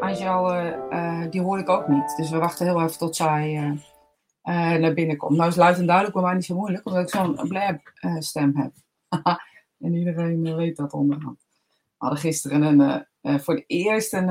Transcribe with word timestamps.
Angel, 0.00 0.54
uh, 0.92 1.30
die 1.30 1.40
hoorde 1.40 1.62
ik 1.62 1.68
ook 1.68 1.88
niet. 1.88 2.16
Dus 2.16 2.30
we 2.30 2.38
wachten 2.38 2.66
heel 2.66 2.82
even 2.82 2.98
tot 2.98 3.16
zij 3.16 3.54
uh, 3.54 4.72
naar 4.72 4.94
binnen 4.94 5.16
komt. 5.16 5.36
Nou 5.36 5.48
is 5.48 5.56
luid 5.56 5.78
en 5.78 5.86
duidelijk 5.86 6.14
bij 6.14 6.24
mij 6.24 6.34
niet 6.34 6.44
zo 6.44 6.54
moeilijk, 6.54 6.86
omdat 6.86 7.02
ik 7.02 7.08
zo'n 7.08 7.48
blab 7.48 7.80
stem 8.18 8.56
heb. 8.56 8.72
en 9.84 9.94
iedereen 9.94 10.56
weet 10.56 10.76
dat 10.76 10.92
onderhand. 10.92 11.38
We 11.70 12.06
hadden 12.06 12.18
gisteren 12.18 12.62
een, 12.62 13.40
voor 13.40 13.54
het 13.54 13.64
eerst 13.66 14.12
een, 14.12 14.28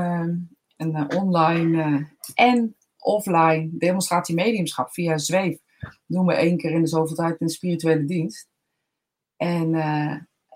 een 0.78 1.16
online 1.16 2.08
en 2.34 2.76
offline 2.98 3.70
demonstratie 3.72 4.36
mediumschap 4.36 4.92
via 4.92 5.18
Zweef. 5.18 5.60
Dat 5.80 6.00
doen 6.06 6.26
we 6.26 6.34
één 6.34 6.58
keer 6.58 6.72
in 6.72 6.82
de 6.82 6.88
zoveel 6.88 7.16
tijd 7.16 7.42
een 7.42 7.50
spirituele 7.50 8.06
dienst. 8.06 8.48
En 9.38 9.74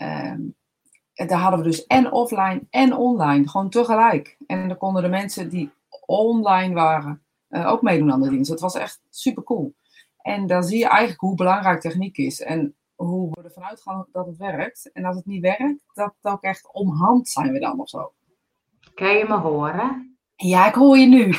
um, 0.02 0.56
daar 1.28 1.40
hadden 1.40 1.60
we 1.60 1.66
dus 1.66 1.86
en 1.86 2.12
offline 2.12 2.62
en 2.70 2.96
online, 2.96 3.50
gewoon 3.50 3.70
tegelijk. 3.70 4.38
En 4.48 4.68
dan 4.68 4.78
konden 4.78 5.04
de 5.04 5.10
mensen 5.10 5.50
die 5.50 5.72
online 6.06 6.74
waren 6.74 7.24
uh, 7.50 7.72
ook 7.72 7.82
meedoen 7.82 8.12
aan 8.12 8.22
de 8.22 8.30
dienst. 8.30 8.50
Dat 8.50 8.60
was 8.60 8.76
echt 8.76 9.02
super 9.10 9.44
cool. 9.44 9.74
En 10.22 10.48
dan 10.48 10.64
zie 10.64 10.78
je 10.78 10.88
eigenlijk 10.88 11.22
hoe 11.22 11.36
belangrijk 11.36 11.82
techniek 11.82 12.18
is 12.18 12.42
en 12.42 12.76
hoe 12.96 13.30
we 13.32 13.44
ervan 13.44 13.64
uitgaan 13.64 14.06
dat 14.12 14.26
het 14.26 14.38
werkt. 14.38 14.92
En 14.92 15.06
als 15.06 15.16
het 15.16 15.26
niet 15.26 15.42
werkt, 15.42 15.84
dat 15.94 16.14
het 16.22 16.34
ook 16.34 16.42
echt 16.42 16.74
omhand 16.74 17.30
zijn 17.30 17.52
we 17.52 17.60
dan 17.60 17.80
of 17.80 17.90
zo. 17.90 18.14
Kan 18.94 19.18
je 19.18 19.26
me 19.28 19.38
horen? 19.38 20.18
Ja, 20.36 20.68
ik 20.68 20.74
hoor 20.74 20.98
je 20.98 21.08
nu. 21.08 21.36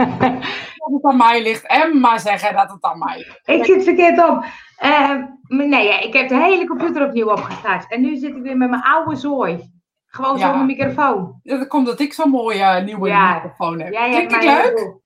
dat 0.80 0.92
het 0.92 1.04
aan 1.04 1.16
mij 1.16 1.42
ligt. 1.42 1.66
En 1.66 2.00
maar 2.00 2.20
zeggen 2.20 2.54
dat 2.54 2.70
het 2.70 2.84
aan 2.84 2.98
mij 2.98 3.16
ligt. 3.16 3.40
Ik 3.44 3.64
zit 3.64 3.84
verkeerd 3.84 4.28
op. 4.28 4.44
Uh, 4.84 5.16
nee, 5.48 5.88
ik 5.88 6.12
heb 6.12 6.28
de 6.28 6.36
hele 6.36 6.66
computer 6.66 7.06
opnieuw 7.06 7.30
opgestart. 7.30 7.90
En 7.90 8.00
nu 8.00 8.16
zit 8.16 8.36
ik 8.36 8.42
weer 8.42 8.56
met 8.56 8.70
mijn 8.70 8.82
oude 8.82 9.16
zooi. 9.16 9.70
Gewoon 10.06 10.38
ja. 10.38 10.48
zonder 10.48 10.66
microfoon. 10.66 11.40
Ja, 11.42 11.58
dat 11.58 11.68
komt 11.68 11.86
dat 11.86 12.00
ik 12.00 12.12
zo'n 12.12 12.30
mooie 12.30 12.58
uh, 12.58 12.84
nieuwe 12.84 13.08
ja. 13.08 13.34
microfoon 13.34 13.80
heb. 13.80 13.92
Ja, 13.92 14.08
Klinkt 14.08 14.34
het 14.34 14.44
leuk? 14.44 14.98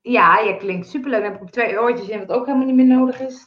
Ja, 0.00 0.38
je 0.38 0.56
klinkt 0.56 0.88
superleuk. 0.88 1.22
Dan 1.22 1.32
heb 1.32 1.42
ik 1.42 1.50
twee 1.50 1.80
oortjes 1.80 2.08
in, 2.08 2.18
wat 2.18 2.36
ook 2.36 2.46
helemaal 2.46 2.66
niet 2.66 2.76
meer 2.76 2.96
nodig 2.96 3.20
is. 3.20 3.46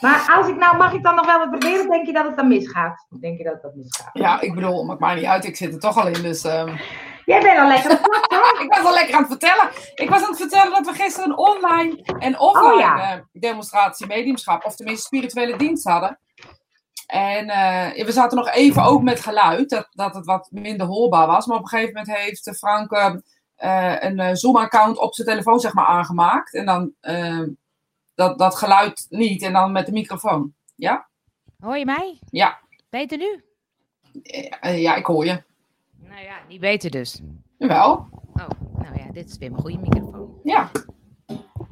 Maar 0.00 0.34
als 0.36 0.48
ik 0.48 0.56
nou, 0.56 0.76
mag 0.76 0.92
ik 0.92 1.02
dan 1.02 1.14
nog 1.14 1.26
wel 1.26 1.38
wat 1.38 1.50
proberen? 1.50 1.90
Denk 1.90 2.06
je 2.06 2.12
dat 2.12 2.26
het 2.26 2.36
dan 2.36 2.48
misgaat? 2.48 3.06
Denk 3.20 3.38
je 3.38 3.44
dat 3.44 3.62
dat 3.62 3.74
misgaat? 3.74 4.10
Ja, 4.12 4.40
ik 4.40 4.54
bedoel, 4.54 4.84
maakt 4.84 5.00
mij 5.00 5.14
niet 5.14 5.24
uit. 5.24 5.44
Ik 5.44 5.56
zit 5.56 5.72
er 5.72 5.80
toch 5.80 5.96
al 5.96 6.06
in, 6.06 6.22
dus... 6.22 6.44
Um... 6.44 6.78
Jij 7.28 7.42
bent 7.42 7.58
al 7.58 7.68
lekker 7.68 7.90
Ik 8.64 8.74
was 8.74 8.84
al 8.84 8.92
lekker 8.92 9.14
aan 9.14 9.20
het 9.20 9.30
vertellen. 9.30 9.70
Ik 9.94 10.08
was 10.08 10.22
aan 10.22 10.28
het 10.28 10.40
vertellen 10.40 10.70
dat 10.70 10.86
we 10.86 11.02
gisteren 11.02 11.30
een 11.30 11.36
online 11.36 12.02
en 12.18 12.38
offline 12.38 12.72
oh, 12.72 12.78
ja. 12.80 13.16
uh, 13.16 13.22
demonstratie 13.32 14.06
mediumschap, 14.06 14.64
of 14.64 14.76
tenminste 14.76 15.06
spirituele 15.06 15.56
dienst 15.56 15.84
hadden. 15.84 16.18
En 17.06 17.44
uh, 17.46 18.04
we 18.04 18.12
zaten 18.12 18.38
nog 18.38 18.50
even 18.50 18.82
ook 18.82 19.02
met 19.02 19.20
geluid, 19.20 19.70
dat, 19.70 19.88
dat 19.90 20.14
het 20.14 20.24
wat 20.24 20.48
minder 20.50 20.86
hoorbaar 20.86 21.26
was. 21.26 21.46
Maar 21.46 21.56
op 21.56 21.62
een 21.62 21.68
gegeven 21.68 21.94
moment 21.94 22.16
heeft 22.16 22.56
Frank 22.56 22.92
uh, 22.92 23.96
een 23.98 24.36
Zoom-account 24.36 24.98
op 24.98 25.14
zijn 25.14 25.28
telefoon 25.28 25.60
zeg 25.60 25.74
maar, 25.74 25.86
aangemaakt. 25.86 26.54
En 26.54 26.66
dan 26.66 26.92
dat, 28.14 28.38
dat 28.38 28.56
geluid 28.56 29.06
niet 29.08 29.42
en 29.42 29.52
dan 29.52 29.72
met 29.72 29.86
de 29.86 29.92
microfoon. 29.92 30.54
Ja? 30.74 31.08
Hoor 31.60 31.78
je 31.78 31.84
mij? 31.84 32.18
Ja. 32.30 32.58
Beter 32.90 33.18
nu? 33.18 33.42
ja, 34.60 34.94
ik 34.94 35.06
hoor 35.06 35.24
je. 35.24 35.46
Nou 36.08 36.22
ja, 36.22 36.36
niet 36.48 36.60
beter 36.60 36.90
dus. 36.90 37.20
Wel. 37.58 38.08
Oh, 38.32 38.48
nou 38.78 38.98
ja, 38.98 39.12
dit 39.12 39.28
is 39.28 39.38
weer 39.38 39.50
mijn 39.50 39.62
goede 39.62 39.78
microfoon. 39.78 40.40
Ja. 40.42 40.70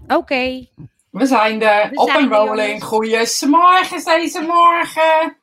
Oké. 0.07 0.67
We 1.11 1.27
zijn 1.27 1.63
er. 1.63 1.91
op 1.95 2.09
en 2.09 2.29
rolling. 2.29 2.85
Goeiemorgen 2.85 4.05
deze 4.05 4.41
morgen. 4.41 5.37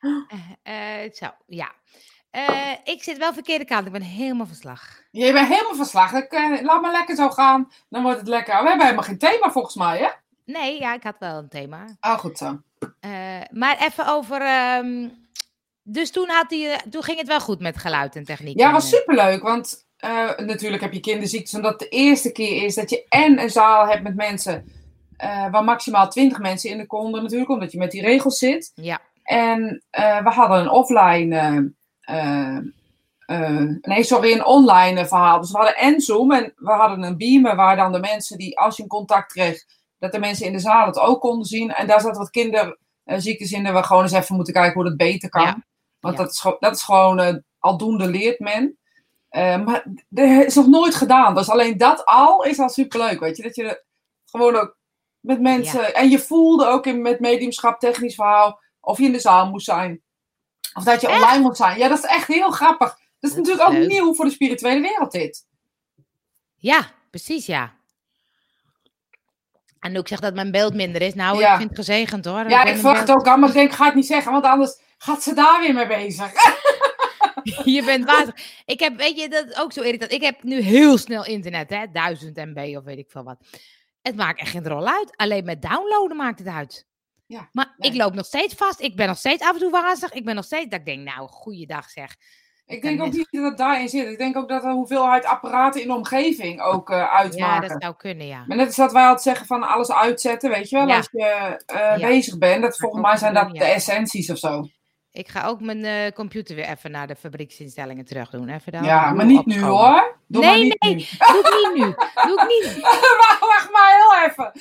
Uh, 0.00 1.04
uh, 1.04 1.12
zo, 1.12 1.26
ja. 1.46 1.72
Uh, 2.32 2.72
ik 2.84 3.02
zit 3.02 3.18
wel 3.18 3.32
verkeerde 3.32 3.64
kant. 3.64 3.86
Ik 3.86 3.92
ben 3.92 4.02
helemaal 4.02 4.46
verslag. 4.46 5.02
Je 5.10 5.32
bent 5.32 5.48
helemaal 5.48 5.74
verslag. 5.74 6.12
Ik, 6.12 6.32
laat 6.62 6.80
maar 6.80 6.92
lekker 6.92 7.16
zo 7.16 7.30
gaan. 7.30 7.70
Dan 7.88 8.02
wordt 8.02 8.18
het 8.18 8.28
lekker. 8.28 8.62
We 8.62 8.68
hebben 8.68 8.84
helemaal 8.84 9.04
geen 9.04 9.18
thema 9.18 9.50
volgens 9.50 9.74
mij, 9.74 9.98
hè? 9.98 10.08
Nee, 10.44 10.80
ja, 10.80 10.94
ik 10.94 11.02
had 11.02 11.16
wel 11.18 11.38
een 11.38 11.48
thema. 11.48 11.84
Oh, 12.00 12.18
goed 12.18 12.38
zo. 12.38 12.60
maar 13.50 13.78
even 13.78 14.06
over... 14.06 14.42
Um, 14.78 15.26
dus 15.90 16.10
toen, 16.10 16.28
had 16.28 16.50
hij, 16.50 16.80
toen 16.90 17.02
ging 17.02 17.18
het 17.18 17.28
wel 17.28 17.40
goed 17.40 17.60
met 17.60 17.78
geluid 17.78 18.16
en 18.16 18.24
techniek. 18.24 18.58
Ja, 18.58 18.72
was 18.72 18.88
superleuk. 18.88 19.42
Want 19.42 19.86
uh, 20.04 20.36
natuurlijk 20.36 20.82
heb 20.82 20.92
je 20.92 21.00
kinderziektes. 21.00 21.54
Omdat 21.54 21.70
het 21.70 21.80
de 21.80 21.88
eerste 21.88 22.32
keer 22.32 22.64
is 22.64 22.74
dat 22.74 22.90
je 22.90 23.06
en 23.08 23.40
een 23.42 23.50
zaal 23.50 23.86
hebt 23.86 24.02
met 24.02 24.16
mensen. 24.16 24.72
Uh, 25.24 25.50
waar 25.50 25.64
maximaal 25.64 26.08
20 26.08 26.38
mensen 26.38 26.70
in 26.70 26.78
de 26.78 26.86
konden 26.86 27.22
natuurlijk. 27.22 27.50
Omdat 27.50 27.72
je 27.72 27.78
met 27.78 27.90
die 27.90 28.02
regels 28.02 28.38
zit. 28.38 28.72
Ja. 28.74 29.00
En 29.22 29.82
uh, 29.98 30.22
we 30.22 30.30
hadden 30.30 30.60
een 30.60 30.70
offline. 30.70 31.72
nee, 33.80 34.04
sorry, 34.04 34.32
een 34.32 34.44
online 34.44 35.06
verhaal. 35.06 35.40
Dus 35.40 35.50
we 35.50 35.56
hadden 35.56 35.76
en 35.76 36.00
Zoom. 36.00 36.32
En 36.32 36.52
we 36.56 36.70
hadden 36.70 37.02
een 37.02 37.16
beamer 37.16 37.56
waar 37.56 37.76
dan 37.76 37.92
de 37.92 38.00
mensen 38.00 38.38
die, 38.38 38.58
als 38.58 38.76
je 38.76 38.82
een 38.82 38.88
contact 38.88 39.32
kreeg. 39.32 39.64
Dat 39.98 40.12
de 40.12 40.18
mensen 40.18 40.46
in 40.46 40.52
de 40.52 40.58
zaal 40.58 40.86
het 40.86 40.98
ook 40.98 41.20
konden 41.20 41.46
zien. 41.46 41.70
En 41.70 41.86
daar 41.86 42.00
zaten 42.00 42.18
wat 42.18 42.30
kinderziektes 42.30 43.52
in. 43.52 43.66
En 43.66 43.74
we 43.74 43.82
gewoon 43.82 44.02
eens 44.02 44.12
even 44.12 44.34
moeten 44.34 44.54
kijken 44.54 44.72
hoe 44.72 44.84
dat 44.84 44.96
beter 44.96 45.28
kan. 45.28 45.42
Ja. 45.42 45.66
Want 46.00 46.16
dat, 46.16 46.30
is, 46.30 46.46
dat 46.58 46.74
is 46.74 46.82
gewoon, 46.82 47.20
uh, 47.20 47.34
aldoende 47.58 48.06
leert 48.06 48.38
men. 48.38 48.78
Uh, 49.30 49.64
maar 49.64 49.84
dat 50.08 50.44
is 50.46 50.54
nog 50.54 50.66
nooit 50.66 50.94
gedaan. 50.94 51.34
Dus 51.34 51.50
alleen 51.50 51.78
dat 51.78 52.04
al 52.04 52.44
is 52.44 52.58
al 52.58 52.68
superleuk, 52.68 53.20
weet 53.20 53.36
je. 53.36 53.42
Dat 53.42 53.56
je 53.56 53.84
gewoon 54.24 54.56
ook 54.56 54.76
met 55.20 55.40
mensen... 55.40 55.94
En 55.94 56.10
je 56.10 56.18
voelde 56.18 56.66
ook 56.66 56.86
in, 56.86 57.02
met 57.02 57.20
mediumschap, 57.20 57.80
technisch 57.80 58.14
verhaal... 58.14 58.60
of 58.80 58.98
je 58.98 59.04
in 59.04 59.12
de 59.12 59.20
zaal 59.20 59.50
moest 59.50 59.66
zijn. 59.66 60.02
Of 60.74 60.84
dat 60.84 61.00
je 61.00 61.08
online 61.08 61.42
moet 61.42 61.56
zijn. 61.56 61.78
Ja, 61.78 61.88
dat 61.88 61.98
is 61.98 62.04
echt 62.04 62.26
heel 62.26 62.50
grappig. 62.50 62.98
Dat 63.20 63.30
is 63.30 63.36
natuurlijk 63.36 63.68
ook 63.68 63.86
nieuw 63.86 64.14
voor 64.14 64.24
de 64.24 64.30
spirituele 64.30 64.80
wereld, 64.80 65.12
dit. 65.12 65.46
Ja, 66.56 66.90
precies, 67.10 67.46
ja. 67.46 67.72
En 69.80 69.98
ook 69.98 70.08
zeg 70.08 70.20
dat 70.20 70.34
mijn 70.34 70.50
beeld 70.50 70.74
minder 70.74 71.02
is. 71.02 71.14
Nou, 71.14 71.42
ik 71.42 71.56
vind 71.56 71.68
het 71.68 71.78
gezegend 71.78 72.24
hoor. 72.24 72.48
Ja, 72.48 72.64
ik 72.64 72.74
verwacht 72.74 73.00
het 73.00 73.10
ook 73.10 73.26
al, 73.26 73.36
maar 73.36 73.48
ik 73.48 73.54
denk, 73.54 73.72
ga 73.72 73.84
het 73.84 73.94
niet 73.94 74.06
zeggen, 74.06 74.32
want 74.32 74.44
anders 74.44 74.78
gaat 74.98 75.22
ze 75.22 75.34
daar 75.34 75.60
weer 75.60 75.74
mee 75.74 75.86
bezig. 75.86 76.32
je 77.64 77.82
bent 77.84 78.04
water. 78.04 78.34
Ik 78.64 78.80
heb, 78.80 78.96
weet 78.96 79.20
je, 79.20 79.28
dat 79.28 79.46
is 79.46 79.58
ook 79.58 79.72
zo 79.72 79.80
irritant. 79.80 80.12
Ik 80.12 80.22
heb 80.22 80.42
nu 80.42 80.60
heel 80.60 80.98
snel 80.98 81.24
internet, 81.24 81.70
hè, 81.70 81.90
1000 81.92 82.36
MB 82.36 82.76
of 82.76 82.84
weet 82.84 82.98
ik 82.98 83.10
veel 83.10 83.24
wat. 83.24 83.38
Het 84.02 84.16
maakt 84.16 84.40
echt 84.40 84.50
geen 84.50 84.68
rol 84.68 84.86
uit. 84.86 85.16
Alleen 85.16 85.44
met 85.44 85.62
downloaden 85.62 86.16
maakt 86.16 86.38
het 86.38 86.48
uit. 86.48 86.86
Ja, 87.26 87.48
maar 87.52 87.74
ik 87.78 87.94
loop 87.94 88.14
nog 88.14 88.26
steeds 88.26 88.54
vast. 88.54 88.80
Ik 88.80 88.96
ben 88.96 89.06
nog 89.06 89.18
steeds 89.18 89.42
af 89.42 89.52
en 89.52 89.58
toe 89.58 89.70
wazig. 89.70 90.12
Ik 90.12 90.24
ben 90.24 90.34
nog 90.34 90.44
steeds 90.44 90.68
dat 90.68 90.78
ik 90.78 90.84
denk, 90.84 91.04
nou, 91.04 91.28
goeiedag 91.28 91.90
zeg. 91.90 92.16
Ik 92.66 92.82
denk 92.82 93.02
ook 93.02 93.12
niet 93.12 93.28
dat 93.30 93.44
het 93.44 93.58
daarin 93.58 93.88
zit. 93.88 94.08
Ik 94.08 94.18
denk 94.18 94.36
ook 94.36 94.48
dat 94.48 94.62
de 94.62 94.68
hoeveelheid 94.68 95.24
apparaten 95.24 95.80
in 95.80 95.88
de 95.88 95.94
omgeving 95.94 96.60
ook 96.60 96.90
uh, 96.90 97.14
uitmaken. 97.14 97.62
Ja, 97.62 97.68
dat 97.68 97.82
zou 97.82 97.94
kunnen, 97.96 98.26
ja. 98.26 98.44
Maar 98.46 98.56
net 98.56 98.66
als 98.66 98.76
dat 98.76 98.92
wij 98.92 99.02
altijd 99.02 99.22
zeggen 99.22 99.46
van 99.46 99.62
alles 99.62 99.92
uitzetten, 99.92 100.50
weet 100.50 100.68
je 100.68 100.76
wel, 100.76 100.96
als 100.96 101.08
je 101.12 101.58
uh, 101.72 102.08
bezig 102.08 102.38
bent. 102.38 102.62
Dat 102.62 102.76
volgens 102.76 103.02
mij 103.02 103.16
zijn 103.16 103.34
dat 103.34 103.50
de 103.50 103.64
essenties 103.64 104.30
of 104.30 104.38
zo. 104.38 104.68
Ik 105.12 105.28
ga 105.28 105.46
ook 105.46 105.60
mijn 105.60 105.84
uh, 105.84 106.12
computer 106.14 106.56
weer 106.56 106.68
even 106.68 106.90
naar 106.90 107.06
de 107.06 107.16
fabrieksinstellingen 107.16 108.04
terug 108.04 108.30
doen. 108.30 108.48
Even 108.48 108.72
daar 108.72 108.84
ja, 108.84 109.12
maar 109.12 109.26
niet 109.26 109.46
nu 109.46 109.60
hoor. 109.60 110.18
Doe 110.26 110.42
nee, 110.44 110.62
niet 110.62 110.82
nee, 110.82 110.94
nu. 110.94 111.04
doe 111.18 111.38
ik 111.38 111.74
niet 111.74 111.84
nu. 111.84 111.94
Doe 112.26 112.40
ik 112.40 112.48
niet. 112.48 112.82
wacht, 113.20 113.40
wacht 113.40 113.70
maar 113.72 113.96
heel 113.96 114.28
even. 114.28 114.52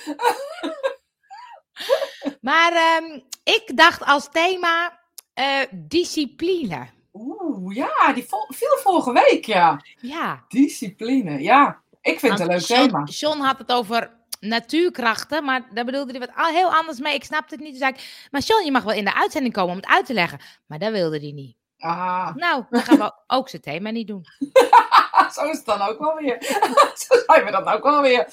maar 2.41 3.01
um, 3.01 3.23
ik 3.43 3.77
dacht 3.77 4.05
als 4.05 4.29
thema 4.31 4.99
uh, 5.39 5.45
discipline. 5.71 6.87
Oeh, 7.13 7.75
ja, 7.75 8.13
die 8.13 8.25
viel 8.47 8.77
vorige 8.77 9.13
week, 9.13 9.45
ja. 9.45 9.81
Ja. 10.01 10.45
Discipline, 10.47 11.41
ja. 11.41 11.81
Ik 12.01 12.19
vind 12.19 12.31
het 12.31 12.41
een 12.41 12.47
leuk 12.47 12.61
thema. 12.61 13.03
John 13.03 13.39
had 13.39 13.57
het 13.57 13.71
over 13.71 14.15
natuurkrachten, 14.39 15.43
maar 15.43 15.67
daar 15.73 15.85
bedoelde 15.85 16.11
hij 16.11 16.19
wat 16.19 16.55
heel 16.55 16.73
anders 16.73 16.99
mee. 16.99 17.13
Ik 17.13 17.23
snapte 17.23 17.55
het 17.55 17.63
niet. 17.63 17.79
Dus 17.79 17.89
ik, 17.89 18.27
maar 18.31 18.41
John, 18.41 18.65
je 18.65 18.71
mag 18.71 18.83
wel 18.83 18.93
in 18.93 19.05
de 19.05 19.15
uitzending 19.15 19.53
komen 19.53 19.71
om 19.71 19.77
het 19.77 19.87
uit 19.87 20.05
te 20.05 20.13
leggen. 20.13 20.39
Maar 20.65 20.79
dat 20.79 20.91
wilde 20.91 21.19
hij 21.19 21.31
niet. 21.31 21.55
Ah. 21.77 22.35
Nou, 22.35 22.63
dan 22.69 22.81
gaan 22.81 22.97
we 22.97 23.13
ook 23.35 23.49
zijn 23.49 23.61
thema 23.61 23.89
niet 23.89 24.07
doen. 24.07 24.25
Zo 25.33 25.43
is 25.43 25.57
het 25.57 25.65
dan 25.65 25.81
ook 25.81 25.99
wel 25.99 26.15
weer. 26.15 26.37
Zo 27.07 27.15
zijn 27.25 27.45
we 27.45 27.51
dan 27.51 27.67
ook 27.67 27.83
wel 27.83 28.01
weer. 28.01 28.27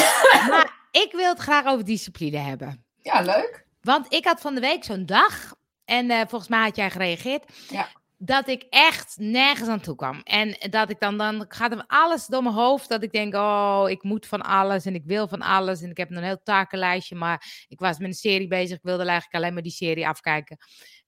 maar 0.50 0.72
ik 0.90 1.08
wil 1.12 1.28
het 1.28 1.38
graag 1.38 1.66
over 1.66 1.84
discipline 1.84 2.38
hebben. 2.38 2.84
Ja, 3.02 3.20
leuk. 3.20 3.66
Want 3.80 4.12
ik 4.12 4.24
had 4.24 4.40
van 4.40 4.54
de 4.54 4.60
week 4.60 4.84
zo'n 4.84 5.06
dag. 5.06 5.54
En 5.84 6.10
uh, 6.10 6.20
volgens 6.28 6.50
mij 6.50 6.62
had 6.62 6.76
jij 6.76 6.90
gereageerd. 6.90 7.44
Ja 7.68 7.88
dat 8.16 8.48
ik 8.48 8.66
echt 8.70 9.16
nergens 9.18 9.68
aan 9.68 9.80
toe 9.80 9.94
kwam. 9.94 10.20
En 10.20 10.56
dat 10.70 10.90
ik 10.90 11.00
dan, 11.00 11.18
dan 11.18 11.44
gaat 11.48 11.72
er 11.72 11.84
alles 11.86 12.26
door 12.26 12.42
mijn 12.42 12.54
hoofd. 12.54 12.88
Dat 12.88 13.02
ik 13.02 13.12
denk, 13.12 13.34
oh, 13.34 13.84
ik 13.88 14.02
moet 14.02 14.26
van 14.26 14.42
alles 14.42 14.84
en 14.84 14.94
ik 14.94 15.04
wil 15.04 15.28
van 15.28 15.42
alles. 15.42 15.82
En 15.82 15.90
ik 15.90 15.96
heb 15.96 16.10
een 16.10 16.22
heel 16.22 16.42
takenlijstje, 16.42 17.16
maar 17.16 17.64
ik 17.68 17.78
was 17.78 17.98
met 17.98 18.08
een 18.08 18.14
serie 18.14 18.48
bezig. 18.48 18.76
Ik 18.76 18.82
wilde 18.82 19.04
eigenlijk 19.04 19.34
alleen 19.34 19.54
maar 19.54 19.62
die 19.62 19.72
serie 19.72 20.08
afkijken. 20.08 20.56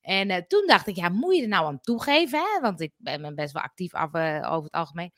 En 0.01 0.31
uh, 0.31 0.37
toen 0.37 0.67
dacht 0.67 0.87
ik, 0.87 0.97
ja, 0.97 1.09
moet 1.09 1.37
je 1.37 1.43
er 1.43 1.49
nou 1.49 1.67
aan 1.67 1.81
toegeven? 1.81 2.39
Hè? 2.39 2.61
Want 2.61 2.81
ik 2.81 2.93
ben 2.97 3.35
best 3.35 3.53
wel 3.53 3.63
actief 3.63 3.95
af, 3.95 4.15
uh, 4.15 4.53
over 4.53 4.65
het 4.65 4.73
algemeen. 4.73 5.13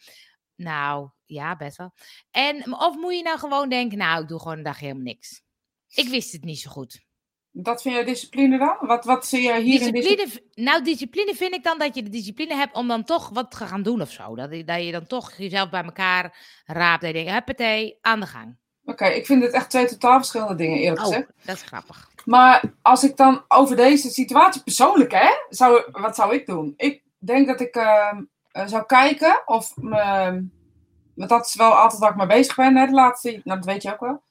Nou, 0.55 1.11
ja, 1.25 1.57
best 1.57 1.77
wel. 1.77 1.93
En, 2.31 2.73
of 2.73 2.97
moet 2.97 3.17
je 3.17 3.23
nou 3.23 3.39
gewoon 3.39 3.69
denken, 3.69 3.99
nou, 3.99 4.23
ik 4.23 4.29
doe 4.29 4.39
gewoon 4.39 4.57
een 4.57 4.63
dag 4.63 4.79
helemaal 4.79 5.03
niks. 5.03 5.43
Ik 5.89 6.09
wist 6.09 6.33
het 6.33 6.45
niet 6.45 6.59
zo 6.59 6.71
goed. 6.71 7.08
Dat 7.53 7.83
vind 7.83 7.95
je 7.97 8.05
discipline 8.05 8.59
dan? 8.59 8.77
Wat, 8.81 9.05
wat 9.05 9.27
zie 9.27 9.43
je 9.43 9.61
hier 9.61 9.81
in 9.87 9.93
Discipline, 9.93 10.41
nou, 10.55 10.85
discipline 10.85 11.35
vind 11.35 11.55
ik 11.55 11.63
dan 11.65 11.79
dat 11.79 11.95
je 11.95 12.03
de 12.03 12.11
discipline 12.11 12.55
hebt 12.55 12.75
om 12.77 12.89
dan 12.89 13.05
toch 13.05 13.29
wat 13.29 13.51
te 13.51 13.57
gaan 13.57 13.83
doen 13.83 14.01
of 14.01 14.11
zo. 14.11 14.35
Dat, 14.37 14.51
je- 14.55 14.65
dat 14.65 14.85
je 14.85 14.93
dan 14.93 15.07
toch 15.07 15.33
jezelf 15.37 15.71
bij 15.71 15.83
elkaar 15.85 16.39
raapt 16.67 17.03
en 17.03 17.09
je 17.09 17.15
denkt, 17.15 17.31
huppatee, 17.31 17.99
aan 18.01 18.21
de 18.21 18.27
gang. 18.27 18.57
Oké, 18.85 19.07
ik 19.07 19.27
vind 19.27 19.43
het 19.43 19.53
echt 19.53 19.71
twee 19.71 19.87
totaal 19.87 20.17
verschillende 20.17 20.55
dingen, 20.55 20.79
eerlijk 20.79 21.01
Oh, 21.01 21.07
gezegd. 21.07 21.27
dat 21.45 21.57
is 21.57 21.63
grappig. 21.63 22.11
Maar 22.25 22.63
als 22.83 23.05
ik 23.05 23.17
dan 23.17 23.45
over 23.49 23.77
deze 23.77 24.11
situatie 24.11 24.63
persoonlijk, 24.63 25.13
hè, 25.13 25.29
zou, 25.49 25.83
wat 25.93 26.15
zou 26.17 26.35
ik 26.35 26.47
doen? 26.47 26.75
Ik 26.77 27.03
denk 27.19 27.47
dat 27.47 27.61
ik 27.61 27.75
ehm, 27.75 28.23
eh, 28.51 28.67
zou 28.67 28.87
kijken 28.87 29.43
of 29.45 29.77
me, 29.77 30.01
want 31.15 31.31
dat 31.31 31.47
is 31.47 31.55
wel 31.55 31.73
altijd 31.73 32.01
waar 32.01 32.11
ik 32.11 32.17
mee 32.17 32.27
bezig 32.27 32.57
ben, 32.57 32.77
hè, 32.77 32.87
de 32.87 32.93
laatste, 32.93 33.31
nou, 33.45 33.59
dat 33.61 33.65
weet 33.65 33.83
je 33.83 33.93
ook 33.93 34.01
wel. 34.01 34.23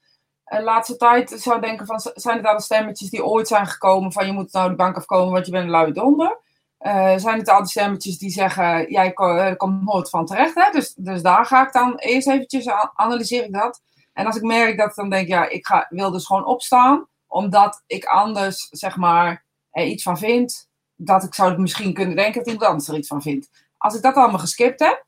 De 0.49 0.61
laatste 0.63 0.97
tijd 0.97 1.29
zou 1.29 1.55
ik 1.55 1.61
denken 1.61 1.85
van, 1.85 1.99
zijn 1.99 2.37
het 2.37 2.45
al 2.45 2.59
stemmetjes 2.59 3.09
die 3.09 3.25
ooit 3.25 3.47
zijn 3.47 3.67
gekomen 3.67 4.11
van 4.11 4.25
je 4.25 4.31
moet 4.31 4.51
nou 4.51 4.69
de 4.69 4.75
bank 4.75 4.95
afkomen, 4.95 5.33
want 5.33 5.45
je 5.45 5.51
bent 5.51 5.63
een 5.63 5.69
luie 5.69 5.93
donder? 5.93 6.39
Eh, 6.77 7.17
zijn 7.17 7.37
het 7.37 7.49
al 7.49 7.59
die 7.59 7.69
stemmetjes 7.69 8.17
die 8.17 8.29
zeggen, 8.29 8.91
jij 8.91 9.13
eh, 9.13 9.55
komt 9.55 9.83
nooit 9.83 10.09
van 10.09 10.25
terecht, 10.25 10.55
hè? 10.55 10.71
Dus, 10.71 10.93
dus 10.93 11.21
daar 11.21 11.45
ga 11.45 11.65
ik 11.65 11.73
dan 11.73 11.95
eerst 11.95 12.27
eventjes, 12.27 12.67
analyseer 12.93 13.43
ik 13.43 13.53
dat. 13.53 13.81
En 14.13 14.25
als 14.25 14.35
ik 14.35 14.41
merk 14.41 14.77
dat 14.77 14.89
ik 14.89 14.95
dan 14.95 15.09
denk, 15.09 15.27
ja, 15.27 15.49
ik 15.49 15.67
ga, 15.67 15.87
wil 15.89 16.11
dus 16.11 16.25
gewoon 16.25 16.45
opstaan, 16.45 17.07
omdat 17.27 17.83
ik 17.87 18.05
anders, 18.05 18.67
zeg 18.71 18.97
maar, 18.97 19.45
er 19.71 19.85
iets 19.85 20.03
van 20.03 20.17
vind, 20.17 20.67
dat 20.95 21.23
ik 21.23 21.33
zou 21.33 21.59
misschien 21.59 21.93
kunnen 21.93 22.15
denken 22.15 22.43
dat 22.43 22.47
iemand 22.47 22.65
anders 22.65 22.87
er 22.87 22.97
iets 22.97 23.07
van 23.07 23.21
vindt. 23.21 23.49
Als 23.77 23.95
ik 23.95 24.01
dat 24.01 24.15
allemaal 24.15 24.39
geskipt 24.39 24.79
heb, 24.79 25.05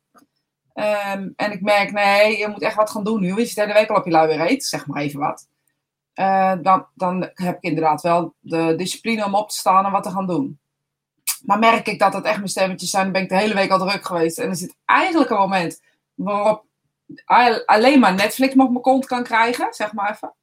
ehm, 0.80 1.30
en 1.36 1.52
ik 1.52 1.62
merk, 1.62 1.92
nee, 1.92 2.38
je 2.38 2.48
moet 2.48 2.62
echt 2.62 2.76
wat 2.76 2.90
gaan 2.90 3.04
doen 3.04 3.22
nu, 3.22 3.28
je 3.28 3.54
de 3.54 3.62
hele 3.62 3.74
week 3.74 3.90
al 3.90 3.96
op 3.96 4.06
je 4.06 4.12
luie 4.12 4.38
reet, 4.38 4.64
zeg 4.66 4.88
maar 4.88 5.02
even 5.02 5.20
wat. 5.20 5.48
eh, 6.14 6.54
dan, 6.62 6.88
dan 6.94 7.30
heb 7.34 7.56
ik 7.58 7.64
inderdaad 7.64 8.02
wel 8.02 8.36
de 8.40 8.76
discipline 8.76 9.26
om 9.26 9.36
op 9.36 9.50
te 9.50 9.56
staan 9.58 9.86
en 9.86 9.92
wat 9.92 10.04
te 10.04 10.10
gaan 10.12 10.28
doen. 10.28 10.60
Maar 11.46 11.60
merk 11.60 11.88
ik 11.88 12.00
dat 12.00 12.14
het 12.14 12.26
echt 12.26 12.38
mijn 12.38 12.50
stemmetjes 12.50 12.90
zijn, 12.90 13.04
dan 13.04 13.12
ben 13.14 13.22
ik 13.22 13.30
de 13.30 13.38
hele 13.38 13.54
week 13.54 13.72
al 13.72 13.88
druk 13.88 14.06
geweest. 14.06 14.38
En 14.40 14.50
er 14.50 14.56
zit 14.56 14.76
eigenlijk 14.86 15.30
een 15.30 15.38
moment 15.38 15.81
waarop 16.14 16.66
al- 17.26 17.66
alleen 17.66 18.00
maar 18.00 18.14
Netflix 18.14 18.52
op 18.56 18.70
mijn 18.70 18.81
kont 18.81 19.06
kan 19.06 19.24
krijgen, 19.24 19.74
zeg 19.74 19.94
maar 19.94 20.12
even. 20.12 20.34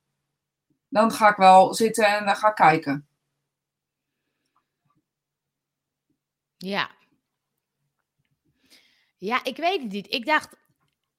Dan 0.88 1.12
ga 1.12 1.28
ik 1.30 1.36
wel 1.36 1.74
zitten 1.74 2.06
en 2.06 2.24
dan 2.24 2.36
ga 2.36 2.48
ik 2.48 2.54
kijken. 2.54 3.06
Ja. 6.56 6.90
Ja, 9.16 9.40
ik 9.44 9.56
weet 9.56 9.82
het 9.82 9.92
niet. 9.92 10.12
Ik 10.12 10.26
dacht, 10.26 10.56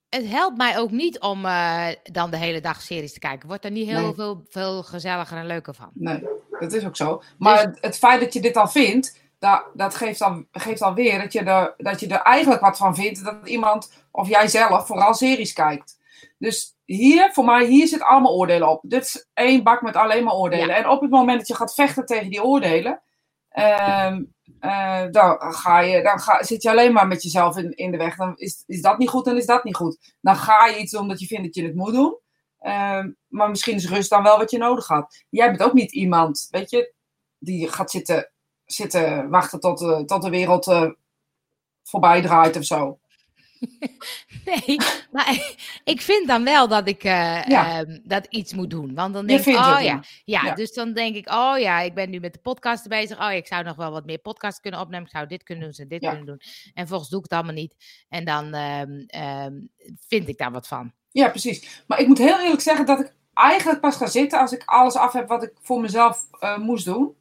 het 0.08 0.26
helpt 0.26 0.56
mij 0.56 0.78
ook 0.78 0.90
niet 0.90 1.20
om 1.20 1.44
eh, 1.44 1.86
dan 2.02 2.30
de 2.30 2.36
hele 2.36 2.60
dag 2.60 2.80
series 2.82 3.12
te 3.12 3.18
kijken. 3.18 3.48
Wordt 3.48 3.64
er 3.64 3.70
niet 3.70 3.88
heel 3.88 4.00
Nee. 4.00 4.14
veel, 4.14 4.44
veel 4.48 4.82
gezelliger 4.82 5.36
en 5.38 5.46
leuker 5.46 5.74
van. 5.74 5.90
Nee, 5.94 6.22
dat 6.60 6.72
is 6.72 6.84
ook 6.86 6.96
zo. 6.96 7.22
Maar 7.38 7.66
Dus- 7.70 7.80
het, 7.80 7.98
feit 7.98 8.20
dat 8.20 8.32
je 8.32 8.40
dit 8.40 8.56
al 8.56 8.68
vindt, 8.68 9.20
dat, 9.38 9.64
dat 9.74 9.94
geeft, 9.94 10.18
dan, 10.18 10.46
geeft 10.52 10.78
dan 10.80 10.94
weer 10.94 11.18
dat 11.20 11.32
je, 11.32 11.40
er, 11.42 11.74
dat 11.76 12.00
je 12.00 12.06
er 12.08 12.20
eigenlijk 12.22 12.60
wat 12.60 12.76
van 12.76 12.94
vindt. 12.94 13.24
Dat 13.24 13.48
iemand, 13.48 13.92
of 14.10 14.28
jij 14.28 14.48
zelf, 14.48 14.86
vooral 14.86 15.14
series 15.14 15.52
kijkt. 15.52 15.96
Dus 16.38 16.76
hier, 16.84 17.32
voor 17.32 17.44
mij, 17.44 17.66
hier 17.66 17.86
zit 17.86 18.02
allemaal 18.02 18.34
oordelen 18.34 18.68
op. 18.68 18.80
Dit 18.82 19.02
is 19.02 19.28
één 19.34 19.62
bak 19.62 19.82
met 19.82 19.96
alleen 19.96 20.24
maar 20.24 20.34
oordelen. 20.34 20.66
Ja. 20.68 20.74
En 20.76 20.88
op 20.88 21.00
het 21.00 21.10
moment 21.10 21.38
dat 21.38 21.48
je 21.48 21.54
gaat 21.54 21.74
vechten 21.74 22.06
tegen 22.06 22.30
die 22.30 22.42
oordelen, 22.44 23.02
ehm, 23.48 24.22
eh, 24.60 25.04
dan, 25.10 25.36
ga 25.40 25.80
je, 25.80 26.02
dan 26.02 26.18
ga, 26.18 26.42
zit 26.42 26.62
je 26.62 26.70
alleen 26.70 26.92
maar 26.92 27.06
met 27.06 27.22
jezelf 27.22 27.56
in, 27.56 27.76
in 27.76 27.90
de 27.90 27.96
weg. 27.96 28.16
Dan 28.16 28.36
is, 28.36 28.62
is 28.66 28.80
dat 28.80 28.98
niet 28.98 29.08
goed, 29.08 29.24
dan 29.24 29.36
is 29.36 29.46
dat 29.46 29.64
niet 29.64 29.76
goed. 29.76 30.14
Dan 30.20 30.36
ga 30.36 30.66
je 30.66 30.78
iets 30.78 30.92
doen 30.92 31.00
omdat 31.00 31.20
je 31.20 31.26
vindt 31.26 31.44
dat 31.44 31.54
je 31.54 31.62
het 31.62 31.74
moet 31.74 31.92
doen. 31.92 32.18
Ehm, 32.58 33.10
maar 33.28 33.48
misschien 33.50 33.74
is 33.74 33.88
rust 33.88 34.10
dan 34.10 34.22
wel 34.22 34.38
wat 34.38 34.50
je 34.50 34.58
nodig 34.58 34.86
had. 34.86 35.24
Jij 35.28 35.48
bent 35.48 35.62
ook 35.62 35.72
niet 35.72 35.92
iemand, 35.92 36.46
weet 36.50 36.70
je, 36.70 36.94
die 37.38 37.68
gaat 37.68 37.90
zitten, 37.90 38.32
zitten 38.64 39.30
wachten 39.30 39.60
tot, 39.60 39.78
de 39.78 40.02
tot 40.06 40.22
de 40.22 40.30
wereld 40.30 40.66
eh, 40.66 40.90
voorbij 41.82 42.22
draait 42.22 42.56
of 42.56 42.64
zo. 42.64 42.98
Nee, 44.44 44.76
maar 45.12 45.54
ik 45.84 46.00
vind 46.00 46.26
dan 46.26 46.44
wel 46.44 46.68
dat 46.68 46.88
ik 46.88 47.04
eh, 47.04 47.44
Ja. 47.46 47.78
ehm, 47.78 47.98
dat 48.04 48.26
iets 48.30 48.54
moet 48.54 48.70
doen. 48.70 48.94
Want 48.94 49.14
dan 49.14 49.26
denk 49.26 49.44
ik, 49.44 49.56
oh 49.56 49.78
ja. 49.80 50.02
ja. 50.24 50.54
dus 50.54 50.72
dan 50.72 50.92
denk 50.92 51.16
ik, 51.16 51.30
oh 51.30 51.58
ja, 51.58 51.80
ik 51.80 51.94
ben 51.94 52.10
nu 52.10 52.20
met 52.20 52.32
de 52.32 52.38
podcast 52.38 52.88
bezig. 52.88 53.16
Oh 53.16 53.22
ja, 53.22 53.30
ik 53.30 53.46
zou 53.46 53.64
nog 53.64 53.76
wel 53.76 53.90
wat 53.90 54.04
meer 54.06 54.18
podcast 54.18 54.60
kunnen 54.60 54.80
opnemen. 54.80 55.04
Ik 55.06 55.12
zou 55.12 55.26
dit 55.26 55.42
kunnen 55.42 55.64
doen, 55.64 55.72
zou 55.72 55.88
dit 55.88 56.02
Ja. 56.02 56.08
kunnen 56.08 56.26
doen. 56.26 56.40
En 56.74 56.88
volgens 56.88 57.08
doe 57.10 57.18
ik 57.18 57.24
het 57.24 57.34
allemaal 57.34 57.54
niet. 57.54 57.74
En 58.08 58.24
dan 58.24 58.54
ehm, 58.54 59.02
ehm, 59.06 59.54
vind 60.08 60.28
ik 60.28 60.38
daar 60.38 60.52
wat 60.52 60.68
van. 60.68 60.92
Ja, 61.10 61.28
precies. 61.28 61.82
Maar 61.86 62.00
ik 62.00 62.06
moet 62.06 62.18
heel 62.18 62.40
eerlijk 62.40 62.60
zeggen 62.62 62.86
dat 62.86 63.00
ik 63.00 63.14
eigenlijk 63.34 63.80
pas 63.80 63.96
ga 63.96 64.06
zitten 64.06 64.40
als 64.40 64.52
ik 64.52 64.62
alles 64.64 64.94
af 64.94 65.12
heb 65.12 65.28
wat 65.28 65.42
ik 65.42 65.52
voor 65.62 65.80
mezelf 65.80 66.26
eh, 66.40 66.58
moest 66.58 66.84
doen. 66.84 67.16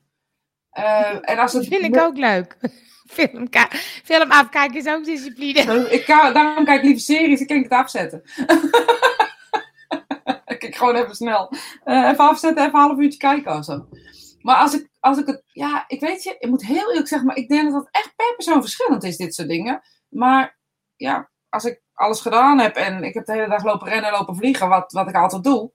Eh, 0.77 1.17
en 1.21 1.37
als 1.37 1.51
Dat 1.51 1.61
het 1.61 1.73
vind 1.73 1.95
ik 1.95 2.01
ook 2.01 2.17
leuk. 2.17 2.57
Film, 3.07 3.47
film 4.03 4.31
afkijken 4.31 4.77
is 4.77 4.87
ook 4.87 5.05
discipline. 5.05 5.89
Ik 5.89 6.05
kan, 6.05 6.33
daarom 6.33 6.65
kijk 6.65 6.77
ik 6.77 6.83
liever 6.83 7.03
series, 7.03 7.41
ik 7.41 7.47
kan 7.47 7.61
het 7.61 7.71
afzetten. 7.71 8.21
ik 10.45 10.59
kijk 10.59 10.75
gewoon 10.75 10.95
even 10.95 11.15
snel. 11.15 11.53
Eh, 11.83 12.09
even 12.09 12.29
afzetten, 12.29 12.65
even 12.65 12.79
een 12.79 12.85
half 12.85 12.99
uurtje 12.99 13.19
kijken 13.19 13.57
of 13.57 13.65
zo. 13.65 13.87
Maar 14.41 14.55
als 14.55 14.73
ik, 14.73 14.89
als 14.99 15.17
ik 15.17 15.25
het, 15.25 15.43
ja, 15.47 15.83
ik 15.87 15.99
weet 15.99 16.23
je, 16.23 16.35
ik 16.39 16.49
moet 16.49 16.65
heel 16.65 16.89
eerlijk 16.89 17.07
zeggen, 17.07 17.27
maar 17.27 17.37
ik 17.37 17.49
denk 17.49 17.71
dat 17.71 17.85
het 17.85 17.89
echt 17.91 18.15
per 18.15 18.35
persoon 18.35 18.61
verschillend 18.61 19.03
is, 19.03 19.17
dit 19.17 19.35
soort 19.35 19.47
dingen. 19.47 19.81
Maar 20.09 20.57
ja, 20.95 21.29
als 21.49 21.65
ik 21.65 21.81
alles 21.93 22.21
gedaan 22.21 22.59
heb 22.59 22.75
en 22.75 23.03
ik 23.03 23.13
heb 23.13 23.25
de 23.25 23.33
hele 23.33 23.49
dag 23.49 23.63
lopen 23.63 23.87
rennen 23.87 24.11
en 24.11 24.17
lopen 24.17 24.35
vliegen, 24.35 24.69
wat, 24.69 24.91
wat 24.91 25.09
ik 25.09 25.15
altijd 25.15 25.43
doe, 25.43 25.71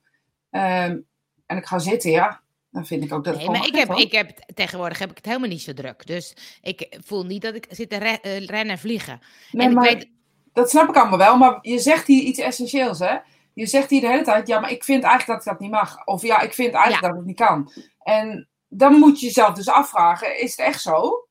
ehm, 0.50 0.98
en 1.46 1.56
ik 1.56 1.66
ga 1.66 1.78
zitten, 1.78 2.10
ja, 2.10 2.42
dan 2.72 2.86
vind 2.86 3.04
ik 3.04 3.12
ook 3.12 3.24
dat 3.24 3.34
het 3.34 3.42
Nee, 3.42 3.52
maar 3.58 3.66
ik 3.66 3.74
heb, 3.74 3.90
ik 3.90 4.12
heb, 4.12 4.30
tegenwoordig 4.54 4.98
heb 4.98 5.10
ik 5.10 5.16
het 5.16 5.26
helemaal 5.26 5.48
niet 5.48 5.62
zo 5.62 5.72
druk. 5.72 6.06
Dus 6.06 6.36
ik 6.62 6.96
voel 7.04 7.24
niet 7.24 7.42
dat 7.42 7.54
ik 7.54 7.66
zit 7.70 7.90
te 7.90 7.96
re- 7.96 8.18
eh, 8.22 8.46
rennen 8.46 8.70
en 8.74 8.78
vliegen. 8.78 9.20
Nee, 9.50 9.66
en 9.66 9.74
maar 9.74 9.88
ik 9.88 9.94
weet, 9.98 10.10
dat 10.52 10.70
snap 10.70 10.88
ik 10.88 10.96
allemaal 10.96 11.18
wel, 11.18 11.36
maar 11.36 11.58
je 11.60 11.78
zegt 11.78 12.06
hier 12.06 12.22
iets 12.22 12.38
essentieels, 12.38 12.98
hè? 12.98 13.16
Je 13.54 13.66
zegt 13.66 13.90
hier 13.90 14.00
de 14.00 14.08
hele 14.08 14.22
tijd, 14.22 14.46
ja, 14.46 14.60
maar 14.60 14.70
ik 14.70 14.84
vind 14.84 15.02
eigenlijk 15.04 15.26
dat 15.44 15.52
ik 15.52 15.58
dat 15.58 15.60
niet 15.60 15.80
mag. 15.80 16.06
Of 16.06 16.22
ja, 16.22 16.40
ik 16.40 16.52
vind 16.54 16.72
eigenlijk 16.74 17.02
Ja. 17.02 17.08
dat 17.08 17.16
het 17.16 17.26
niet 17.26 17.36
kan. 17.36 17.72
En 18.02 18.48
dan 18.68 18.92
moet 18.98 19.20
je 19.20 19.26
jezelf 19.26 19.54
dus 19.54 19.68
afvragen, 19.68 20.40
is 20.40 20.50
het 20.56 20.66
echt 20.66 20.80
zo? 20.80 21.26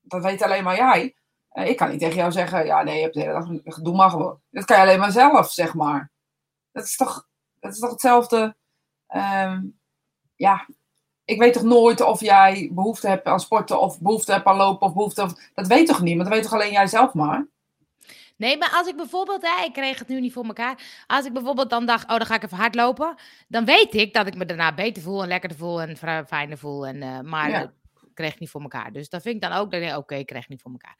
Dat 0.00 0.22
weet 0.22 0.42
alleen 0.42 0.64
maar 0.64 0.76
jij. 0.76 1.14
Eh, 1.50 1.68
ik 1.68 1.76
kan 1.76 1.90
niet 1.90 2.00
tegen 2.00 2.16
jou 2.16 2.32
zeggen, 2.32 2.66
ja, 2.66 2.82
nee, 2.82 2.96
je 2.96 3.02
hebt 3.02 3.14
de 3.14 3.20
hele 3.20 3.32
dag, 3.64 3.78
doe 3.80 3.96
maar 3.96 4.10
gewoon. 4.10 4.40
Dat 4.50 4.64
kan 4.64 4.76
je 4.76 4.82
alleen 4.82 4.98
maar 4.98 5.12
zelf, 5.12 5.50
zeg 5.52 5.74
maar. 5.74 6.10
Dat 6.72 6.84
is 6.84 6.96
toch, 6.96 7.28
dat 7.60 7.72
is 7.72 7.78
toch 7.78 7.90
hetzelfde, 7.90 8.56
ehm, 9.06 9.62
ja... 10.38 10.66
Ik 11.24 11.38
weet 11.38 11.52
toch 11.52 11.62
nooit 11.62 12.00
of 12.00 12.20
jij 12.20 12.70
behoefte 12.72 13.08
hebt 13.08 13.26
aan 13.26 13.40
sporten 13.40 13.80
of 13.80 14.00
behoefte 14.00 14.32
hebt 14.32 14.46
aan 14.46 14.56
lopen 14.56 14.86
of 14.86 14.94
behoefte... 14.94 15.22
Of, 15.22 15.32
dat 15.54 15.66
weet 15.66 15.86
toch 15.86 16.00
niemand? 16.00 16.28
Dat 16.28 16.38
weet 16.38 16.48
toch 16.48 16.58
alleen 16.60 16.72
jij 16.72 16.86
zelf 16.86 17.14
maar? 17.14 17.46
nee, 18.38 18.58
maar 18.58 18.70
als 18.70 18.86
ik 18.86 18.96
bijvoorbeeld, 18.96 19.42
hè, 19.42 19.64
ik 19.64 19.72
kreeg 19.72 19.98
het 19.98 20.08
nu 20.08 20.20
niet 20.20 20.32
voor 20.32 20.44
elkaar. 20.44 21.04
Als 21.06 21.26
ik 21.26 21.32
bijvoorbeeld 21.32 21.70
dan 21.70 21.86
dacht, 21.86 22.02
oh, 22.10 22.16
dan 22.16 22.26
ga 22.26 22.34
ik 22.34 22.42
even 22.42 22.56
hardlopen. 22.56 23.14
Dan 23.48 23.64
weet 23.64 23.94
ik 23.94 24.14
dat 24.14 24.26
ik 24.26 24.34
me 24.34 24.44
daarna 24.44 24.74
beter 24.74 25.02
voel 25.02 25.22
en 25.22 25.28
lekkerder 25.28 25.58
voel 25.58 25.80
en 25.80 25.96
fijner 26.26 26.58
voel. 26.58 26.86
En, 26.86 27.02
eh, 27.02 27.20
maar 27.20 27.50
Ja. 27.50 27.60
dat 27.60 27.70
kreeg 28.14 28.32
ik 28.32 28.40
niet 28.40 28.50
voor 28.50 28.60
elkaar. 28.60 28.92
Dus 28.92 29.08
dat 29.08 29.22
vind 29.22 29.34
ik 29.34 29.40
dan 29.40 29.52
ook, 29.52 29.70
dat 29.70 29.80
ik 29.80 29.86
denk, 29.86 29.98
oké, 29.98 30.14
ik 30.14 30.26
kreeg 30.26 30.48
niet 30.48 30.62
voor 30.62 30.70
elkaar. 30.70 30.96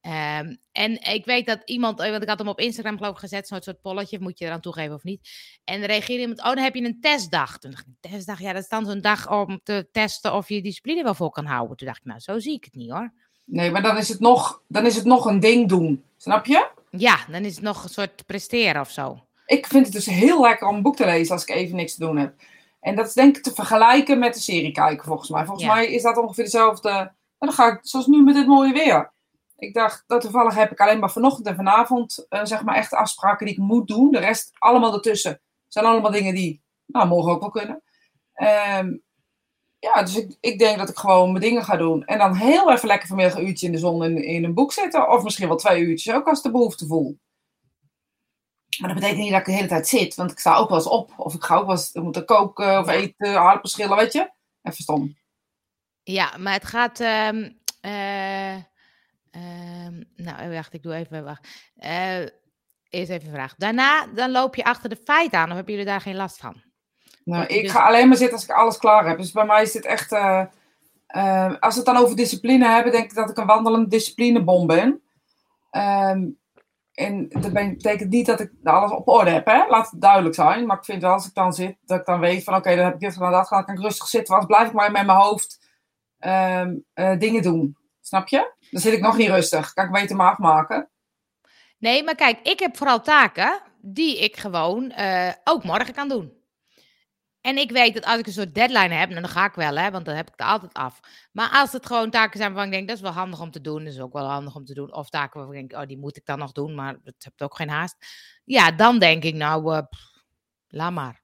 Ehm, 0.00 0.54
en 0.72 1.02
ik 1.12 1.24
weet 1.24 1.46
dat 1.46 1.62
iemand, 1.64 2.00
eh, 2.00 2.10
want 2.10 2.22
ik 2.22 2.28
had 2.28 2.38
hem 2.38 2.48
op 2.48 2.60
Instagram 2.60 2.96
geloof 2.96 3.12
ik 3.12 3.18
gezet, 3.18 3.46
zo'n 3.48 3.62
soort 3.62 3.80
polletje, 3.80 4.20
moet 4.20 4.38
je 4.38 4.44
eraan 4.44 4.60
toegeven 4.60 4.94
of 4.94 5.02
niet. 5.02 5.28
En 5.64 5.86
reageerde 5.86 6.20
iemand, 6.22 6.38
oh, 6.38 6.44
dan 6.46 6.58
heb 6.58 6.74
je 6.74 6.84
een 6.84 7.00
testdag. 7.00 7.58
Toen 7.58 7.70
dacht 7.70 7.86
ik, 7.86 8.10
testdag, 8.10 8.40
ja, 8.40 8.52
dat 8.52 8.62
is 8.62 8.68
dan 8.68 8.86
zo'n 8.86 9.00
dag 9.00 9.30
om 9.30 9.60
te 9.62 9.88
testen 9.92 10.34
of 10.34 10.48
je 10.48 10.54
je 10.54 10.62
discipline 10.62 11.02
wel 11.02 11.14
vol 11.14 11.30
kan 11.30 11.44
houden. 11.46 11.76
Toen 11.76 11.86
dacht 11.86 11.98
ik, 12.00 12.06
nou, 12.06 12.20
zo 12.20 12.38
zie 12.38 12.54
ik 12.54 12.64
het 12.64 12.74
niet 12.74 12.90
hoor. 12.90 13.12
Nee, 13.44 13.70
maar 13.70 13.82
dan 13.82 13.96
is 13.96 14.08
het 14.08 14.20
nog, 14.20 14.62
dan 14.68 14.86
is 14.86 14.96
het 14.96 15.04
nog 15.04 15.24
een 15.24 15.40
ding 15.40 15.68
doen. 15.68 16.04
Snap 16.16 16.46
je? 16.46 16.68
Ja, 16.90 17.18
dan 17.30 17.44
is 17.44 17.54
het 17.54 17.64
nog 17.64 17.82
een 17.84 17.88
soort 17.90 18.26
presteren 18.26 18.80
of 18.80 18.90
zo. 18.90 19.24
Ik 19.46 19.66
vind 19.66 19.84
het 19.84 19.94
dus 19.94 20.06
heel 20.06 20.40
lekker 20.40 20.68
om 20.68 20.74
een 20.76 20.82
boek 20.82 20.96
te 20.96 21.04
lezen 21.04 21.32
als 21.34 21.42
ik 21.42 21.48
even 21.54 21.76
niks 21.76 21.94
te 21.94 22.04
doen 22.04 22.16
heb. 22.16 22.34
En 22.80 22.96
dat 22.96 23.06
is 23.06 23.12
denk 23.12 23.36
ik 23.36 23.42
te 23.42 23.54
vergelijken 23.54 24.18
met 24.18 24.34
de 24.34 24.40
serie 24.40 24.72
kijken, 24.72 25.04
volgens 25.04 25.30
mij. 25.30 25.44
Volgens 25.44 25.66
Ja. 25.66 25.74
mij 25.74 25.86
is 25.92 26.02
dat 26.02 26.16
ongeveer 26.16 26.44
dezelfde. 26.44 26.90
En 26.90 27.12
dan 27.38 27.52
ga 27.52 27.66
ik, 27.72 27.78
zoals 27.82 28.06
nu 28.06 28.22
met 28.22 28.34
dit 28.34 28.46
mooie 28.46 28.72
weer. 28.72 29.12
Ik 29.60 29.74
dacht, 29.74 30.04
dat 30.06 30.20
toevallig 30.20 30.54
heb 30.54 30.70
ik 30.70 30.80
alleen 30.80 30.98
maar 30.98 31.10
vanochtend 31.10 31.46
en 31.46 31.56
vanavond, 31.56 32.26
eh, 32.28 32.44
zeg 32.44 32.62
maar, 32.62 32.74
echt 32.74 32.92
afspraken 32.92 33.46
die 33.46 33.54
ik 33.54 33.60
moet 33.60 33.88
doen. 33.88 34.10
De 34.10 34.18
rest 34.18 34.50
allemaal 34.58 34.94
ertussen. 34.94 35.40
zijn 35.68 35.84
allemaal 35.84 36.10
dingen 36.10 36.34
die, 36.34 36.62
nou, 36.86 37.08
morgen 37.08 37.32
ook 37.32 37.40
wel 37.40 37.50
kunnen. 37.50 37.82
Ehm, 38.32 38.96
ja, 39.78 40.02
dus 40.02 40.16
ik, 40.16 40.36
ik 40.40 40.58
denk 40.58 40.78
dat 40.78 40.88
ik 40.88 40.98
gewoon 40.98 41.28
mijn 41.30 41.44
dingen 41.44 41.64
ga 41.64 41.76
doen. 41.76 42.04
En 42.04 42.18
dan 42.18 42.34
heel 42.34 42.72
even 42.72 42.88
lekker 42.88 43.08
vanmiddag 43.08 43.36
een 43.36 43.46
uurtje 43.46 43.66
in 43.66 43.72
de 43.72 43.78
zon 43.78 44.04
in, 44.04 44.24
in 44.24 44.44
een 44.44 44.54
boek 44.54 44.72
zitten. 44.72 45.08
Of 45.10 45.22
misschien 45.22 45.48
wel 45.48 45.56
twee 45.56 45.82
uurtjes, 45.82 46.14
ook 46.14 46.28
als 46.28 46.38
ik 46.38 46.44
de 46.44 46.50
behoefte 46.50 46.86
voel. 46.86 47.18
Maar 48.78 48.88
dat 48.88 48.98
betekent 48.98 49.22
niet 49.22 49.30
dat 49.30 49.40
ik 49.40 49.46
de 49.46 49.52
hele 49.52 49.68
tijd 49.68 49.88
zit. 49.88 50.14
Want 50.14 50.30
ik 50.30 50.38
sta 50.38 50.56
ook 50.56 50.68
wel 50.68 50.78
eens 50.78 50.86
op. 50.88 51.12
Of 51.16 51.34
ik 51.34 51.44
ga 51.44 51.56
ook 51.56 51.66
wel 51.66 51.76
eens 51.76 51.92
moeten 51.92 52.24
koken 52.24 52.78
of 52.78 52.88
eten, 52.88 53.38
aardappelschillen, 53.40 53.96
weet 53.96 54.12
je. 54.12 54.30
Even 54.62 54.82
stom. 54.82 55.16
Ja, 56.02 56.36
maar 56.36 56.52
het 56.52 56.64
gaat. 56.64 57.00
ehm, 57.00 57.50
eh, 57.80 58.56
ehm, 59.30 60.02
nou, 60.16 60.50
wacht, 60.54 60.72
ik 60.72 60.82
doe 60.82 60.94
even. 60.94 61.24
Wacht. 61.24 61.48
Eh, 61.76 62.18
eerst 62.88 63.10
even 63.10 63.26
een 63.28 63.34
vraag. 63.34 63.54
Daarna 63.56 64.06
dan 64.06 64.30
loop 64.30 64.54
je 64.54 64.64
achter 64.64 64.88
de 64.88 65.00
feiten 65.04 65.38
aan, 65.38 65.48
of 65.48 65.54
hebben 65.54 65.72
jullie 65.72 65.88
daar 65.88 66.00
geen 66.00 66.16
last 66.16 66.36
van? 66.36 66.62
Nou, 67.24 67.46
ik 67.46 67.62
dus- 67.62 67.70
ga 67.70 67.86
alleen 67.86 68.08
maar 68.08 68.16
zitten 68.16 68.36
als 68.36 68.44
ik 68.44 68.50
alles 68.54 68.78
klaar 68.78 69.08
heb. 69.08 69.18
Dus 69.18 69.32
bij 69.32 69.44
mij 69.46 69.62
is 69.62 69.72
dit 69.72 69.84
echt. 69.84 70.12
eh, 70.12 70.44
eh, 71.06 71.54
als 71.60 71.74
we 71.74 71.80
het 71.80 71.94
dan 71.94 72.02
over 72.02 72.16
discipline 72.16 72.68
hebben, 72.68 72.92
denk 72.92 73.04
ik 73.04 73.14
dat 73.14 73.30
ik 73.30 73.36
een 73.36 73.46
wandelende 73.46 73.88
disciplinebom 73.88 74.66
ben. 74.66 75.02
Ehm, 75.70 76.28
en 76.94 77.28
dat 77.28 77.52
betekent 77.52 78.10
niet 78.10 78.26
dat 78.26 78.40
ik 78.40 78.52
alles 78.64 78.90
op 78.90 79.08
orde 79.08 79.30
heb, 79.30 79.46
hè? 79.46 79.66
laat 79.66 79.90
het 79.90 80.00
duidelijk 80.00 80.34
zijn. 80.34 80.66
Maar 80.66 80.76
ik 80.76 80.84
vind 80.84 81.02
wel 81.02 81.12
als 81.12 81.26
ik 81.26 81.34
dan 81.34 81.52
zit, 81.52 81.76
dat 81.84 81.98
ik 82.00 82.06
dan 82.06 82.20
weet 82.20 82.44
van 82.44 82.54
oké, 82.54 82.76
dan 82.76 82.84
heb 82.84 82.94
ik 82.94 83.00
dit 83.00 83.12
gedaan, 83.12 83.32
dat 83.32 83.46
gedaan, 83.46 83.64
dan 83.64 83.74
kan 83.74 83.84
ik 83.84 83.90
rustig 83.90 84.06
zitten. 84.06 84.34
Want 84.34 84.46
blijf 84.46 84.66
ik 84.68 84.72
maar 84.72 84.90
met 84.90 85.06
mijn 85.06 85.18
hoofd 85.18 85.68
ehm, 86.18 86.76
eh, 86.92 87.18
dingen 87.18 87.42
doen. 87.42 87.76
Snap 88.00 88.28
je? 88.28 88.52
Dan 88.70 88.80
zit 88.80 88.92
ik 88.92 89.00
nog 89.00 89.16
niet 89.16 89.28
rustig. 89.28 89.72
Kan 89.72 89.84
ik 89.84 89.92
beter 89.92 90.16
maar 90.16 90.30
afmaken. 90.30 90.88
Nee, 91.78 92.04
maar 92.04 92.14
kijk, 92.14 92.40
ik 92.42 92.58
heb 92.58 92.76
vooral 92.76 93.00
taken 93.00 93.62
die 93.80 94.18
ik 94.18 94.36
gewoon 94.36 94.90
eh, 94.90 95.32
ook 95.44 95.64
morgen 95.64 95.94
kan 95.94 96.08
doen. 96.08 96.38
En 97.40 97.56
ik 97.56 97.70
weet 97.70 97.94
dat 97.94 98.04
als 98.04 98.18
ik 98.18 98.26
een 98.26 98.32
soort 98.32 98.54
deadline 98.54 98.94
heb, 98.94 99.08
nou, 99.08 99.20
dan 99.20 99.30
ga 99.30 99.44
ik 99.44 99.54
wel, 99.54 99.76
hè, 99.76 99.90
want 99.90 100.04
dan 100.04 100.14
heb 100.14 100.26
ik 100.26 100.32
het 100.36 100.46
altijd 100.46 100.72
af. 100.72 101.00
Maar 101.32 101.50
als 101.50 101.72
het 101.72 101.86
gewoon 101.86 102.10
taken 102.10 102.38
zijn 102.38 102.52
waarvan 102.52 102.72
ik 102.72 102.76
denk, 102.76 102.88
dat 102.88 102.96
is 102.96 103.02
wel 103.02 103.12
handig 103.12 103.40
om 103.40 103.50
te 103.50 103.60
doen, 103.60 103.84
dat 103.84 103.92
is 103.92 104.00
ook 104.00 104.12
wel 104.12 104.26
handig 104.26 104.54
om 104.54 104.64
te 104.64 104.74
doen. 104.74 104.94
Of 104.94 105.08
taken 105.08 105.38
waarvan 105.38 105.56
ik 105.56 105.68
denk, 105.68 105.82
oh, 105.82 105.88
die 105.88 105.98
moet 105.98 106.16
ik 106.16 106.26
dan 106.26 106.38
nog 106.38 106.52
doen, 106.52 106.74
maar 106.74 106.96
het 107.04 107.24
hebt 107.24 107.42
ook 107.42 107.56
geen 107.56 107.68
haast. 107.68 107.96
Ja, 108.44 108.72
dan 108.72 108.98
denk 108.98 109.22
ik, 109.22 109.34
nou, 109.34 109.82
pff, 109.82 110.22
laat 110.68 110.92
maar. 110.92 111.22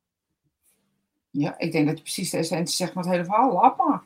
Ja, 1.30 1.58
ik 1.58 1.72
denk 1.72 1.86
dat 1.86 1.96
je 1.96 2.02
precies 2.02 2.30
de 2.30 2.38
essentie 2.38 2.74
zegt 2.74 2.94
met 2.94 3.04
het 3.04 3.12
hele 3.12 3.26
verhaal. 3.26 3.52
Laat 3.52 3.76
maar. 3.76 4.04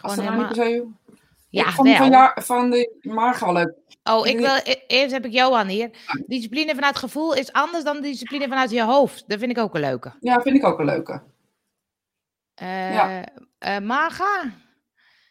Als 0.00 0.12
Gewoon 0.12 0.16
dat 0.16 0.24
nou 0.24 0.48
niet 0.48 0.56
helemaal... 0.56 0.84
per 0.84 1.04
se... 1.04 1.05
Ja, 1.48 1.66
ik 1.66 1.74
vond 1.74 1.96
van, 1.96 2.10
jou, 2.10 2.42
van 2.42 2.70
de 2.70 2.98
Marga 3.00 3.44
wel 3.44 3.54
leuk. 3.54 3.74
Oh, 4.04 4.26
ik 4.26 4.38
wil, 4.38 4.56
e- 4.64 4.84
eerst 4.86 5.12
heb 5.12 5.24
ik 5.24 5.32
Johan 5.32 5.66
hier. 5.66 5.90
Discipline 6.26 6.74
vanuit 6.74 6.96
gevoel 6.96 7.34
is 7.34 7.52
anders 7.52 7.84
dan 7.84 8.00
discipline 8.00 8.48
vanuit 8.48 8.70
je 8.70 8.82
hoofd. 8.82 9.24
Dat 9.28 9.38
vind 9.38 9.50
ik 9.50 9.58
ook 9.58 9.74
een 9.74 9.80
leuke. 9.80 10.12
Ja, 10.20 10.40
vind 10.40 10.56
ik 10.56 10.64
ook 10.64 10.78
een 10.78 10.84
leuke. 10.84 11.22
Eh 12.54 12.94
Ja. 12.94 13.24
eh, 13.58 13.78
Marga? 13.78 14.52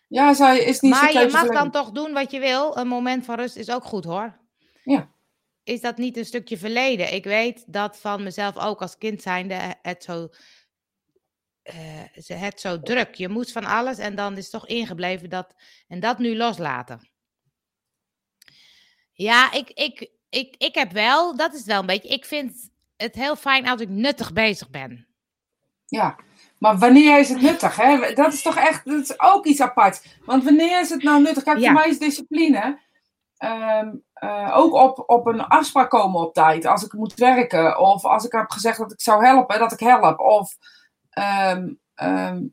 Ja, 0.07 0.34
zij 0.34 0.60
is 0.60 0.79
niet 0.79 0.95
zo 0.95 1.01
Maar 1.01 1.13
je 1.13 1.29
mag 1.31 1.48
dan 1.48 1.72
toch 1.72 1.91
doen 1.91 2.13
wat 2.13 2.31
je 2.31 2.39
wil. 2.39 2.77
Een 2.77 2.88
moment 2.88 3.25
van 3.25 3.36
rust 3.36 3.55
is 3.55 3.69
ook 3.72 3.84
goed 3.84 4.03
hoor. 4.03 4.38
Ja. 4.84 5.10
Is 5.63 5.81
dat 5.81 5.98
niet 5.98 6.17
een 6.17 6.25
stukje 6.25 6.57
verleden? 6.57 7.13
Ik 7.13 7.24
weet 7.24 7.63
dat 7.67 7.98
van 8.00 8.24
mezelf 8.24 8.57
ook 8.57 8.81
als 8.81 8.98
kind 8.98 9.22
zijnde 9.22 9.75
het 9.81 10.03
zo, 10.03 10.29
eh, 11.65 12.22
ze- 12.24 12.34
het 12.34 12.60
zo 12.60 12.79
druk. 12.81 13.15
Je 13.15 13.29
moest 13.29 13.51
van 13.51 13.65
alles 13.65 13.98
en 13.98 14.15
dan 14.15 14.38
is 14.38 14.50
toch 14.50 14.67
ingebleven 14.67 15.29
dat. 15.29 15.53
En 15.88 16.00
dat 16.00 16.17
nu 16.17 16.38
loslaten. 16.38 17.10
Ja, 19.12 19.51
ik, 19.51 19.69
ik, 19.69 20.10
ik, 20.29 20.55
ik 20.57 20.75
heb 20.75 20.91
wel, 20.91 21.36
dat 21.36 21.53
is 21.53 21.65
wel 21.65 21.79
een 21.79 21.86
beetje. 21.86 22.10
Ik 22.10 22.25
vind 22.25 22.69
het 22.98 23.15
heel 23.15 23.36
fijn 23.36 23.67
als 23.67 23.81
ik 23.81 23.89
nuttig 23.89 24.34
bezig 24.34 24.69
ben. 24.69 25.07
Ja, 25.86 26.15
maar 26.60 26.77
wanneer 26.77 27.19
is 27.19 27.29
het 27.29 27.41
nuttig? 27.41 27.75
Hè? 27.75 28.13
Dat 28.13 28.34
is 28.34 28.41
toch 28.41 28.55
echt, 28.57 28.86
dat 28.86 29.01
is 29.01 29.19
ook 29.19 29.45
iets 29.45 29.62
apart. 29.62 30.17
Want 30.25 30.43
wanneer 30.43 30.79
is 30.79 30.89
het 30.89 31.03
nou 31.03 31.22
nuttig? 31.22 31.43
Kijk, 31.43 31.57
Ja. 31.57 31.63
voor 31.72 31.74
mij 31.79 31.89
is 31.89 32.00
discipline 32.00 32.79
ehm, 33.38 33.93
eh, 34.13 34.51
ook 34.57 34.74
op, 34.74 35.03
op 35.10 35.25
een 35.25 35.41
afspraak 35.41 35.89
komen 35.89 36.22
op 36.22 36.34
tijd. 36.34 36.65
Als 36.65 36.84
ik 36.84 36.93
moet 36.93 37.13
werken 37.13 37.79
of 37.79 38.05
als 38.05 38.25
ik 38.25 38.31
heb 38.31 38.50
gezegd 38.51 38.77
dat 38.77 38.91
ik 38.91 39.01
zou 39.01 39.25
helpen, 39.25 39.60
dat 39.60 39.72
ik 39.72 39.79
help. 39.79 40.19
Of, 40.19 40.55
ehm, 41.15 41.74
ehm, 41.93 42.43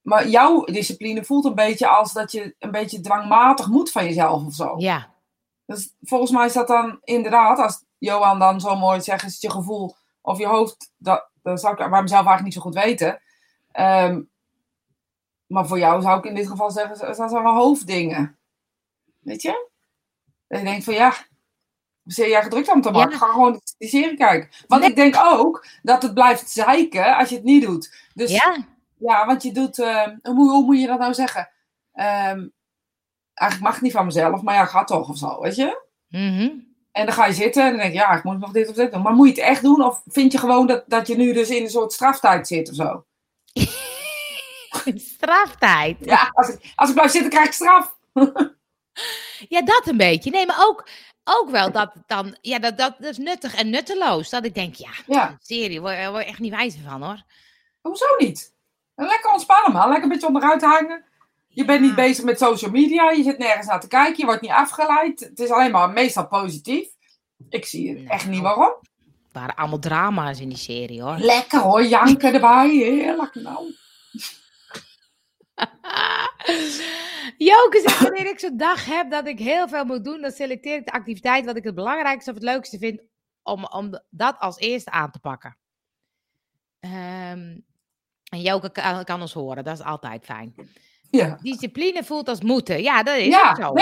maar 0.00 0.28
jouw 0.28 0.64
discipline 0.64 1.24
voelt 1.24 1.44
een 1.44 1.54
beetje 1.54 1.88
als 1.88 2.12
dat 2.12 2.32
je 2.32 2.54
een 2.58 2.70
beetje 2.70 3.00
dwangmatig 3.00 3.68
moet 3.68 3.90
van 3.90 4.04
jezelf 4.04 4.44
of 4.44 4.54
zo. 4.54 4.74
Ja, 4.76 5.14
Dus 5.66 5.94
volgens 6.02 6.30
mij 6.30 6.46
is 6.46 6.52
dat 6.52 6.68
dan 6.68 6.98
inderdaad, 7.02 7.58
als 7.58 7.84
Johan 7.98 8.38
dan 8.38 8.60
zo 8.60 8.76
mooi 8.76 9.00
zegt, 9.00 9.24
is 9.24 9.32
het 9.32 9.42
je 9.42 9.50
gevoel 9.50 9.96
of 10.20 10.38
je 10.38 10.46
hoofd, 10.46 10.92
dat, 10.96 11.30
dat 11.42 11.60
zou 11.60 11.72
ik 11.72 11.90
bij 11.90 12.02
mezelf 12.02 12.26
eigenlijk 12.26 12.42
niet 12.42 12.54
zo 12.54 12.60
goed 12.60 12.74
weten. 12.74 13.20
Ehm, 13.70 14.22
maar 15.46 15.66
voor 15.66 15.78
jou 15.78 16.02
zou 16.02 16.18
ik 16.18 16.24
in 16.24 16.34
dit 16.34 16.48
geval 16.48 16.70
zeggen, 16.70 17.06
dat 17.06 17.16
zijn 17.16 17.42
wel 17.42 17.54
hoofddingen. 17.54 18.38
Weet 19.18 19.42
je? 19.42 19.68
Dat 20.46 20.58
je 20.58 20.64
denkt 20.64 20.84
van 20.84 20.94
ja, 20.94 21.14
jij 22.16 22.42
gedrukt 22.42 22.68
aan 22.70 22.82
te 22.82 22.90
maken. 22.90 23.10
Ja. 23.10 23.18
Ga 23.18 23.26
gewoon 23.32 23.60
die 23.78 23.88
serie 23.88 24.16
kijken. 24.16 24.48
Want 24.66 24.80
Nee. 24.80 24.90
ik 24.90 24.96
denk 24.96 25.16
ook 25.24 25.66
dat 25.82 26.02
het 26.02 26.14
blijft 26.14 26.50
zeiken 26.50 27.16
als 27.16 27.28
je 27.28 27.34
het 27.34 27.44
niet 27.44 27.62
doet. 27.62 27.94
Dus 28.14 28.30
ja. 28.30 28.56
ja, 28.98 29.26
want 29.26 29.42
je 29.42 29.52
doet, 29.52 29.78
eh, 29.78 30.06
hoe, 30.22 30.34
moet- 30.34 30.50
hoe 30.50 30.64
moet 30.64 30.80
je 30.80 30.86
dat 30.86 30.98
nou 30.98 31.14
zeggen? 31.14 31.48
Ehm, 31.92 32.46
eigenlijk 33.34 33.60
mag 33.60 33.72
het 33.74 33.82
niet 33.82 33.92
van 33.92 34.04
mezelf, 34.04 34.42
maar 34.42 34.54
ja, 34.54 34.64
gaat 34.64 34.86
toch 34.86 35.08
of 35.08 35.16
zo, 35.18 35.40
weet 35.40 35.56
je? 35.56 35.82
Mhm. 36.08 36.50
En 36.92 37.06
dan 37.06 37.14
ga 37.14 37.26
je 37.26 37.32
zitten 37.32 37.62
en 37.62 37.68
dan 37.68 37.78
denk 37.78 37.92
je, 37.92 37.98
ja, 37.98 38.16
ik 38.16 38.24
moet 38.24 38.38
nog 38.38 38.50
dit 38.52 38.68
of 38.68 38.74
dit 38.74 38.92
doen. 38.92 39.02
Maar 39.02 39.12
moet 39.12 39.28
je 39.28 39.34
het 39.34 39.50
echt 39.50 39.62
doen? 39.62 39.82
Of 39.84 40.02
vind 40.06 40.32
je 40.32 40.38
gewoon 40.38 40.66
dat, 40.66 40.84
dat 40.86 41.06
je 41.06 41.16
nu 41.16 41.32
dus 41.32 41.48
in 41.50 41.62
een 41.62 41.70
soort 41.70 41.92
straftijd 41.92 42.46
zit 42.46 42.68
of 42.70 42.74
zo? 42.74 43.04
Straftijd. 45.14 45.96
Ja, 46.00 46.30
als 46.34 46.48
ik, 46.48 46.72
als 46.74 46.88
ik 46.88 46.94
blijf 46.94 47.10
zitten, 47.10 47.30
krijg 47.30 47.46
ik 47.46 47.52
straf. 47.52 47.96
Ja, 49.48 49.62
dat 49.62 49.86
een 49.86 49.96
beetje. 49.96 50.30
Nee, 50.30 50.46
maar 50.46 50.66
ook, 50.66 50.88
ook 51.28 51.50
wel 51.50 51.72
dat 51.72 51.92
dan, 52.06 52.36
ja, 52.40 52.58
dat, 52.58 52.78
dat, 52.78 52.94
dat 52.98 53.10
is 53.10 53.18
nuttig 53.18 53.54
en 53.54 53.70
nutteloos. 53.70 54.30
Dat 54.30 54.44
ik 54.44 54.54
denk, 54.54 54.74
ja, 54.74 54.90
Ja, 55.06 55.36
serie, 55.42 55.80
word 55.80 56.24
echt 56.24 56.38
niet 56.38 56.54
wijzer 56.54 56.80
van 56.88 57.02
hoor. 57.02 57.22
hoezo 57.80 58.06
niet? 58.18 58.52
Lekker 58.94 59.30
ontspannen, 59.32 59.72
man. 59.72 59.86
Lekker 59.86 60.02
een 60.02 60.08
beetje 60.08 60.26
onderuit 60.26 60.62
hangen. 60.62 61.04
Je 61.48 61.64
bent 61.64 61.80
niet 61.80 61.94
bezig 61.94 62.24
met 62.24 62.38
social 62.38 62.70
media. 62.70 63.10
Je 63.10 63.22
zit 63.22 63.38
nergens 63.38 63.66
naar 63.66 63.80
te 63.80 63.88
kijken. 63.88 64.16
Je 64.16 64.24
wordt 64.24 64.40
niet 64.40 64.50
afgeleid. 64.50 65.20
Het 65.20 65.40
is 65.40 65.50
alleen 65.50 65.70
maar 65.70 65.90
meestal 65.90 66.26
positief. 66.26 66.88
Ik 67.48 67.64
zie 67.64 67.98
het 67.98 68.08
echt 68.10 68.26
niet 68.26 68.40
waarom. 68.42 68.74
Het 69.24 69.32
waren 69.32 69.54
allemaal 69.54 69.78
drama's 69.78 70.40
in 70.40 70.48
die 70.48 70.58
serie 70.58 71.02
hoor. 71.02 71.16
Lekker 71.18 71.60
hoor, 71.60 71.84
janken 71.84 72.34
erbij. 72.34 72.68
Heerlijk 72.68 73.34
nou. 73.34 73.74
Joke 77.36 77.80
zegt, 77.80 78.00
wanneer 78.00 78.26
ik 78.26 78.38
zo'n 78.38 78.56
dag 78.56 78.84
heb 78.84 79.10
dat 79.10 79.26
ik 79.26 79.38
heel 79.38 79.68
veel 79.68 79.84
moet 79.84 80.04
doen, 80.04 80.20
dan 80.20 80.30
selecteer 80.30 80.76
ik 80.76 80.84
de 80.84 80.92
activiteit 80.92 81.44
wat 81.44 81.56
ik 81.56 81.64
het 81.64 81.74
belangrijkste 81.74 82.30
of 82.30 82.36
het 82.36 82.44
leukste 82.44 82.78
vind 82.78 83.00
om, 83.42 83.64
om 83.64 84.00
dat 84.10 84.38
als 84.38 84.58
eerste 84.58 84.90
aan 84.90 85.10
te 85.10 85.18
pakken. 85.18 85.56
Ehm, 86.80 87.58
en 88.24 88.40
Joke 88.40 88.72
kan, 88.72 89.04
kan 89.04 89.20
ons 89.20 89.32
horen, 89.32 89.64
dat 89.64 89.78
is 89.78 89.84
altijd 89.84 90.24
fijn. 90.24 90.54
Ja. 91.10 91.38
Discipline 91.42 92.04
voelt 92.04 92.28
als 92.28 92.42
moeten. 92.42 92.82
Ja, 92.82 93.02
dat 93.02 93.16
is 93.16 93.26
Ja, 93.26 93.50
ook 93.50 93.56
zo. 93.56 93.72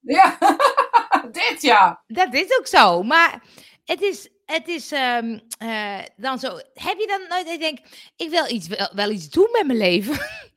Ja. 0.00 0.38
Dit 1.32 1.62
ja. 1.62 2.02
Dat 2.06 2.34
is 2.34 2.58
ook 2.58 2.66
zo. 2.66 3.02
Maar 3.02 3.42
het 3.84 4.00
is, 4.00 4.28
het 4.44 4.68
is 4.68 4.92
ehm, 4.92 5.38
eh, 5.58 5.98
dan 6.16 6.38
zo. 6.38 6.56
Heb 6.74 6.98
je 6.98 7.06
dan 7.06 7.28
nooit 7.28 7.50
je 7.50 7.58
denkt, 7.58 8.12
ik 8.16 8.30
wil 8.30 8.50
iets, 8.50 8.66
wel, 8.66 8.90
wel 8.94 9.10
iets 9.10 9.30
doen 9.30 9.48
met 9.52 9.66
mijn 9.66 9.78
leven? 9.78 10.18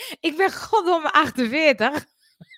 ik 0.28 0.36
ben 0.36 0.52
goddomme 0.52 1.12
48. 1.12 2.06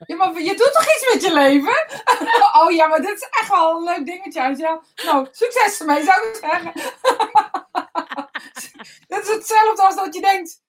Ja, 0.06 0.16
maar 0.16 0.40
je 0.40 0.54
doet 0.54 0.72
toch 0.72 0.82
iets 0.84 1.12
met 1.12 1.22
je 1.22 1.32
leven? 1.32 1.86
oh 2.62 2.70
ja, 2.70 2.86
maar 2.86 3.00
dit 3.00 3.14
is 3.14 3.28
echt 3.30 3.48
wel 3.48 3.76
een 3.76 3.84
leuk 3.84 4.06
dingetje. 4.06 4.54
Ja. 4.56 4.82
Nou, 5.04 5.28
succes 5.30 5.80
ermee, 5.80 6.04
zou 6.04 6.28
ik 6.28 6.34
zeggen. 6.34 6.72
Dit 9.08 9.22
is 9.22 9.34
hetzelfde 9.34 9.82
als 9.82 9.94
dat 9.94 10.14
je 10.14 10.20
denkt... 10.20 10.60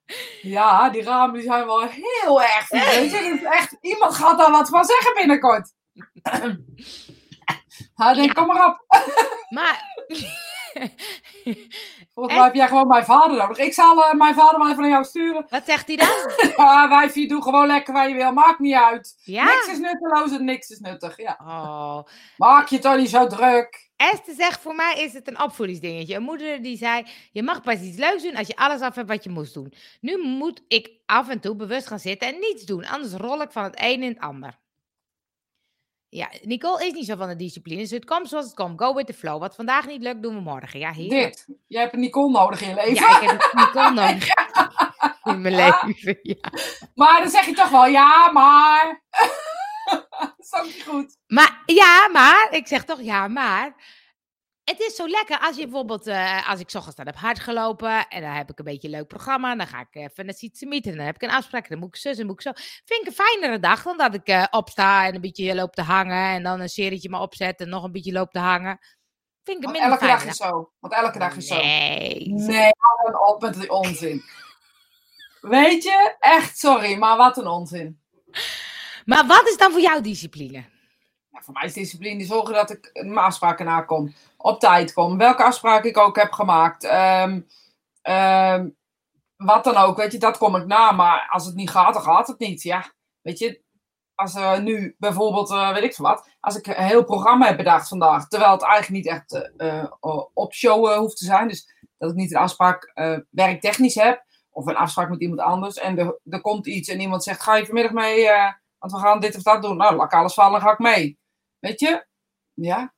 Ja, 0.42 0.90
die 0.90 1.04
ramen 1.04 1.34
die 1.34 1.44
zijn 1.44 1.66
wel 1.66 1.82
heel 1.82 2.42
erg 2.42 2.68
vies. 2.68 3.12
Dat 3.12 3.52
echt, 3.52 3.78
iemand 3.82 4.16
gaat 4.16 4.38
daar 4.38 4.52
wat 4.52 4.70
van 4.70 4.86
zeggen 4.86 5.14
binnenkort. 5.14 5.72
Hij 7.96 8.14
denkt, 8.14 8.34
kom 8.34 8.48
maar 8.48 8.68
op. 8.68 8.86
Maar 9.50 9.82
Volgens 12.14 12.36
mij 12.36 12.44
heb 12.44 12.54
jij 12.56 12.68
gewoon 12.68 12.88
mijn 12.88 13.06
vader 13.06 13.38
nodig. 13.38 13.58
Ik 13.58 13.74
zal 13.74 14.04
eh, 14.06 14.14
mijn 14.14 14.36
vader 14.36 14.60
wel 14.60 14.70
even 14.70 14.82
naar 14.82 14.92
jou 14.92 15.04
sturen. 15.04 15.46
wat 15.50 15.66
zegt 15.66 15.88
hij 15.88 15.96
dan? 15.96 16.08
Ja, 16.66 16.90
wijfie, 16.90 17.28
doe 17.28 17.42
gewoon 17.42 17.68
lekker 17.68 17.94
waar 17.94 18.10
je 18.10 18.16
wil. 18.16 18.32
Maakt 18.32 18.60
niet 18.60 18.76
uit. 18.76 19.16
Ja? 19.24 19.44
Niks 19.44 19.68
is 19.68 19.80
nutteloos 19.80 20.32
en 20.32 20.46
niks 20.46 20.70
is 20.70 20.80
nuttig. 20.80 21.18
Ja. 21.18 21.40
Oh. 21.42 22.00
Maak 22.38 22.68
je 22.68 22.80
toch 22.80 22.98
niet 22.98 23.10
zo 23.10 23.28
druk. 23.28 23.92
Esther 23.96 24.34
zegt, 24.36 24.62
voor 24.62 24.76
mij 24.76 24.96
is 24.98 25.14
het 25.14 25.28
een 25.28 25.42
opvoedingsdingetje. 25.42 26.16
Een 26.16 26.24
moeder 26.24 26.62
die 26.62 26.78
zei, 26.78 27.06
je 27.32 27.44
mag 27.44 27.62
pas 27.62 27.80
iets 27.80 27.98
leuks 27.98 28.24
doen 28.24 28.36
als 28.36 28.48
je 28.48 28.56
alles 28.56 28.82
af 28.82 28.96
hebt 28.96 29.08
wat 29.08 29.24
je 29.24 29.30
moest 29.30 29.54
doen. 29.54 29.74
Nu 30.02 30.18
moet 30.18 30.64
ik 30.68 30.92
af 31.06 31.30
en 31.30 31.40
toe 31.40 31.56
bewust 31.56 31.88
gaan 31.88 32.00
zitten 32.00 32.28
en 32.28 32.40
niets 32.40 32.64
doen. 32.66 32.86
Anders 32.86 33.14
rol 33.14 33.42
ik 33.42 33.52
van 33.52 33.64
het 33.64 33.76
een 33.82 34.04
in 34.04 34.10
het 34.10 34.20
ander. 34.20 34.62
Ja, 36.14 36.30
Nicole 36.42 36.86
is 36.86 36.94
niet 36.94 37.06
zo 37.06 37.16
van 37.16 37.28
de 37.28 37.36
discipline. 37.36 37.82
Dus 37.82 37.92
het 37.92 38.06
komt 38.06 38.30
zoals 38.30 38.46
het 38.46 38.54
komt. 38.54 38.82
Go 38.82 38.94
with 38.94 39.06
the 39.06 39.14
flow. 39.14 39.40
Wat 39.40 39.56
vandaag 39.56 39.88
niet 39.88 40.02
lukt, 40.02 40.22
doen 40.22 40.36
we 40.36 40.42
morgen. 40.42 40.80
Ja, 40.80 40.92
heerlijk. 40.92 41.22
Dit. 41.22 41.48
Jij 41.68 41.82
hebt 41.82 41.94
een 41.94 42.00
Nicole 42.00 42.32
nodig 42.32 42.62
in 42.62 42.70
je 42.70 42.76
leven. 42.76 42.94
Ja, 42.94 43.22
ik 43.22 43.30
heb 43.30 43.52
Nicole 43.54 43.92
nodig 44.02 44.28
in 45.24 45.42
mijn 45.42 45.56
leven. 45.56 46.20
Ja. 46.22 46.52
Maar 46.96 47.22
dan 47.22 47.30
zeg 47.30 47.46
je 47.46 47.54
toch 47.54 47.70
wel, 47.70 47.86
ja, 47.86 48.32
maar. 48.32 49.02
dat 50.20 50.36
is 50.38 50.54
ook 50.54 50.66
niet 50.66 50.84
goed. 50.88 51.18
Maar 51.28 51.62
ja, 51.66 52.10
maar, 52.12 52.48
ik 52.52 52.68
zeg 52.68 52.86
toch 52.86 53.02
ja, 53.02 53.28
maar. 53.28 53.76
Het 54.64 54.80
is 54.80 54.96
zo 54.96 55.08
lekker 55.08 55.40
als 55.40 55.56
je 55.56 55.64
bijvoorbeeld, 55.64 56.08
eh, 56.08 56.50
als 56.50 56.60
ik 56.60 56.70
's 56.70 56.76
ochtends 56.76 56.96
dan 56.96 57.06
heb 57.06 57.16
hard 57.16 57.40
gelopen 57.40 58.08
en 58.08 58.22
dan 58.22 58.32
heb 58.32 58.50
ik 58.50 58.60
een 58.60 58.66
beetje 58.66 58.88
een 58.88 58.94
leuk 58.94 59.08
programma, 59.08 59.56
dan 59.56 59.68
ga 59.68 59.80
ik 59.80 59.96
even 59.96 60.26
naar 60.26 60.34
Sietsemiet 60.34 60.86
en 60.86 60.98
dan 60.98 61.06
heb 61.06 61.16
ik 61.16 61.22
een 61.22 61.30
afspraak 61.30 61.64
en 61.64 61.70
dan 61.70 61.80
moet 61.80 61.96
ik 61.96 62.02
zus 62.02 62.18
en 62.18 62.26
moet 62.26 62.36
ik 62.36 62.42
zo. 62.42 62.52
Vind 62.86 63.02
ik 63.02 63.08
een 63.08 63.26
fijnere 63.26 63.60
dag 63.60 63.84
dan 63.84 63.98
dat 63.98 64.14
ik 64.14 64.28
eh, 64.28 64.46
opsta 64.50 65.06
en 65.06 65.16
een 65.16 65.22
beetje 65.22 65.56
loop 65.56 65.74
te 65.76 65.82
hangen 65.82 66.28
en 66.28 66.44
dan 66.44 66.60
een 66.60 66.70
serietje 66.70 67.10
maar 67.10 67.22
opzet 67.22 67.60
en 67.60 67.70
nog 67.70 67.84
een 67.84 67.92
beetje 67.92 68.12
loop 68.12 68.32
te 68.32 68.40
hangen. 68.40 68.80
Vind 69.44 69.58
ik 69.58 69.64
een 69.64 69.72
minder 69.72 69.92
elke 69.92 70.06
dag 70.06 70.26
is 70.26 70.38
zo. 70.38 70.72
Want 70.80 70.94
elke 70.94 71.20
dag 71.20 71.36
is 71.36 71.48
zo. 71.48 71.56
Nee. 71.56 72.28
Nee, 72.28 72.72
op 73.28 73.42
met 73.42 73.54
die 73.54 73.72
onzin. 73.72 74.24
Weet 75.42 75.84
je? 75.84 76.16
Echt, 76.20 76.58
sorry, 76.58 76.98
maar 76.98 77.18
wat 77.18 77.38
een 77.38 77.48
onzin. 77.48 78.02
Maar 79.06 79.28
wat 79.28 79.48
is 79.48 79.58
dan 79.58 79.72
voor 79.72 79.82
jou 79.82 80.02
discipline? 80.02 80.66
Ja, 81.30 81.42
voor 81.42 81.54
mij 81.54 81.66
is 81.66 81.74
discipline 81.74 82.26
zorgen 82.26 82.54
dat 82.54 82.70
ik 82.70 82.90
mijn 82.94 83.18
afspraken 83.18 83.66
nakom. 83.66 84.14
Op 84.44 84.60
tijd 84.60 84.94
kom. 84.94 85.18
Welke 85.18 85.44
afspraken 85.44 85.90
ik 85.90 85.98
ook 85.98 86.16
heb 86.16 86.32
gemaakt. 86.32 86.84
Ehm, 86.84 87.42
ehm, 88.02 88.70
wat 89.36 89.64
dan 89.64 89.76
ook, 89.76 89.98
weet 89.98 90.12
je, 90.12 90.18
dat 90.18 90.38
kom 90.38 90.56
ik 90.56 90.66
na. 90.66 90.92
Maar 90.92 91.28
als 91.30 91.46
het 91.46 91.56
niet 91.56 91.70
gaat, 91.70 91.94
dan 91.94 92.04
gaat 92.04 92.28
het 92.28 92.40
niet. 92.40 92.62
Ja, 92.62 92.94
weet 93.22 93.40
je, 93.40 93.62
als 94.16 94.36
er 94.36 94.62
nu 94.62 94.96
bijvoorbeeld, 94.98 95.52
eh, 95.52 95.74
weet 95.74 95.84
ik 95.84 95.98
wat, 95.98 96.30
als 96.40 96.56
ik 96.56 96.68
een 96.68 96.74
heel 96.74 97.04
programma 97.04 97.46
heb 97.46 97.58
bedacht 97.58 97.88
vandaag, 97.88 98.28
terwijl 98.28 98.52
het 98.52 98.62
eigenlijk 98.62 99.04
niet 99.04 99.14
echt 99.14 99.52
eh, 99.58 99.92
op 100.34 100.54
show 100.54 100.98
hoeft 100.98 101.18
te 101.18 101.26
zijn, 101.26 101.48
dus 101.48 101.88
dat 101.98 102.10
ik 102.10 102.16
niet 102.16 102.32
een 102.32 102.38
afspraak 102.38 102.92
werktechnisch 103.30 103.96
heb, 103.96 104.24
of 104.50 104.66
een 104.66 104.76
afspraak 104.76 105.10
met 105.10 105.22
iemand 105.22 105.40
anders, 105.40 105.78
en 105.78 105.98
er, 106.26 106.42
komt 106.42 106.68
iets 106.68 106.90
en 106.90 107.00
iemand 107.00 107.24
zegt, 107.24 107.42
ga 107.42 107.56
je 107.56 107.66
vanmiddag 107.66 107.92
mee, 107.92 108.28
want 108.80 108.92
we 108.92 108.98
gaan 108.98 109.20
dit 109.20 109.36
of 109.36 109.44
dat 109.44 109.62
doen. 109.62 109.78
Nou, 109.78 109.96
laat 109.96 110.14
ik 110.14 110.20
alles 110.20 110.34
vallen, 110.34 110.62
ga 110.62 110.72
ik 110.72 110.80
mee. 110.80 111.20
Weet 111.60 111.80
je? 111.80 112.06
Ja, 112.54 112.94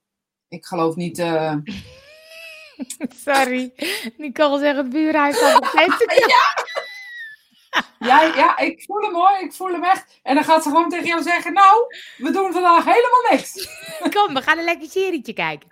ik 0.50 0.66
geloof 0.66 0.96
niet... 0.96 1.20
eh, 1.20 1.56
Sorry. 3.25 3.74
Nicole 4.18 4.60
zegt 4.60 4.78
het 4.78 4.90
buurhuis 4.90 5.36
staat 5.38 5.60
nog 5.60 5.70
steeds 5.70 5.98
te 5.98 6.06
Ja, 8.00 8.22
ja, 8.22 8.58
ik 8.58 8.84
voel 8.84 9.01
hem 9.01 9.13
hoor, 9.13 9.39
ik 9.41 9.53
voel 9.53 9.72
hem 9.72 9.84
echt. 9.84 10.20
En 10.24 10.36
dan 10.36 10.44
gaat 10.44 10.63
ze 10.63 10.70
gewoon 10.70 10.89
tegen 10.89 11.05
jou 11.05 11.22
zeggen, 11.22 11.53
nou, 11.53 11.96
we 12.17 12.32
doen 12.32 12.51
vandaag 12.51 12.86
helemaal 12.86 13.32
niks. 13.32 13.67
Kom, 14.15 14.34
we 14.34 14.41
gaan 14.41 14.58
een 14.58 14.63
lekker 14.63 14.89
serietje 14.89 15.34
kijken. 15.34 15.70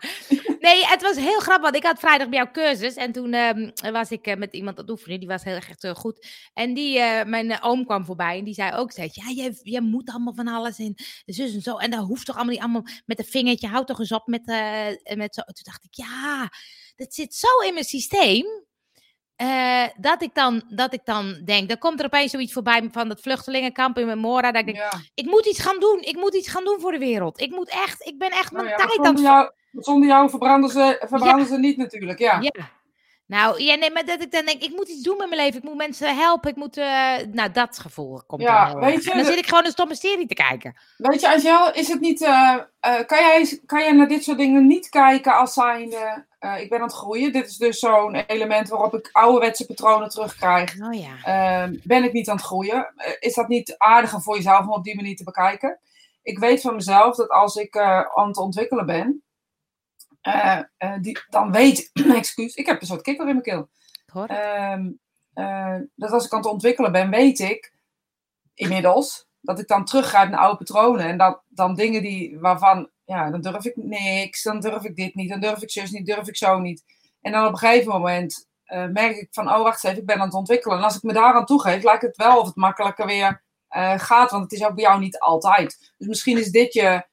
Nee, 0.60 0.86
het 0.86 1.01
was 1.01 1.15
heel 1.15 1.39
grappig. 1.39 1.63
Want 1.63 1.75
ik 1.75 1.83
had 1.83 2.00
vrijdag 2.00 2.29
bij 2.29 2.38
jou 2.38 2.51
cursus. 2.51 2.95
En 2.95 3.12
toen 3.12 3.33
ehm, 3.33 3.91
was 3.91 4.12
ik 4.12 4.27
eh, 4.27 4.36
met 4.36 4.53
iemand 4.53 4.77
aan 4.77 4.83
het 4.83 4.91
oefenen. 4.91 5.19
Die 5.19 5.27
was 5.27 5.43
heel 5.43 5.55
erg 5.55 5.69
echt, 5.69 5.83
eh, 5.83 5.95
goed. 5.95 6.27
En 6.53 6.74
die, 6.74 7.00
eh, 7.00 7.25
mijn 7.25 7.62
oom 7.62 7.86
kwam 7.86 8.05
voorbij. 8.05 8.38
En 8.38 8.43
die 8.43 8.53
zei 8.53 8.75
ook 8.75 8.91
steeds: 8.91 9.15
Ja, 9.15 9.51
jij, 9.63 9.81
moet 9.81 10.10
allemaal 10.10 10.33
van 10.33 10.48
alles 10.48 10.79
in. 10.79 10.98
Zus 11.25 11.53
en 11.53 11.62
zo. 11.62 11.77
En 11.77 11.91
dat 11.91 12.05
hoeft 12.05 12.25
toch 12.25 12.36
allemaal 12.36 12.53
niet 12.53 12.63
allemaal 12.63 12.86
met 13.05 13.19
een 13.19 13.25
vingertje. 13.25 13.67
Houd 13.67 13.88
toch 13.88 14.00
eens 14.00 14.12
op 14.12 14.27
met, 14.27 14.45
met 15.15 15.36
zo. 15.36 15.41
Toen 15.41 15.63
dacht 15.63 15.83
ik: 15.83 15.93
Ja, 15.93 16.50
dat 16.95 17.13
zit 17.13 17.36
zo 17.36 17.67
in 17.67 17.74
mijn 17.74 17.86
systeem. 17.86 18.45
Eh, 19.36 19.84
dat, 19.98 20.22
ik 20.22 20.34
dan, 20.34 20.63
dat 20.70 20.94
ik 20.94 21.02
dan 21.04 21.42
denk, 21.46 21.68
dan 21.68 21.78
komt 21.78 22.00
er 22.00 22.06
opeens 22.06 22.32
zoiets 22.32 22.54
voorbij 22.54 22.90
van 22.92 23.10
het 23.10 23.22
vluchtelingenkamp 23.22 23.98
in 23.98 24.06
Memora. 24.06 24.52
Dat 24.52 24.62
ik 24.62 24.66
denk, 24.66 24.78
Ja, 24.78 24.92
ik 25.13 25.25
moet 25.25 25.46
iets 25.46 25.60
gaan 25.60 25.80
doen. 25.80 25.98
Ik 26.02 26.16
moet 26.16 26.36
iets 26.36 26.50
gaan 26.50 26.63
doen 26.63 26.80
voor 26.80 26.92
de 26.92 26.98
wereld. 26.98 27.42
Ik 27.42 27.52
moet 27.52 27.70
echt, 27.70 28.06
ik 28.08 28.18
ben 28.18 28.32
echt 28.32 28.52
nou 28.52 28.63
mijn 28.63 28.78
ja, 28.78 28.86
tijd 28.86 29.00
aan 29.00 29.06
zonder, 29.06 29.24
het 29.24 29.32
jou, 29.32 29.52
zonder 29.72 30.10
jou 30.10 30.30
verbranden 30.30 30.70
ze, 30.70 31.06
verbranden 31.08 31.48
ze 31.48 31.58
niet 31.58 31.78
natuurlijk, 31.78 32.20
ja. 32.20 32.42
Ja. 32.42 32.70
Nou, 33.34 33.63
ja, 33.63 33.75
nee, 33.75 33.92
maar 33.92 34.06
dat 34.06 34.22
ik 34.22 34.32
dan 34.32 34.46
denk, 34.46 34.62
ik 34.62 34.75
moet 34.75 34.88
iets 34.88 35.02
doen 35.02 35.18
met 35.18 35.30
mijn 35.30 35.42
leven. 35.42 35.58
Ik 35.58 35.63
moet 35.63 35.75
mensen 35.75 36.16
helpen. 36.16 36.50
Ik 36.50 36.56
moet, 36.56 36.78
eh, 36.78 37.16
nou, 37.32 37.52
dat 37.52 37.80
gevoel 37.80 38.24
komt 38.28 38.42
Ja, 38.42 38.72
dan 38.72 38.80
weet 38.80 39.04
je, 39.04 39.12
En 39.12 39.18
dan 39.18 39.25
zit 39.25 39.38
ik 39.38 39.48
gewoon 39.48 39.66
een 39.66 39.72
stomme 39.72 39.96
serie 39.96 40.28
te 40.28 40.34
kijken. 40.34 40.75
Weet 40.98 41.22
je, 41.22 41.34
Angel, 41.34 41.74
is 41.74 41.88
het 41.88 42.00
niet, 42.00 42.22
eh, 42.22 42.58
eh, 42.80 43.06
kan, 43.06 43.18
jij, 43.18 43.60
kan 43.66 43.80
jij 43.80 43.92
naar 43.92 44.08
dit 44.08 44.24
soort 44.24 44.38
dingen 44.38 44.68
niet 44.68 44.90
kijken 44.90 45.36
als 45.38 45.54
zijnde, 45.54 46.25
ik 46.60 46.70
ben 46.70 46.80
aan 46.80 46.86
het 46.86 46.96
groeien. 46.96 47.32
Dit 47.32 47.48
is 47.48 47.58
dus 47.58 47.80
zo'n 47.80 48.16
element 48.16 48.70
waarop 48.70 48.94
ik 48.94 49.10
ouderwetse 49.12 49.66
patronen 49.66 50.10
terugkrijg. 50.10 50.75
Oh 50.82 50.94
ja. 50.94 51.16
Ehm, 51.24 51.75
ben 51.84 52.04
ik 52.04 52.13
niet 52.13 52.30
aan 52.30 52.36
het 52.36 52.46
groeien? 52.46 52.94
Is 53.20 53.34
dat 53.34 53.48
niet 53.48 53.75
aardiger 53.78 54.22
voor 54.22 54.36
jezelf 54.36 54.60
om 54.60 54.74
op 54.74 54.84
die 54.84 54.96
manier 54.96 55.16
te 55.16 55.24
bekijken? 55.24 55.80
Ik 56.22 56.40
weet 56.40 56.62
van 56.62 56.75
mezelf 56.75 57.16
dat 57.16 57.30
als 57.30 57.56
ik 57.56 57.78
aan 57.78 58.28
het 58.28 58.38
ontwikkelen 58.38 58.86
ben, 58.86 59.24
eh, 60.24 60.60
eh, 60.77 61.01
die, 61.01 61.20
dan 61.30 61.51
weet 61.51 61.89
excuus, 62.15 62.56
ik 62.56 62.65
heb 62.65 62.82
een 62.82 62.88
soort 62.88 63.01
kikker 63.01 63.27
in 63.27 63.32
mijn 63.32 63.46
keel. 63.46 63.70
Hoor. 64.06 64.25
Ehm, 64.25 64.92
eh, 65.34 65.77
dat 65.96 66.12
als 66.12 66.25
ik 66.25 66.32
aan 66.32 66.39
het 66.39 66.48
ontwikkelen 66.48 66.92
ben, 66.92 67.10
weet 67.10 67.39
ik 67.39 67.74
inmiddels 68.53 69.27
dat 69.42 69.60
ik 69.60 69.68
dan 69.68 69.86
teruggrijp 69.86 70.30
naar 70.30 70.39
oude 70.39 70.58
patronen. 70.58 71.06
En 71.06 71.18
dat 71.18 71.44
dan 71.48 71.75
dingen 71.75 72.01
die, 72.01 72.39
waarvan, 72.39 72.89
ja, 73.06 73.30
dan 73.30 73.42
durf 73.42 73.65
ik 73.65 73.75
niks, 73.75 74.44
dan 74.44 74.59
durf 74.59 74.83
ik 74.83 74.96
dit 74.96 75.16
niet, 75.16 75.29
dan 75.29 75.40
durf 75.40 75.62
ik 75.62 75.72
zus 75.72 75.92
niet, 75.92 76.05
durf 76.05 76.27
ik 76.27 76.38
zo 76.38 76.59
niet. 76.59 76.83
En 77.22 77.31
dan 77.31 77.46
op 77.46 77.51
een 77.51 77.57
gegeven 77.57 77.92
moment 77.92 78.48
merk 78.68 79.16
ik 79.16 79.27
van, 79.31 79.50
oh 79.50 79.62
wacht 79.62 79.83
eens 79.83 79.83
even, 79.83 80.00
ik 80.00 80.05
ben 80.05 80.20
aan 80.20 80.25
het 80.25 80.33
ontwikkelen. 80.33 80.77
En 80.77 80.83
als 80.83 80.96
ik 80.96 81.03
me 81.03 81.14
daaraan 81.14 81.46
toegeef, 81.46 81.83
lijkt 81.83 82.01
het 82.01 82.16
wel 82.16 82.40
of 82.40 82.46
het 82.46 82.55
makkelijker 82.55 83.05
weer 83.05 83.44
gaat, 83.98 84.31
want 84.31 84.44
het 84.44 84.51
is 84.51 84.66
ook 84.66 84.75
bij 84.75 84.83
jou 84.83 85.00
niet 85.00 85.20
altijd. 85.20 85.94
Dus 85.98 86.07
misschien 86.07 86.38
is 86.38 86.51
dit 86.51 86.74
je 86.74 87.05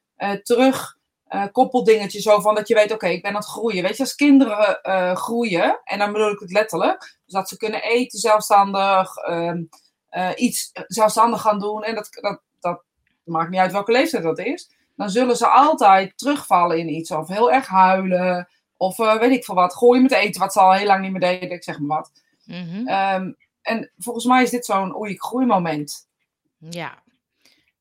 terug 0.42 0.98
eh, 1.30 1.44
koppeldingetje 1.52 2.20
zo 2.20 2.40
van 2.40 2.54
dat 2.54 2.68
je 2.68 2.74
weet, 2.74 2.92
oké, 2.92 3.06
ik 3.06 3.22
ben 3.22 3.30
aan 3.30 3.36
het 3.36 3.46
groeien. 3.46 3.82
Weet 3.82 3.96
je, 3.96 4.02
als 4.02 4.14
kinderen 4.14 4.82
eh, 4.82 5.16
groeien, 5.16 5.80
en 5.84 5.98
dan 5.98 6.12
bedoel 6.12 6.30
ik 6.30 6.38
het 6.38 6.52
letterlijk, 6.52 7.18
dus 7.24 7.34
dat 7.34 7.48
ze 7.48 7.56
kunnen 7.56 7.82
eten 7.82 8.18
zelfstandig, 8.18 9.16
ehm, 9.16 9.62
eh, 10.08 10.30
iets 10.36 10.70
zelfstandig 10.72 11.40
gaan 11.40 11.58
doen, 11.58 11.82
en 11.84 11.94
dat, 11.94 12.08
dat, 12.10 12.40
dat 12.60 12.82
maakt 13.24 13.50
niet 13.50 13.60
uit 13.60 13.72
welke 13.72 13.92
leeftijd 13.92 14.22
dat 14.22 14.38
is, 14.38 14.70
dan 14.96 15.10
zullen 15.10 15.36
ze 15.36 15.46
altijd 15.46 16.18
terugvallen 16.18 16.78
in 16.78 16.88
iets, 16.88 17.10
of 17.10 17.28
heel 17.28 17.52
erg 17.52 17.66
huilen, 17.66 18.48
of 18.76 18.96
weet 18.96 19.30
ik 19.30 19.44
veel 19.44 19.54
wat, 19.54 19.76
gooien 19.76 20.02
met 20.02 20.12
eten, 20.12 20.40
wat 20.40 20.52
ze 20.52 20.60
al 20.60 20.72
heel 20.72 20.86
lang 20.86 21.02
niet 21.02 21.10
meer 21.10 21.20
deden, 21.20 21.50
ik 21.50 21.64
zeg 21.64 21.78
maar 21.78 21.96
wat. 21.96 22.12
Mhm. 22.44 22.86
Ehm, 22.86 23.32
en 23.62 23.92
volgens 23.98 24.24
mij 24.24 24.42
is 24.42 24.50
dit 24.50 24.64
zo'n 24.64 24.96
oei, 24.96 25.12
ik 25.12 25.22
groei 25.22 25.46
moment. 25.46 26.08
Ja. 26.58 27.02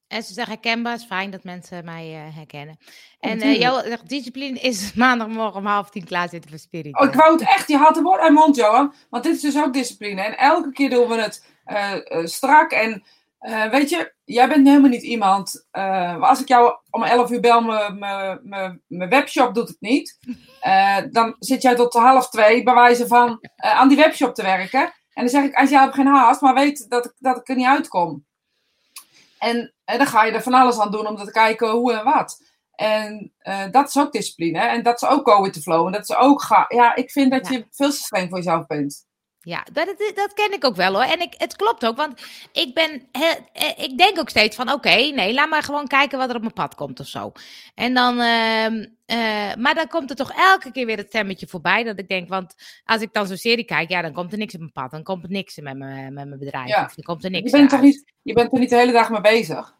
En 0.09 0.23
ze 0.23 0.33
zeggen 0.33 0.53
herkenbaar, 0.53 0.95
is 0.95 1.03
fijn 1.03 1.31
dat 1.31 1.43
mensen 1.43 1.85
mij 1.85 2.13
eh, 2.13 2.35
herkennen. 2.35 2.77
En 3.19 3.41
eh 3.41 3.59
jouw 3.59 3.81
zegt, 3.81 4.09
discipline 4.09 4.59
is 4.59 4.93
maandagmorgen 5.03 5.59
om 5.59 5.65
half 5.65 5.89
tien 5.89 6.03
klaar 6.05 6.29
zitten 6.29 6.49
voor 6.49 6.59
Spirit. 6.59 6.99
Oh, 6.99 7.07
ik 7.07 7.13
wou 7.13 7.31
het 7.31 7.41
echt, 7.41 7.67
je 7.67 7.77
had 7.77 7.95
het 7.95 8.03
woord 8.03 8.19
uit 8.21 8.33
mond, 8.33 8.55
Johan. 8.55 8.93
Want 9.09 9.23
dit 9.23 9.35
is 9.35 9.41
dus 9.41 9.57
ook 9.57 9.73
discipline. 9.73 10.21
En 10.21 10.37
elke 10.37 10.71
keer 10.71 10.89
doen 10.89 11.07
we 11.07 11.21
het 11.21 11.45
eh, 11.65 11.93
eh, 11.93 12.25
strak. 12.25 12.71
En 12.71 13.03
eh, 13.39 13.69
weet 13.69 13.89
je, 13.89 14.13
jij 14.25 14.47
bent 14.47 14.67
helemaal 14.67 14.89
niet 14.89 15.03
iemand. 15.03 15.67
eh, 15.71 16.21
als 16.21 16.41
ik 16.41 16.47
jou 16.47 16.73
om 16.89 17.03
11 17.03 17.31
uur 17.31 17.39
bel, 17.39 17.61
mijn- 17.61 18.81
webshop 19.09 19.53
doet 19.53 19.67
het 19.67 19.77
niet. 19.81 20.17
Eh, 20.59 20.97
dan 21.11 21.35
zit 21.39 21.61
jij 21.61 21.75
tot 21.75 21.93
half 21.93 22.29
twee 22.29 22.63
bij 22.63 22.73
wijze 22.73 23.07
van 23.07 23.39
eh, 23.55 23.71
aan 23.79 23.87
die 23.87 23.97
webshop 23.97 24.35
te 24.35 24.41
werken. 24.41 24.81
En 24.81 25.23
dan 25.25 25.29
zeg 25.29 25.43
ik, 25.43 25.53
als 25.55 25.69
jij 25.69 25.81
hebt 25.81 25.95
geen 25.95 26.07
haast, 26.07 26.41
maar 26.41 26.53
weet 26.53 26.89
dat 26.89 27.05
ik, 27.05 27.13
dat 27.19 27.37
ik 27.37 27.49
er 27.49 27.55
niet 27.55 27.65
uitkom. 27.65 28.25
En, 29.39 29.73
en 29.85 29.97
dan 29.97 30.07
ga 30.07 30.23
je 30.23 30.31
er 30.31 30.41
van 30.41 30.53
alles 30.53 30.79
aan 30.79 30.91
doen 30.91 31.07
om 31.07 31.15
te 31.15 31.31
kijken 31.31 31.69
hoe 31.69 31.93
en 31.93 32.03
wat. 32.03 32.47
En 32.75 33.33
eh, 33.37 33.71
dat 33.71 33.87
is 33.87 33.97
ook 33.97 34.11
discipline. 34.11 34.59
Hè? 34.59 34.65
En 34.67 34.83
dat 34.83 35.01
is 35.01 35.09
ook 35.09 35.29
go 35.29 35.41
with 35.41 35.53
the 35.53 35.61
flow. 35.61 35.85
En 35.85 35.91
dat 35.91 36.01
is 36.09 36.15
ook 36.15 36.41
ga. 36.41 36.65
Ja, 36.67 36.95
ik 36.95 37.11
vind 37.11 37.31
dat 37.31 37.47
Ja. 37.47 37.53
je 37.57 37.65
veel 37.71 37.89
te 37.89 37.95
streng 37.95 38.29
voor 38.29 38.37
jezelf 38.37 38.65
bent. 38.67 39.07
Ja, 39.41 39.65
dat, 39.73 39.85
dat, 40.15 40.33
ken 40.33 40.53
ik 40.53 40.65
ook 40.65 40.75
wel 40.75 40.93
hoor. 40.93 41.03
En 41.03 41.21
ik, 41.21 41.33
het 41.37 41.55
klopt 41.55 41.85
ook, 41.85 41.97
want 41.97 42.21
ik 42.51 42.73
ben, 42.73 43.07
he- 43.11 43.73
ik 43.83 43.97
denk 43.97 44.19
ook 44.19 44.29
steeds 44.29 44.55
van, 44.55 44.71
oké, 44.71 44.89
nee, 44.95 45.33
laat 45.33 45.49
maar 45.49 45.63
gewoon 45.63 45.87
kijken 45.87 46.17
wat 46.17 46.29
er 46.29 46.35
op 46.35 46.41
mijn 46.41 46.53
pad 46.53 46.75
komt 46.75 46.99
of 46.99 47.07
zo. 47.07 47.31
En 47.75 47.93
dan, 47.93 48.19
ehm, 48.19 48.85
eh, 49.05 49.55
maar 49.55 49.75
dan 49.75 49.87
komt 49.87 50.09
er 50.09 50.15
toch 50.15 50.31
elke 50.31 50.71
keer 50.71 50.85
weer 50.85 50.97
het 50.97 51.07
stemmetje 51.07 51.47
voorbij 51.47 51.83
dat 51.83 51.99
ik 51.99 52.07
denk, 52.07 52.29
want 52.29 52.55
als 52.85 53.01
ik 53.01 53.13
dan 53.13 53.27
zo'n 53.27 53.37
serie 53.37 53.65
kijk, 53.65 53.89
ja, 53.89 54.01
dan 54.01 54.13
komt 54.13 54.31
er 54.31 54.37
niks 54.37 54.53
op 54.53 54.59
mijn 54.59 54.71
pad, 54.71 54.91
dan 54.91 55.03
komt 55.03 55.23
er 55.23 55.29
niks 55.31 55.57
met 55.59 55.77
mijn, 55.77 56.13
met 56.13 56.27
mijn 56.27 56.39
bedrijf, 56.39 56.67
Ja. 56.67 56.91
dan 56.95 57.03
komt 57.03 57.23
er 57.23 57.31
Je 57.31 57.37
niks 57.37 57.51
bent, 57.51 57.69
toch 57.69 57.81
niet, 57.81 58.13
je 58.21 58.33
bent 58.33 58.53
er 58.53 58.59
niet 58.59 58.69
de 58.69 58.75
hele 58.75 58.91
dag 58.91 59.09
mee 59.09 59.21
bezig. 59.21 59.77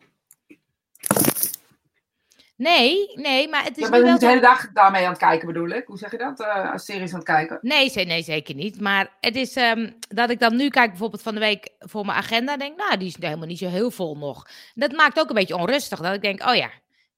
Nee, 2.60 3.12
nee, 3.16 3.50
maar 3.50 3.64
het 3.64 3.78
is 3.78 3.84
Je 3.84 3.90
bent 3.90 3.96
er 3.96 4.02
wel 4.04 4.12
niet 4.12 4.22
de 4.22 4.28
hele 4.28 4.42
dag 4.42 4.72
daarmee 4.72 5.04
aan 5.04 5.10
het 5.10 5.20
kijken, 5.20 5.48
bedoel 5.48 5.70
ik. 5.70 5.88
Hoe 5.88 5.98
zeg 5.98 6.12
je 6.12 6.18
dat? 6.18 6.40
Eh, 6.40 6.72
als 6.72 6.86
series 6.86 7.12
aan 7.12 7.18
het 7.20 7.28
kijken. 7.28 7.58
Nee, 7.62 7.92
nee, 8.06 8.24
zeker 8.24 8.56
niet. 8.56 8.82
Maar 8.82 9.12
het 9.20 9.36
is 9.36 9.56
ehm, 9.56 9.92
dat 10.10 10.30
ik 10.30 10.40
dan 10.40 10.56
nu 10.56 10.70
kijk, 10.70 10.90
bijvoorbeeld 10.90 11.22
van 11.22 11.34
de 11.34 11.40
week 11.40 11.70
voor 11.80 12.06
mijn 12.06 12.18
agenda, 12.18 12.58
denk, 12.58 12.78
nou, 12.78 12.98
die 12.98 13.08
is 13.08 13.16
helemaal 13.20 13.48
niet 13.48 13.58
zo 13.58 13.68
heel 13.70 13.92
vol 13.92 14.18
nog. 14.18 14.48
Dat 14.74 14.92
maakt 14.92 15.20
ook 15.20 15.30
een 15.30 15.36
beetje 15.36 15.56
onrustig, 15.56 16.00
dat 16.00 16.14
ik 16.14 16.22
denk, 16.22 16.48
oh 16.50 16.56
ja, 16.56 16.70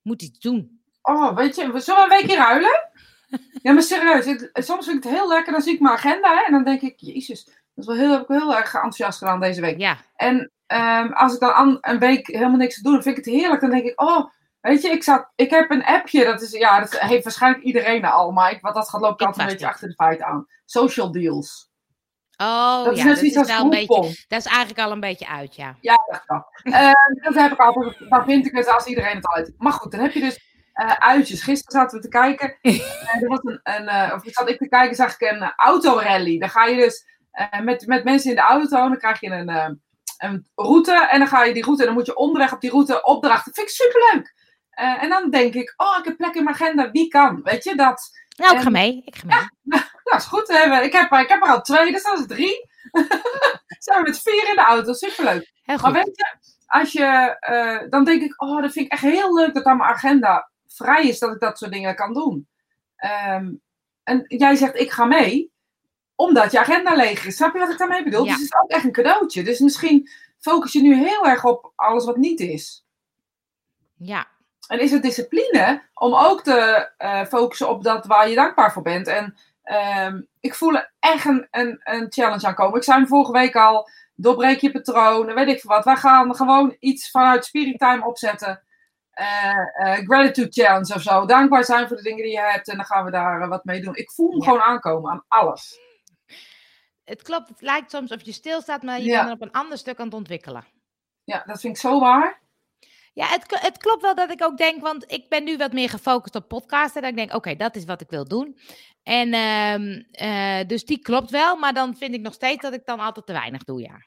moet 0.02 0.22
iets 0.22 0.40
doen. 0.40 0.82
Oh, 1.02 1.36
weet 1.36 1.56
je, 1.56 1.72
we 1.72 1.80
zullen 1.80 2.04
een 2.04 2.10
weekje 2.10 2.36
ruilen? 2.36 2.90
Ja, 3.62 3.72
maar 3.74 3.84
serieus. 3.84 4.26
ik- 4.26 4.50
soms 4.54 4.86
vind 4.86 4.98
ik 4.98 5.04
het 5.04 5.20
heel 5.20 5.28
lekker. 5.28 5.52
Dan 5.54 5.62
zie 5.62 5.74
ik 5.74 5.80
mijn 5.80 5.96
agenda 5.96 6.34
hè, 6.36 6.42
en 6.46 6.52
dan 6.52 6.64
denk 6.64 6.82
ik, 6.82 6.94
jezus, 6.98 7.46
dat 7.46 7.54
is 7.76 7.86
wel 7.86 7.96
heel, 7.96 8.12
heb 8.12 8.22
ik 8.22 8.28
wel 8.28 8.40
heel 8.40 8.56
erg 8.56 8.74
enthousiast 8.74 9.18
gedaan 9.18 9.40
deze 9.40 9.62
week. 9.62 9.80
Ja, 9.80 9.98
En 10.16 10.52
ehm, 10.68 11.12
als 11.12 11.34
ik 11.34 11.40
dan 11.40 11.78
een 11.82 12.00
week 12.00 12.28
helemaal 12.28 12.58
niks 12.58 12.76
te 12.76 12.82
doen, 12.84 12.94
dan 12.94 13.02
vind 13.04 13.18
ik 13.18 13.26
het 13.26 13.34
heerlijk. 13.34 13.62
Dan 13.62 13.70
denk 13.70 13.86
ik, 13.86 14.02
oh, 14.02 14.30
weet 14.62 14.82
je, 14.82 14.90
ik, 14.90 15.04
zat, 15.04 15.32
ik 15.36 15.50
heb 15.50 15.72
een 15.72 15.84
appje. 15.84 16.26
Dat, 16.26 16.42
is, 16.42 16.52
ja, 16.52 16.80
dat 16.80 17.00
heeft 17.00 17.24
waarschijnlijk 17.24 17.64
iedereen 17.64 18.06
al. 18.06 18.32
Maar 18.32 18.52
ik, 18.52 18.62
wat 18.62 18.74
dat 18.74 18.90
gaat, 18.90 19.02
ik 19.02 19.10
Ik 19.10 19.22
altijd 19.22 19.38
een 19.38 19.46
beetje 19.46 19.68
achter 19.68 19.88
de 19.88 19.94
feiten 19.94 20.26
aan. 20.26 20.48
Social 20.66 21.12
deals. 21.12 21.70
oh 22.38 22.84
dat 22.84 22.94
is 22.94 23.00
ja, 23.00 23.06
net 23.06 23.16
dat 23.16 23.24
is 23.24 23.38
als 23.38 23.48
wel 23.48 23.64
een 23.64 23.70
beetje, 23.70 24.26
dat 24.28 24.40
is 24.40 24.46
eigenlijk 24.46 24.80
al 24.80 24.92
een 24.92 25.00
beetje 25.00 25.28
uit, 25.28 25.56
ja. 25.56 25.76
Ja, 25.82 25.96
dat 26.08 26.26
kan. 26.26 26.46
Eh, 26.64 26.92
dat 27.14 27.34
heb 27.34 27.52
ik 27.52 27.60
altijd. 27.60 28.10
Dan 28.10 28.24
vind 28.24 28.46
ik 28.46 28.56
het 28.56 28.68
als 28.68 28.86
iedereen 28.86 29.16
het 29.16 29.28
al 29.28 29.36
uit. 29.36 29.54
Maar 29.58 29.74
goed, 29.74 29.92
dan 29.92 30.02
heb 30.02 30.12
je 30.12 30.20
dus 30.20 30.50
eh, 30.74 30.92
uitjes. 30.92 31.44
Gisteren 31.44 31.80
zaten 31.80 31.98
we 31.98 32.04
te 32.04 32.10
kijken. 32.10 32.58
Er 33.22 33.28
was 33.28 33.40
een, 33.44 33.60
een, 33.64 33.88
eh, 33.88 34.14
of 34.16 34.22
zat 34.26 34.50
ik 34.50 34.58
te 34.58 34.70
kijken, 34.70 34.96
zag 34.96 35.14
ik 35.20 35.32
een 35.32 35.42
eh, 35.42 35.52
autorally. 35.56 36.40
Dan 36.40 36.50
ga 36.50 36.66
je 36.66 36.76
dus 36.76 37.06
met, 37.64 37.88
met 37.88 38.04
mensen 38.04 38.30
in 38.30 38.36
de 38.36 38.42
auto. 38.42 38.78
Dan 38.78 38.98
krijg 38.98 39.20
je 39.20 39.30
een, 39.30 39.80
een 40.18 40.48
route. 40.56 41.08
En 41.10 41.20
dan 41.20 41.28
ga 41.28 41.44
je 41.44 41.54
die 41.54 41.64
route. 41.64 41.82
En 41.82 41.88
dan 41.88 41.98
moet 41.98 42.06
je 42.06 42.16
onderweg 42.16 42.54
op 42.54 42.62
die 42.62 42.70
route 42.70 43.04
opdrachten. 43.04 43.54
vind 43.54 43.68
ik 43.68 43.74
superleuk. 43.74 44.34
Eh, 44.72 45.04
en 45.04 45.10
dan 45.10 45.30
denk 45.30 45.54
ik, 45.54 45.74
oh, 45.78 45.98
ik 46.00 46.06
heb 46.06 46.18
plek 46.18 46.36
in 46.36 46.44
mijn 46.44 46.56
agenda. 46.56 46.92
Wie 46.92 47.08
kan? 47.08 47.42
Weet 47.44 47.64
je, 47.64 47.76
dat, 47.76 48.10
Nou, 48.38 48.56
ik 48.56 48.62
ga 48.62 48.70
mee. 48.70 49.02
Ik 49.06 49.16
ga 49.16 49.26
mee. 49.26 49.38
Nou, 49.62 49.84
is 50.18 50.26
goed. 50.26 50.48
hè. 50.48 50.82
Ik 50.82 50.94
heb, 50.94 51.12
ik 51.12 51.30
heb 51.30 51.44
er 51.44 51.50
al 51.50 51.62
twee, 51.62 51.92
dus 51.92 52.04
dat 52.04 52.20
is 52.20 52.26
drie. 52.26 52.70
Zijn 53.86 54.04
we 54.04 54.10
met 54.10 54.22
vier 54.22 54.50
in 54.50 54.56
de 54.56 54.62
auto. 54.62 54.94
Superleuk. 54.94 55.52
Heel 55.64 55.78
Maar 55.78 55.94
weet 55.94 56.18
je, 56.18 56.54
als 56.66 56.92
je, 56.92 57.38
eh, 57.40 57.90
dan 57.90 58.04
denk 58.04 58.22
ik, 58.22 58.42
oh, 58.42 58.62
dat 58.62 58.72
vind 58.72 58.86
ik 58.86 58.92
echt 58.92 59.02
heel 59.02 59.34
leuk 59.34 59.54
dat 59.54 59.64
aan 59.64 59.78
mijn 59.78 59.90
agenda 59.90 60.52
vrij 60.68 61.08
is 61.08 61.20
dat 61.20 61.34
ik 61.34 61.40
dat 61.40 61.58
soort 61.58 61.72
dingen 61.72 61.96
kan 61.96 62.14
doen. 62.14 62.48
Ehm, 62.96 63.54
en 64.04 64.26
jij 64.28 64.56
zegt, 64.56 64.80
ik 64.80 64.92
ga 64.92 65.06
mee, 65.06 65.52
omdat 66.16 66.52
je 66.52 66.60
agenda 66.60 66.96
leeg 66.96 67.26
is. 67.26 67.36
Snap 67.36 67.54
je 67.54 67.60
wat 67.60 67.70
ik 67.70 67.78
daarmee 67.78 68.04
bedoel? 68.04 68.26
Ja. 68.26 68.32
Dus 68.32 68.42
het 68.42 68.54
is 68.54 68.60
ook 68.62 68.70
echt 68.70 68.84
een 68.84 68.92
cadeautje. 68.92 69.44
Dus 69.44 69.60
misschien 69.60 70.10
focus 70.40 70.72
je 70.72 70.82
nu 70.82 70.96
heel 70.96 71.26
erg 71.26 71.46
op 71.46 71.72
alles 71.76 72.06
wat 72.06 72.18
niet 72.18 72.40
is. 72.40 72.86
Ja. 73.98 74.28
En 74.72 74.80
is 74.80 74.92
het 74.92 75.02
discipline 75.02 75.84
om 75.94 76.16
ook 76.16 76.44
te 76.44 76.90
eh, 76.98 77.26
focussen 77.26 77.70
op 77.70 77.84
dat 77.84 78.06
waar 78.06 78.30
je 78.30 78.36
dankbaar 78.36 78.72
voor 78.74 78.82
bent. 78.82 79.08
En 79.08 79.36
ehm, 79.64 80.22
ik 80.40 80.56
voel 80.56 80.74
er 80.76 80.94
echt 81.00 81.26
een, 81.26 81.48
een, 81.52 81.80
een 81.84 82.06
challenge 82.10 82.48
aan 82.48 82.56
komen. 82.56 82.78
Ik 82.78 82.84
zei 82.84 82.98
hem 82.98 83.08
vorige 83.08 83.32
week 83.32 83.56
al, 83.56 83.90
doorbreek 84.16 84.60
je 84.60 84.72
patroon, 84.72 85.34
weet 85.34 85.48
ik 85.48 85.60
veel 85.60 85.70
wat. 85.70 85.86
Wij 85.86 85.96
gaan 85.96 86.36
gewoon 86.36 86.76
iets 86.80 87.10
vanuit 87.12 87.46
Spirit 87.46 87.80
Time 87.80 88.06
opzetten. 88.06 88.64
Eh, 89.12 89.54
eh, 89.74 90.06
gratitude 90.08 90.52
challenge 90.52 90.94
of 90.96 91.02
zo. 91.02 91.26
Dankbaar 91.26 91.64
zijn 91.64 91.88
voor 91.88 91.98
de 91.98 92.04
dingen 92.04 92.24
die 92.24 92.32
je 92.32 92.42
hebt. 92.42 92.68
En 92.70 92.76
dan 92.76 92.86
gaan 92.86 93.06
we 93.06 93.12
daar 93.12 93.48
wat 93.48 93.66
mee 93.66 93.82
doen. 93.82 93.96
Ik 93.96 94.12
voel 94.12 94.30
hem 94.32 94.40
Ja. 94.40 94.46
gewoon 94.46 94.62
aankomen 94.62 95.12
aan 95.12 95.26
alles. 95.28 95.80
Het 97.04 97.22
klopt. 97.22 97.50
Het 97.50 97.62
lijkt 97.62 97.92
soms 97.92 98.12
of 98.12 98.22
je 98.22 98.32
stilstaat, 98.32 98.82
maar 98.84 98.98
je 99.00 99.04
Ja. 99.06 99.18
bent 99.18 99.28
er 99.28 99.34
op 99.36 99.42
een 99.42 99.62
ander 99.62 99.78
stuk 99.78 100.00
aan 100.00 100.06
het 100.06 100.14
ontwikkelen. 100.16 100.66
Ja, 101.24 101.44
dat 101.46 101.60
vind 101.60 101.76
ik 101.76 101.82
zo 101.82 102.00
waar. 102.00 102.40
Ja, 103.14 103.26
het, 103.28 103.60
het 103.62 103.78
klopt 103.78 104.02
wel 104.02 104.16
dat 104.16 104.32
ik 104.32 104.44
ook 104.44 104.58
denk, 104.58 104.82
want 104.82 105.12
ik 105.12 105.30
ben 105.30 105.44
nu 105.44 105.58
wat 105.58 105.74
meer 105.74 105.90
gefocust 105.90 106.36
op 106.36 106.48
podcasten. 106.48 107.02
Dat 107.02 107.12
ik 107.12 107.18
denk, 107.18 107.34
oké, 107.34 107.56
dat 107.56 107.76
is 107.76 107.86
wat 107.86 108.02
ik 108.02 108.10
wil 108.10 108.26
doen. 108.28 108.58
En 109.04 109.34
ehm, 109.34 110.02
eh, 110.12 110.68
dus 110.68 110.86
die 110.86 111.00
klopt 111.00 111.30
wel, 111.30 111.56
maar 111.56 111.74
dan 111.74 111.96
vind 111.96 112.14
ik 112.14 112.22
nog 112.22 112.34
steeds 112.34 112.62
dat 112.62 112.74
ik 112.74 112.86
dan 112.86 113.00
altijd 113.00 113.26
te 113.26 113.34
weinig 113.34 113.64
doe, 113.64 113.82
ja. 113.82 114.06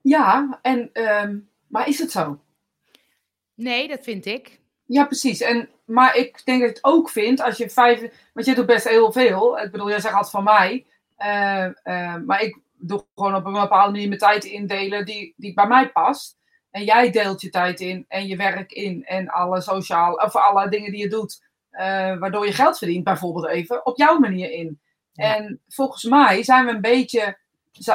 Ja, 0.00 0.58
en, 0.62 0.90
ehm, 0.92 1.38
maar 1.66 1.88
is 1.88 1.98
het 1.98 2.10
zo? 2.10 2.40
Nee, 3.54 3.88
dat 3.88 4.00
vind 4.02 4.26
ik. 4.26 4.60
Ja, 4.86 5.04
precies. 5.04 5.40
En, 5.40 5.68
maar 5.84 6.16
ik 6.16 6.44
denk 6.44 6.60
dat 6.60 6.68
je 6.68 6.74
het 6.74 6.84
ook 6.84 7.10
vindt 7.10 7.40
als 7.40 7.56
je 7.56 7.70
vijf. 7.70 8.28
Want 8.32 8.46
je 8.46 8.54
doet 8.54 8.66
best 8.66 8.88
heel 8.88 9.12
veel. 9.12 9.58
Ik 9.58 9.70
bedoel, 9.70 9.88
jij 9.88 10.00
zegt 10.00 10.14
altijd 10.14 10.32
van 10.32 10.44
mij. 10.44 10.86
eh, 11.16 11.64
eh, 11.64 12.22
maar 12.26 12.42
ik 12.42 12.58
doe 12.78 13.06
gewoon 13.14 13.34
op 13.34 13.46
een 13.46 13.52
bepaalde 13.52 13.90
manier 13.92 14.08
mijn 14.08 14.20
tijd 14.20 14.44
indelen 14.44 15.04
die, 15.04 15.34
die 15.36 15.54
bij 15.54 15.66
mij 15.66 15.90
past. 15.90 16.38
En 16.72 16.84
jij 16.84 17.10
deelt 17.10 17.40
je 17.40 17.50
tijd 17.50 17.80
in 17.80 18.04
en 18.08 18.26
je 18.26 18.36
werk 18.36 18.72
in 18.72 19.04
en 19.04 19.28
alle 19.28 19.60
sociaal, 19.60 20.12
of 20.14 20.36
alle 20.36 20.68
dingen 20.68 20.90
die 20.90 21.00
je 21.00 21.08
doet, 21.08 21.42
eh, 21.70 22.16
waardoor 22.18 22.46
je 22.46 22.52
geld 22.52 22.78
verdient, 22.78 23.04
bijvoorbeeld 23.04 23.46
even, 23.46 23.86
op 23.86 23.98
jouw 23.98 24.18
manier 24.18 24.50
in. 24.50 24.80
Ja. 25.12 25.36
En 25.36 25.60
volgens 25.68 26.04
mij 26.04 26.42
zijn 26.42 26.64
we 26.66 26.70
een 26.72 26.80
beetje, 26.80 27.38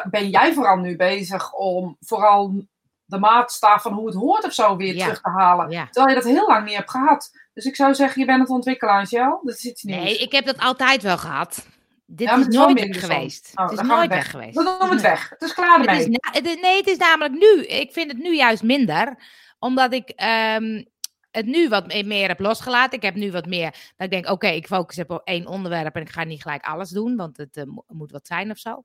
ben 0.09 0.29
jij 0.29 0.53
vooral 0.53 0.77
nu 0.77 0.95
bezig 0.95 1.53
om 1.53 1.97
vooral 1.99 2.65
de 3.05 3.19
maatstaf 3.19 3.81
van 3.81 3.93
hoe 3.93 4.05
het 4.05 4.15
hoort 4.15 4.43
of 4.45 4.53
zo 4.53 4.75
weer 4.75 4.95
Ja. 4.95 5.03
terug 5.03 5.21
te 5.21 5.29
halen. 5.29 5.69
Ja. 5.69 5.85
Terwijl 5.91 6.15
je 6.15 6.21
dat 6.23 6.31
heel 6.33 6.47
lang 6.47 6.65
niet 6.65 6.75
hebt 6.75 6.91
gehad. 6.91 7.31
Dus 7.53 7.65
ik 7.65 7.75
zou 7.75 7.93
zeggen, 7.95 8.19
je 8.21 8.27
bent 8.27 8.39
het 8.39 8.49
ontwikkelen, 8.49 8.93
Angel. 8.93 9.39
Dat 9.43 9.55
is 9.55 9.65
iets 9.65 9.83
nieuws. 9.83 10.03
Nee, 10.03 10.17
ik 10.17 10.31
heb 10.31 10.45
dat 10.45 10.59
altijd 10.59 11.01
wel 11.01 11.17
gehad. 11.17 11.67
Dit 12.09 12.27
Ja, 12.27 12.37
is 12.37 12.47
wel 12.47 12.65
nooit 12.69 12.79
weg 12.87 12.99
geweest. 12.99 13.51
Oh, 13.55 13.63
het 13.63 13.73
is 13.73 13.79
we 13.81 13.85
nooit 13.87 14.09
weg. 14.09 14.17
weg 14.17 14.31
geweest. 14.31 14.53
Dan 14.55 14.63
doen 14.65 14.77
we 14.87 14.93
het 14.93 15.01
weg. 15.01 15.29
Het 15.29 15.41
is 15.41 15.53
klaar 15.53 15.79
Het 15.79 15.99
is 15.99 16.07
na- 16.07 16.31
het 16.31 16.45
is- 16.45 16.59
nee, 16.61 16.77
het 16.77 16.87
is 16.87 16.97
namelijk 16.97 17.33
nu. 17.33 17.65
Ik 17.65 17.91
vind 17.93 18.11
het 18.11 18.19
nu 18.21 18.35
juist 18.35 18.63
minder. 18.63 19.17
Omdat 19.59 19.93
ik 19.93 20.09
ehm, 20.09 20.83
het 21.31 21.45
nu 21.45 21.69
wat 21.69 21.87
me- 21.87 22.03
meer 22.03 22.27
heb 22.27 22.39
losgelaten. 22.39 22.97
Ik 22.97 23.03
heb 23.03 23.15
nu 23.15 23.31
wat 23.31 23.45
meer. 23.45 23.71
Dat 23.71 24.05
ik 24.05 24.09
denk, 24.09 24.29
oké, 24.29 24.47
ik 24.47 24.67
focus 24.67 24.99
op 25.07 25.21
één 25.23 25.47
onderwerp. 25.47 25.95
En 25.95 26.01
ik 26.01 26.09
ga 26.09 26.23
niet 26.23 26.41
gelijk 26.41 26.65
alles 26.65 26.89
doen. 26.89 27.15
Want 27.15 27.37
het 27.37 27.57
eh, 27.57 27.63
mo- 27.63 27.83
moet 27.87 28.11
wat 28.11 28.27
zijn 28.27 28.51
of 28.51 28.57
zo. 28.57 28.83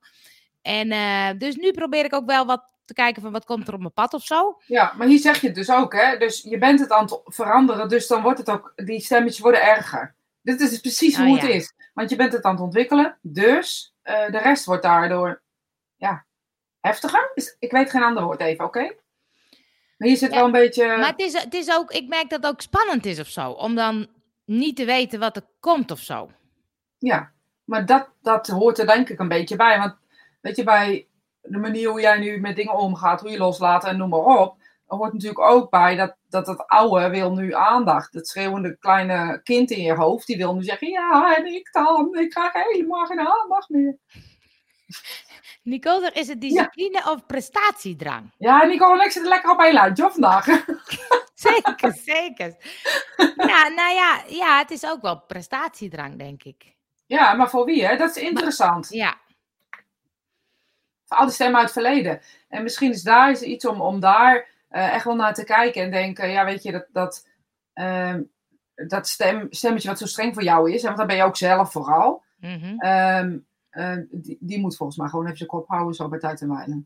En 0.61 0.91
eh, 0.91 1.27
dus 1.37 1.55
nu 1.55 1.71
probeer 1.71 2.05
ik 2.05 2.13
ook 2.13 2.25
wel 2.25 2.45
wat 2.45 2.63
te 2.85 2.93
kijken 2.93 3.21
van 3.21 3.31
wat 3.31 3.45
komt 3.45 3.67
er 3.67 3.73
op 3.73 3.79
mijn 3.79 3.93
pad 3.93 4.13
of 4.13 4.23
zo. 4.23 4.57
Ja, 4.65 4.93
maar 4.97 5.07
hier 5.07 5.19
zeg 5.19 5.41
je 5.41 5.47
het 5.47 5.55
dus 5.55 5.71
ook, 5.71 5.93
hè. 5.93 6.17
Dus 6.17 6.41
je 6.41 6.57
bent 6.57 6.79
het 6.79 6.91
aan 6.91 7.03
het 7.03 7.19
veranderen, 7.25 7.89
dus 7.89 8.07
dan 8.07 8.21
wordt 8.21 8.39
het 8.39 8.49
ook, 8.49 8.73
die 8.75 8.99
stemmetjes 9.01 9.39
worden 9.39 9.61
erger. 9.63 10.15
Dit 10.41 10.59
is 10.61 10.79
precies 10.79 11.15
Oh, 11.17 11.25
hoe 11.25 11.35
ja. 11.35 11.41
het 11.41 11.49
is. 11.51 11.73
Want 11.93 12.09
je 12.09 12.15
bent 12.15 12.33
het 12.33 12.43
aan 12.43 12.51
het 12.53 12.61
ontwikkelen, 12.63 13.17
dus 13.21 13.95
eh, 14.01 14.25
de 14.31 14.37
rest 14.37 14.65
wordt 14.65 14.83
daardoor, 14.83 15.41
ja, 15.95 16.25
heftiger. 16.79 17.31
Is- 17.33 17.55
ik 17.59 17.71
weet 17.71 17.89
geen 17.89 18.03
ander 18.03 18.23
woord 18.23 18.39
even, 18.39 18.65
oké? 18.65 18.95
Maar 19.97 20.07
hier 20.07 20.17
zit 20.17 20.29
Ja, 20.31 20.35
wel 20.35 20.45
een 20.45 20.51
beetje... 20.51 20.87
Maar 20.87 21.09
het 21.09 21.19
is, 21.19 21.41
het 21.43 21.53
is 21.53 21.71
ook, 21.75 21.91
ik 21.91 22.07
merk 22.07 22.29
dat 22.29 22.43
het 22.43 22.51
ook 22.51 22.61
spannend 22.61 23.05
is 23.05 23.19
of 23.19 23.27
zo. 23.27 23.49
Om 23.51 23.75
dan 23.75 24.07
niet 24.45 24.75
te 24.75 24.85
weten 24.85 25.19
wat 25.19 25.35
er 25.35 25.45
komt 25.59 25.91
of 25.91 25.99
zo. 25.99 26.31
Ja, 26.97 27.31
maar 27.63 27.85
dat, 27.85 28.09
dat 28.21 28.47
hoort 28.47 28.79
er 28.79 28.85
denk 28.87 29.09
ik 29.09 29.19
een 29.19 29.27
beetje 29.27 29.55
bij. 29.55 29.77
Want 29.77 29.95
weet 30.41 30.55
je, 30.55 30.63
bij 30.63 31.07
de 31.41 31.57
manier 31.57 31.89
hoe 31.89 32.01
jij 32.01 32.19
nu 32.19 32.39
met 32.39 32.55
dingen 32.55 32.73
omgaat, 32.73 33.21
hoe 33.21 33.29
je 33.29 33.37
loslaat 33.37 33.85
en 33.85 33.97
noem 33.97 34.09
maar 34.09 34.19
op, 34.19 34.57
hoort 34.97 35.13
natuurlijk 35.13 35.49
ook 35.49 35.69
bij 35.69 35.95
dat 35.95 36.15
dat, 36.33 36.45
dat 36.45 36.67
oude 36.67 37.09
wil 37.09 37.33
nu 37.33 37.53
aandacht. 37.53 38.13
Het 38.13 38.27
schreeuwende 38.27 38.77
kleine 38.77 39.41
kind 39.43 39.71
in 39.71 39.81
je 39.81 39.93
hoofd, 39.93 40.27
die 40.27 40.37
wil 40.37 40.55
nu 40.55 40.63
zeggen, 40.63 40.89
ja, 40.89 41.35
en 41.37 41.45
ik 41.45 41.69
dan, 41.71 42.15
ik 42.17 42.29
krijg 42.29 42.53
helemaal 42.53 43.05
geen 43.05 43.19
aandacht 43.19 43.69
meer. 43.69 43.97
Nicole, 45.63 46.11
is 46.11 46.27
het 46.27 46.41
discipline 46.41 47.11
of 47.11 47.25
prestatiedrang? 47.25 48.31
Ja, 48.37 48.63
Nico 48.63 48.93
en 48.93 49.05
ik 49.05 49.11
zitten 49.11 49.31
lekker 49.31 49.51
op 49.51 49.59
één 49.59 49.73
lijntje 49.73 50.09
vandaag. 50.11 50.45
Zeker, 51.33 51.93
zeker. 51.93 52.55
Ja, 53.35 53.67
nou 53.67 53.93
ja, 53.93 54.21
ja, 54.27 54.57
het 54.57 54.71
is 54.71 54.85
ook 54.85 55.01
wel 55.01 55.21
prestatiedrang, 55.21 56.17
denk 56.17 56.43
ik. 56.43 56.75
Ja, 57.05 57.33
maar 57.33 57.49
voor 57.49 57.65
wie, 57.65 57.85
hè? 57.85 57.97
Dat 57.97 58.15
is 58.15 58.23
interessant. 58.23 58.87
Ja, 58.89 59.17
Voor 61.05 61.17
al 61.17 61.25
die 61.25 61.33
stemmen 61.33 61.59
uit 61.59 61.73
het 61.73 61.73
verleden. 61.73 62.21
En 62.49 62.63
misschien 62.63 62.91
is 62.91 63.03
daar 63.03 63.41
iets 63.41 63.65
om, 63.65 63.81
om 63.81 63.99
daar 63.99 64.52
eh, 64.73 64.93
echt 64.93 65.03
wel 65.03 65.15
naar 65.15 65.33
te 65.33 65.43
kijken 65.43 65.81
en 65.81 65.91
denken, 65.91 66.29
ja, 66.29 66.45
weet 66.45 66.63
je, 66.63 66.71
dat, 66.71 66.87
dat, 66.91 67.27
ehm, 67.73 68.23
dat 68.73 69.07
stem, 69.07 69.47
stemmetje 69.49 69.87
wat 69.87 69.97
zo 69.97 70.05
streng 70.05 70.33
voor 70.33 70.43
jou 70.43 70.71
is, 70.71 70.81
en 70.81 70.85
want 70.85 70.97
dat 70.97 71.07
ben 71.07 71.15
je 71.15 71.23
ook 71.23 71.37
zelf 71.37 71.71
vooral, 71.71 72.23
mhm. 72.37 72.77
ehm, 72.77 73.37
eh, 73.69 73.97
die, 74.11 74.37
die 74.39 74.59
moet 74.59 74.75
volgens 74.75 74.97
mij 74.97 75.07
gewoon 75.07 75.25
even 75.25 75.37
zijn 75.37 75.49
kop 75.49 75.67
houden 75.67 75.93
zo 75.93 76.09
bij 76.09 76.19
tijd 76.19 76.41
en 76.41 76.49
wijle. 76.49 76.83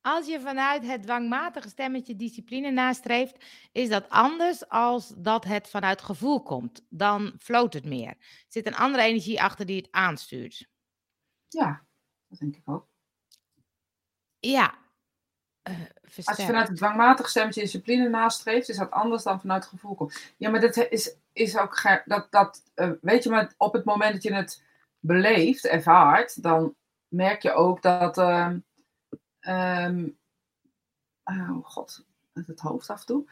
Als 0.00 0.26
je 0.26 0.40
vanuit 0.40 0.86
het 0.86 1.02
dwangmatige 1.02 1.68
stemmetje 1.68 2.16
discipline 2.16 2.70
nastreeft, 2.70 3.44
is 3.72 3.88
dat 3.88 4.08
anders 4.08 4.68
als 4.68 5.14
dat 5.16 5.44
het 5.44 5.68
vanuit 5.68 6.02
gevoel 6.02 6.42
komt. 6.42 6.86
Dan 6.88 7.34
floot 7.38 7.72
het 7.72 7.84
meer. 7.84 8.08
Er 8.08 8.16
zit 8.48 8.66
een 8.66 8.76
andere 8.76 9.02
energie 9.02 9.42
achter 9.42 9.66
die 9.66 9.76
het 9.76 9.88
aanstuurt. 9.90 10.68
Ja, 11.48 11.86
dat 12.28 12.38
denk 12.38 12.56
ik 12.56 12.68
ook. 12.68 12.88
Ja. 14.38 14.84
Eh, 15.66 16.26
Als 16.26 16.36
je 16.36 16.46
vanuit 16.46 16.68
het 16.68 16.76
dwangmatig 16.76 17.28
stemmetje 17.28 17.60
discipline 17.60 18.08
nastreeft, 18.08 18.68
is 18.68 18.76
dat 18.76 18.90
anders 18.90 19.22
dan 19.22 19.40
vanuit 19.40 19.62
het 19.62 19.72
gevoel 19.72 19.94
komt. 19.94 20.32
Ja, 20.36 20.50
maar 20.50 20.60
dat 20.60 20.76
is, 20.76 21.16
is 21.32 21.58
ook, 21.58 22.02
dat, 22.04 22.26
dat 22.30 22.62
eh, 22.74 22.90
weet 23.00 23.22
je, 23.22 23.30
maar 23.30 23.54
op 23.56 23.72
het 23.72 23.84
moment 23.84 24.12
dat 24.12 24.22
je 24.22 24.34
het 24.34 24.62
beleeft, 25.00 25.66
ervaart, 25.66 26.42
dan 26.42 26.74
merk 27.08 27.42
je 27.42 27.52
ook 27.52 27.82
dat, 27.82 28.18
ehm, 28.18 28.58
ehm, 29.40 30.08
oh 31.24 31.64
god, 31.64 32.04
het 32.32 32.60
hoofd 32.60 32.90
af 32.90 33.00
en 33.00 33.06
toe. 33.06 33.30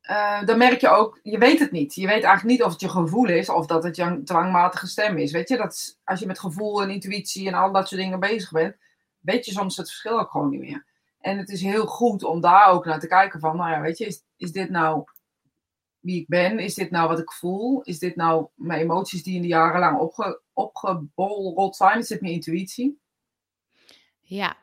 Eh, 0.00 0.44
dan 0.44 0.58
merk 0.58 0.80
je 0.80 0.88
ook, 0.88 1.20
je 1.22 1.38
weet 1.38 1.58
het 1.58 1.70
niet. 1.70 1.94
Je 1.94 2.06
weet 2.06 2.22
eigenlijk 2.22 2.44
niet 2.44 2.62
of 2.62 2.72
het 2.72 2.80
je 2.80 2.88
gevoel 2.88 3.28
is 3.28 3.48
of 3.48 3.66
dat 3.66 3.82
het 3.82 3.96
je 3.96 4.22
dwangmatige 4.24 4.86
stem 4.86 5.18
is. 5.18 5.32
Weet 5.32 5.48
je, 5.48 5.56
dat 5.56 5.72
is, 5.72 5.98
als 6.04 6.20
je 6.20 6.26
met 6.26 6.38
gevoel 6.38 6.82
en 6.82 6.90
intuïtie 6.90 7.46
en 7.46 7.54
al 7.54 7.72
dat 7.72 7.88
soort 7.88 8.00
dingen 8.00 8.20
bezig 8.20 8.50
bent, 8.50 8.76
weet 9.18 9.44
je 9.44 9.52
soms 9.52 9.76
het 9.76 9.88
verschil 9.88 10.20
ook 10.20 10.30
gewoon 10.30 10.50
niet 10.50 10.60
meer. 10.60 10.84
En 11.26 11.38
het 11.38 11.48
is 11.48 11.62
heel 11.62 11.86
goed 11.86 12.22
om 12.22 12.40
daar 12.40 12.66
ook 12.66 12.84
naar 12.84 13.00
te 13.00 13.06
kijken 13.06 13.40
van, 13.40 13.56
nou 13.56 13.70
ja, 13.70 13.80
weet 13.80 13.98
je, 13.98 14.06
is, 14.06 14.22
is 14.36 14.52
dit 14.52 14.70
nou 14.70 15.04
wie 16.00 16.20
ik 16.20 16.28
ben? 16.28 16.58
Is 16.58 16.74
dit 16.74 16.90
nou 16.90 17.08
wat 17.08 17.18
ik 17.18 17.32
voel? 17.32 17.82
Is 17.82 17.98
dit 17.98 18.16
nou 18.16 18.46
mijn 18.54 18.80
emoties 18.80 19.22
die 19.22 19.34
in 19.34 19.42
de 19.42 19.48
jaren 19.48 19.80
lang 19.80 19.98
opge, 19.98 20.40
opgebolrot 20.52 21.76
zijn? 21.76 21.98
Is 21.98 22.08
dit 22.08 22.20
mijn 22.20 22.32
intuïtie? 22.32 22.98
Ja, 24.20 24.56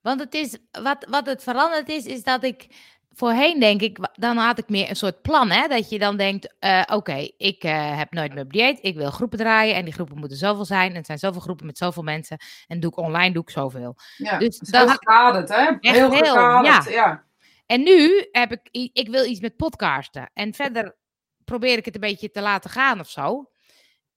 want 0.00 0.20
het 0.20 0.34
is, 0.34 0.58
wat, 0.82 1.06
wat 1.08 1.26
het 1.26 1.42
veranderd 1.42 1.88
is, 1.88 2.06
is 2.06 2.22
dat 2.22 2.42
ik 2.42 2.66
voorheen 3.14 3.60
denk 3.60 3.80
ik, 3.80 3.98
dan 4.12 4.36
had 4.36 4.58
ik 4.58 4.68
meer 4.68 4.90
een 4.90 4.96
soort 4.96 5.22
plan, 5.22 5.50
hè, 5.50 5.68
dat 5.68 5.90
je 5.90 5.98
dan 5.98 6.16
denkt, 6.16 6.54
eh, 6.58 6.82
oké, 6.86 7.28
ik 7.36 7.62
eh, 7.64 7.96
heb 7.98 8.12
nooit 8.12 8.34
meer 8.34 8.42
op 8.44 8.52
dieet, 8.52 8.78
ik 8.82 8.96
wil 8.96 9.10
groepen 9.10 9.38
draaien 9.38 9.74
en 9.74 9.84
die 9.84 9.94
groepen 9.94 10.18
moeten 10.18 10.36
zoveel 10.36 10.64
zijn 10.64 10.90
en 10.90 10.96
het 10.96 11.06
zijn 11.06 11.18
zoveel 11.18 11.40
groepen 11.40 11.66
met 11.66 11.78
zoveel 11.78 12.02
mensen 12.02 12.38
en 12.66 12.80
doe 12.80 12.90
ik 12.90 12.96
online, 12.96 13.32
doe 13.32 13.42
ik 13.42 13.50
zoveel. 13.50 13.96
Ja, 14.16 14.38
Dus 14.38 14.60
heel 14.70 14.80
had- 14.80 14.90
gekaderd, 14.90 15.48
hè? 15.48 15.64
Heel 15.80 16.10
heel, 16.10 16.24
gekaderd, 16.24 16.84
ja. 16.84 16.90
ja. 16.90 17.24
En 17.66 17.82
nu 17.82 18.28
heb 18.32 18.52
ik, 18.52 18.90
ik 18.92 19.08
wil 19.08 19.24
iets 19.24 19.40
met 19.40 19.56
podcasten 19.56 20.30
en 20.34 20.54
verder 20.54 20.96
probeer 21.44 21.78
ik 21.78 21.84
het 21.84 21.94
een 21.94 22.00
beetje 22.00 22.30
te 22.30 22.40
laten 22.40 22.70
gaan 22.70 23.00
of 23.00 23.08
zo. 23.10 23.50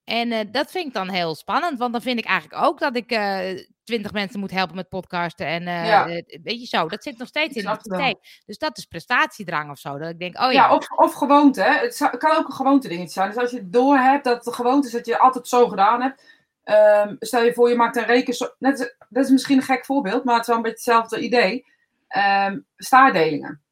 En 0.08 0.32
eh, 0.32 0.40
dat 0.52 0.70
vind 0.70 0.86
ik 0.86 0.92
dan 0.92 1.08
heel 1.08 1.34
spannend, 1.34 1.78
want 1.78 1.92
dan 1.92 2.02
vind 2.02 2.18
ik 2.18 2.24
eigenlijk 2.24 2.62
ook 2.64 2.78
dat 2.78 2.96
ik 2.96 3.10
eh, 3.10 3.64
twintig 3.84 4.12
mensen 4.12 4.40
moet 4.40 4.50
helpen 4.50 4.76
met 4.76 4.88
podcasten. 4.88 5.46
En 5.46 5.66
eh, 5.66 5.86
Ja. 5.86 6.04
weet 6.42 6.60
je 6.60 6.66
zo, 6.66 6.88
dat 6.88 7.02
zit 7.02 7.18
nog 7.18 7.28
steeds 7.28 7.56
in 7.56 7.64
wel. 7.64 7.74
systeem. 7.80 8.14
Dus 8.46 8.58
dat 8.58 8.78
is 8.78 8.84
prestatiedrang 8.84 9.70
of 9.70 9.78
zo. 9.78 9.98
Dat 9.98 10.08
ik 10.10 10.18
denk, 10.18 10.36
oh 10.40 10.52
ja, 10.52 10.66
Ja, 10.66 10.74
of, 10.74 10.90
of 10.90 11.12
gewoonte. 11.14 11.62
Hè. 11.62 11.70
Het 11.78 11.96
zou- 11.96 12.16
kan 12.16 12.36
ook 12.36 12.46
een 12.46 12.52
gewoonte 12.52 12.88
dingetje 12.88 13.12
zijn. 13.12 13.28
Dus 13.30 13.38
als 13.38 13.50
je 13.50 13.68
door 13.68 13.96
hebt 13.96 14.24
dat 14.24 14.44
de 14.44 14.52
gewoonte 14.52 14.86
is 14.86 14.92
dat 14.92 15.06
je 15.06 15.18
altijd 15.18 15.48
zo 15.48 15.68
gedaan 15.68 16.02
hebt. 16.02 16.36
ehm, 16.64 17.14
stel 17.18 17.42
je 17.44 17.52
voor, 17.54 17.68
je 17.68 17.74
maakt 17.76 17.96
een 17.96 18.04
reken. 18.06 18.52
Net, 18.58 18.96
dat 19.08 19.24
is 19.24 19.30
misschien 19.30 19.56
een 19.56 19.62
gek 19.62 19.84
voorbeeld, 19.84 20.24
maar 20.24 20.32
het 20.34 20.42
is 20.42 20.48
wel 20.48 20.56
een 20.56 20.62
beetje 20.62 20.76
hetzelfde 20.92 21.20
idee. 21.20 21.66
Ehm 22.08 22.58
staardelingen. 22.76 23.62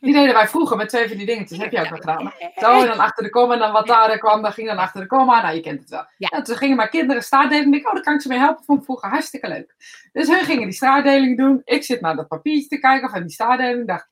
Die 0.00 0.12
deden 0.12 0.34
wij 0.34 0.48
vroeger 0.48 0.76
met 0.76 0.88
twee 0.88 1.08
van 1.08 1.16
die 1.16 1.26
dingetjes. 1.26 1.58
Heb 1.58 1.72
je 1.72 1.80
ook 1.80 1.88
wel 1.88 1.98
gedaan. 1.98 2.32
hè? 2.38 2.48
Zo, 2.60 2.80
en 2.80 2.86
dan 2.86 2.98
achter 2.98 3.24
de 3.24 3.30
komma. 3.30 3.54
En 3.54 3.60
dan 3.60 3.72
wat 3.72 3.86
daar 3.86 4.18
kwam, 4.18 4.42
dan 4.42 4.52
ging 4.52 4.68
dan 4.68 4.78
achter 4.78 5.00
de 5.00 5.06
komma. 5.06 5.42
Nou, 5.42 5.54
je 5.54 5.60
kent 5.60 5.80
het 5.80 5.88
wel. 5.90 6.04
En 6.18 6.42
toen 6.42 6.56
gingen 6.56 6.76
mijn 6.76 6.88
kinderen 6.88 7.22
staardelingen. 7.22 7.78
Ik, 7.78 7.86
oh, 7.86 7.92
daar 7.92 8.02
kan 8.02 8.14
ik 8.14 8.20
ze 8.20 8.28
mee 8.28 8.38
helpen. 8.38 8.64
Vond 8.64 8.78
ik 8.78 8.84
vroeger 8.84 9.08
hartstikke 9.08 9.48
leuk. 9.48 9.74
Dus 10.12 10.28
hun 10.28 10.44
gingen 10.44 10.64
die 10.64 10.72
staardelingen 10.72 11.36
doen. 11.36 11.60
Ik 11.64 11.84
zit 11.84 12.00
naar 12.00 12.16
dat 12.16 12.28
papiertje 12.28 12.68
te 12.68 12.78
kijken. 12.78 13.08
Of 13.08 13.14
aan 13.14 13.22
die 13.22 13.30
staardelingen. 13.30 13.80
Ik 13.80 13.86
dacht, 13.86 14.08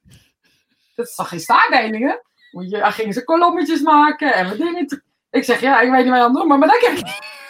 dat 0.94 1.06
is 1.06 1.14
toch 1.14 1.28
geen 1.28 1.40
staardelingen? 1.40 2.22
Moet 2.50 2.70
je, 2.70 2.78
dan 2.78 2.92
gingen 2.92 3.12
ze 3.12 3.24
kolommetjes 3.24 3.80
maken 3.80 4.34
en 4.34 4.48
wat 4.48 4.56
dingetjes. 4.58 5.00
Ik 5.30 5.44
zeg, 5.44 5.60
ja, 5.60 5.80
ik 5.80 5.90
weet 5.90 6.00
niet 6.00 6.08
wat 6.08 6.18
je 6.18 6.24
aan 6.24 6.30
het 6.30 6.38
doen 6.38 6.48
maar, 6.48 6.58
maar 6.58 6.68
dan 6.68 6.78
kijk 6.78 6.98
ik, 6.98 7.06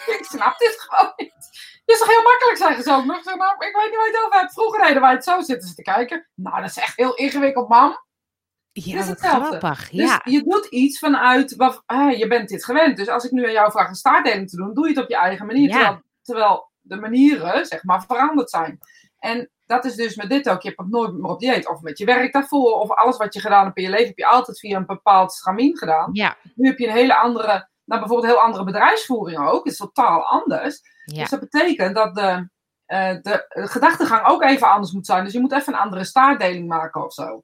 ik 0.19 0.25
snap 0.25 0.57
dit 0.57 0.75
gewoon 0.79 1.13
niet. 1.15 1.33
Het 1.85 1.95
is 1.95 1.99
toch 1.99 2.07
heel 2.07 2.23
makkelijk, 2.23 2.57
zeggen 2.57 2.83
ze 2.83 2.93
ook 2.93 3.05
nog. 3.05 3.17
Ik 3.17 3.23
zeg, 3.23 3.35
nou, 3.35 3.51
ik 3.51 3.75
weet 3.75 3.85
niet 3.89 3.95
waar 3.95 4.05
je 4.05 4.11
het 4.11 4.25
over 4.25 4.39
hebt. 4.39 4.53
Vroeger 4.53 4.85
deden 4.85 5.01
wij 5.01 5.11
het 5.11 5.23
zo, 5.23 5.41
zitten 5.41 5.67
ze 5.69 5.75
te 5.75 5.81
kijken. 5.81 6.27
Nou, 6.35 6.61
dat 6.61 6.69
is 6.69 6.77
echt 6.77 6.95
heel 6.95 7.15
ingewikkeld, 7.15 7.69
mam. 7.69 8.03
Ja, 8.83 8.99
is 8.99 9.07
wat 9.07 9.07
hetzelfde. 9.07 9.57
grappig. 9.57 9.89
Dus 9.89 10.09
ja. 10.09 10.21
je 10.23 10.43
doet 10.43 10.65
iets 10.65 10.99
vanuit, 10.99 11.55
wat, 11.55 11.83
ah, 11.85 12.17
je 12.17 12.27
bent 12.27 12.49
dit 12.49 12.65
gewend. 12.65 12.97
Dus 12.97 13.09
als 13.09 13.25
ik 13.25 13.31
nu 13.31 13.45
aan 13.45 13.51
jou 13.51 13.71
vraag 13.71 13.89
een 13.89 13.95
staartdeling 13.95 14.49
te 14.49 14.55
doen, 14.55 14.73
doe 14.73 14.87
je 14.87 14.93
het 14.93 15.03
op 15.03 15.09
je 15.09 15.17
eigen 15.17 15.45
manier. 15.45 15.69
Ja. 15.69 15.75
Terwijl, 15.75 16.01
terwijl 16.21 16.71
de 16.81 16.95
manieren, 16.95 17.65
zeg 17.65 17.83
maar, 17.83 18.05
veranderd 18.05 18.49
zijn. 18.49 18.79
En 19.19 19.49
dat 19.65 19.85
is 19.85 19.95
dus 19.95 20.15
met 20.15 20.29
dit 20.29 20.49
ook. 20.49 20.61
Je 20.61 20.67
hebt 20.67 20.79
ook 20.79 20.87
nooit 20.87 21.13
meer 21.13 21.31
op 21.31 21.39
dieet. 21.39 21.69
Of 21.69 21.81
met 21.81 21.97
je 21.97 22.05
werk 22.05 22.33
daarvoor. 22.33 22.79
Of 22.79 22.91
alles 22.91 23.17
wat 23.17 23.33
je 23.33 23.39
gedaan 23.39 23.65
hebt 23.65 23.77
in 23.77 23.83
je 23.83 23.89
leven. 23.89 24.07
Heb 24.07 24.17
je 24.17 24.27
altijd 24.27 24.59
via 24.59 24.77
een 24.77 24.85
bepaald 24.85 25.33
stramien 25.33 25.77
gedaan. 25.77 26.09
Ja, 26.13 26.37
Nu 26.55 26.67
heb 26.67 26.77
je 26.77 26.87
een 26.87 26.93
hele 26.93 27.15
andere, 27.15 27.67
nou 27.85 27.99
bijvoorbeeld 27.99 28.23
een 28.23 28.29
heel 28.29 28.45
andere 28.45 28.63
bedrijfsvoering 28.63 29.47
ook. 29.47 29.63
Het 29.63 29.73
is 29.73 29.79
totaal 29.79 30.23
anders. 30.23 30.81
Dus 31.05 31.29
dat 31.29 31.39
betekent 31.39 31.95
dat 31.95 32.15
de, 32.15 32.49
eh, 32.85 33.09
de, 33.09 33.45
de 33.47 33.67
gedachtegang 33.67 34.27
ook 34.27 34.43
even 34.43 34.69
anders 34.69 34.91
moet 34.91 35.05
zijn. 35.05 35.23
Dus 35.23 35.33
je 35.33 35.39
moet 35.39 35.53
even 35.53 35.73
een 35.73 35.79
andere 35.79 36.03
staartdeling 36.03 36.67
maken 36.67 37.05
of 37.05 37.13
zo. 37.13 37.43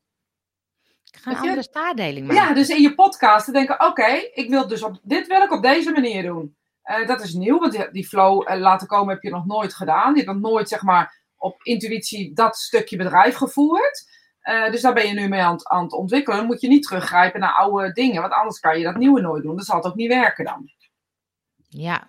Ik 1.11 1.19
ga 1.19 1.31
een 1.31 1.37
andere 1.37 1.63
staardeling 1.63 2.27
maken. 2.27 2.43
Ja, 2.43 2.53
dus 2.53 2.69
in 2.69 2.81
je 2.81 2.95
podcast 2.95 3.45
te 3.45 3.51
denken, 3.51 3.85
oké, 3.85 4.05
ik 4.33 4.49
wil 4.49 4.67
dus 4.67 4.83
op, 4.83 4.99
dit 5.03 5.27
wil 5.27 5.41
ik 5.41 5.51
op 5.51 5.61
deze 5.61 5.91
manier 5.91 6.23
doen. 6.23 6.55
Eh, 6.81 7.07
dat 7.07 7.21
is 7.21 7.33
nieuw, 7.33 7.59
want 7.59 7.71
die, 7.71 7.91
die 7.91 8.07
flow 8.07 8.43
eh, 8.51 8.59
laten 8.59 8.87
komen 8.87 9.13
heb 9.13 9.23
je 9.23 9.29
nog 9.29 9.45
nooit 9.45 9.73
gedaan. 9.73 10.15
Je 10.15 10.21
hebt 10.23 10.39
nog 10.39 10.51
nooit, 10.51 10.69
zeg 10.69 10.81
maar, 10.81 11.21
op 11.37 11.63
intuïtie 11.63 12.33
dat 12.33 12.55
stukje 12.57 12.97
bedrijf 12.97 13.35
gevoerd. 13.35 14.09
Eh, 14.41 14.71
dus 14.71 14.81
daar 14.81 14.93
ben 14.93 15.07
je 15.07 15.13
nu 15.13 15.27
mee 15.27 15.41
aan, 15.41 15.53
het- 15.53 15.67
aan 15.67 15.83
het 15.83 15.93
ontwikkelen. 15.93 16.37
Dan 16.37 16.47
moet 16.47 16.61
je 16.61 16.67
niet 16.67 16.83
teruggrijpen 16.87 17.39
naar 17.39 17.53
oude 17.53 17.91
dingen, 17.91 18.21
want 18.21 18.33
anders 18.33 18.59
kan 18.59 18.77
je 18.77 18.83
dat 18.83 18.95
nieuwe 18.97 19.21
nooit 19.21 19.43
doen. 19.43 19.55
Dat 19.55 19.65
zal 19.65 19.75
het 19.75 19.85
ook 19.85 19.95
niet 19.95 20.07
werken 20.13 20.45
dan. 20.45 20.71
Ja. 21.69 22.07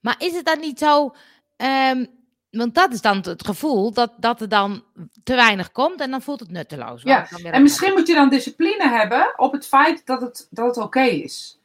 Maar 0.00 0.14
is 0.18 0.34
het 0.34 0.44
dan 0.44 0.60
niet 0.60 0.78
zo... 0.78 1.14
ehm, 1.56 2.04
want 2.50 2.74
dat 2.74 2.92
is 2.92 3.00
dan 3.00 3.16
het 3.16 3.46
gevoel 3.46 3.92
dat, 3.92 4.12
dat 4.16 4.40
er 4.40 4.48
dan 4.48 4.84
te 5.24 5.34
weinig 5.34 5.72
komt 5.72 6.00
en 6.00 6.10
dan 6.10 6.22
voelt 6.22 6.40
het 6.40 6.50
nutteloos. 6.50 7.02
Ja, 7.02 7.28
En 7.30 7.62
misschien 7.62 7.92
moet 7.92 8.06
je 8.06 8.14
dan 8.14 8.28
discipline 8.28 8.88
hebben 8.88 9.32
op 9.36 9.52
het 9.52 9.66
feit 9.66 10.06
dat 10.06 10.20
het, 10.20 10.46
dat 10.50 10.66
het 10.66 10.84
oké 10.84 11.02
is. 11.02 11.58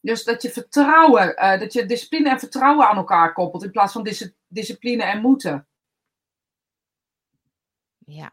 Dus 0.00 0.24
dat 0.24 0.42
je 0.42 0.50
vertrouwen, 0.50 1.36
eh, 1.36 1.60
dat 1.60 1.72
je 1.72 1.86
discipline 1.86 2.30
en 2.30 2.38
vertrouwen 2.38 2.88
aan 2.88 2.96
elkaar 2.96 3.32
koppelt 3.32 3.64
in 3.64 3.70
plaats 3.70 3.92
van 3.92 4.02
dis- 4.02 4.32
discipline 4.48 5.02
en 5.02 5.20
moeten. 5.20 5.66
Ja. 7.98 8.32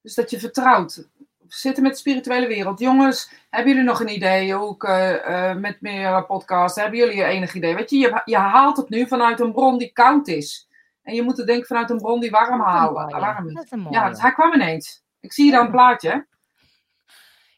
Dus 0.00 0.14
dat 0.14 0.30
je 0.30 0.40
vertrouwt. 0.40 1.08
We 1.38 1.58
zitten 1.58 1.82
met 1.82 1.92
de 1.92 1.98
spirituele 1.98 2.46
wereld. 2.46 2.78
Jongens, 2.78 3.30
hebben 3.50 3.72
jullie 3.72 3.88
nog 3.88 4.00
een 4.00 4.14
idee? 4.14 4.54
Ook 4.54 4.84
eh, 4.84 5.50
eh, 5.50 5.56
met 5.56 5.80
meer 5.80 6.24
podcasts. 6.26 6.80
Hebben 6.80 6.98
jullie 6.98 7.24
enig 7.24 7.54
idee? 7.54 7.74
Weet 7.74 7.90
je, 7.90 7.98
je, 7.98 8.22
je 8.24 8.36
haalt 8.36 8.76
het 8.76 8.88
nu 8.88 9.06
vanuit 9.06 9.40
een 9.40 9.52
bron 9.52 9.78
die 9.78 9.92
koud 9.92 10.28
is. 10.28 10.68
En 11.02 11.14
je 11.14 11.22
moet 11.22 11.36
het 11.36 11.46
denken 11.46 11.66
vanuit 11.66 11.90
een 11.90 11.98
bron 11.98 12.20
die 12.20 12.30
warm 12.30 12.58
mooie. 12.58 13.18
warm 13.20 13.48
is. 13.48 13.54
Dat 13.54 13.64
is 13.64 13.70
een 13.70 13.78
mooie. 13.80 13.94
Ja, 13.94 14.08
dus 14.08 14.20
hij 14.20 14.32
kwam 14.32 14.52
ineens. 14.52 15.02
Ik 15.20 15.32
zie 15.32 15.44
je 15.44 15.50
dan 15.52 15.64
een 15.64 15.70
plaatje. 15.70 16.26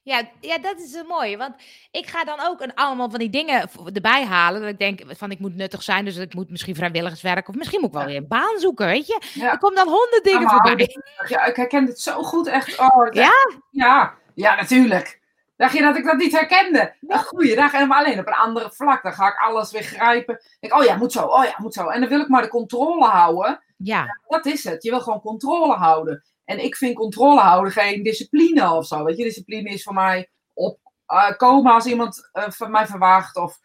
Ja, 0.02 0.22
ja, 0.40 0.58
dat 0.58 0.78
is 0.78 0.94
een 0.94 1.06
mooie. 1.06 1.36
Want 1.36 1.54
ik 1.90 2.06
ga 2.06 2.24
dan 2.24 2.40
ook 2.40 2.60
een, 2.60 2.74
allemaal 2.74 3.10
van 3.10 3.18
die 3.18 3.30
dingen 3.30 3.68
erbij 3.94 4.24
halen. 4.24 4.60
Dat 4.60 4.70
ik 4.70 4.78
denk 4.78 5.00
van 5.16 5.30
ik 5.30 5.38
moet 5.38 5.54
nuttig 5.54 5.82
zijn. 5.82 6.04
Dus 6.04 6.16
ik 6.16 6.34
moet 6.34 6.50
misschien 6.50 6.74
vrijwilligerswerk. 6.74 7.48
Of 7.48 7.54
misschien 7.54 7.80
moet 7.80 7.88
ik 7.88 7.94
wel 7.94 8.02
Ja. 8.02 8.08
weer 8.08 8.16
een 8.16 8.28
baan 8.28 8.58
zoeken. 8.58 8.86
Weet 8.86 9.06
je? 9.06 9.20
Ja. 9.34 9.50
Er 9.52 9.58
komen 9.58 9.76
dan 9.84 9.88
honderd 9.88 10.24
dingen 10.24 10.38
Allemaal 10.38 10.66
voorbij. 10.66 10.96
Ja, 11.28 11.44
ik 11.44 11.56
herken 11.56 11.84
dit 11.86 12.00
zo 12.00 12.22
goed. 12.22 12.46
Echt. 12.46 12.78
Oh, 12.78 13.04
het- 13.04 13.14
Ja? 13.14 13.32
Ja, 13.70 14.14
ja, 14.34 14.54
natuurlijk. 14.54 15.20
Dacht 15.56 15.72
je 15.72 15.82
dat 15.82 15.96
ik 15.96 16.04
dat 16.04 16.16
niet 16.16 16.32
herkende? 16.32 16.94
Een 17.00 17.18
goeie 17.18 17.54
dag. 17.54 17.72
En 17.72 17.88
maar 17.88 18.04
alleen 18.04 18.18
op 18.18 18.26
een 18.26 18.32
andere 18.32 18.70
vlak. 18.70 19.02
Dan 19.02 19.12
ga 19.12 19.28
ik 19.28 19.38
alles 19.38 19.70
weer 19.70 19.82
grijpen. 19.82 20.40
Ik 20.60 20.74
oh 20.74 20.84
ja, 20.84 20.96
moet 20.96 21.12
zo. 21.12 21.24
Oh 21.24 21.44
ja, 21.44 21.54
moet 21.58 21.74
zo. 21.74 21.88
En 21.88 22.00
dan 22.00 22.08
wil 22.08 22.20
ik 22.20 22.28
maar 22.28 22.42
de 22.42 22.48
controle 22.48 23.04
houden. 23.04 23.62
Ja, 23.76 24.20
Dat 24.26 24.46
is 24.46 24.64
het. 24.64 24.82
Je 24.82 24.90
wil 24.90 25.00
gewoon 25.00 25.20
controle 25.20 25.74
houden. 25.74 26.24
En 26.44 26.64
ik 26.64 26.76
vind 26.76 26.96
controle 26.96 27.40
houden 27.40 27.72
geen 27.72 28.02
discipline 28.02 28.72
of 28.72 28.86
zo. 28.86 29.04
Weet 29.04 29.16
je, 29.16 29.24
discipline 29.24 29.70
is 29.70 29.82
voor 29.82 29.94
mij 29.94 30.30
op 30.52 30.78
eh, 31.06 31.36
komen 31.36 31.72
als 31.72 31.86
iemand 31.86 32.28
eh, 32.32 32.50
van 32.50 32.70
mij 32.70 32.86
verwacht. 32.86 33.36
Of 33.36 33.58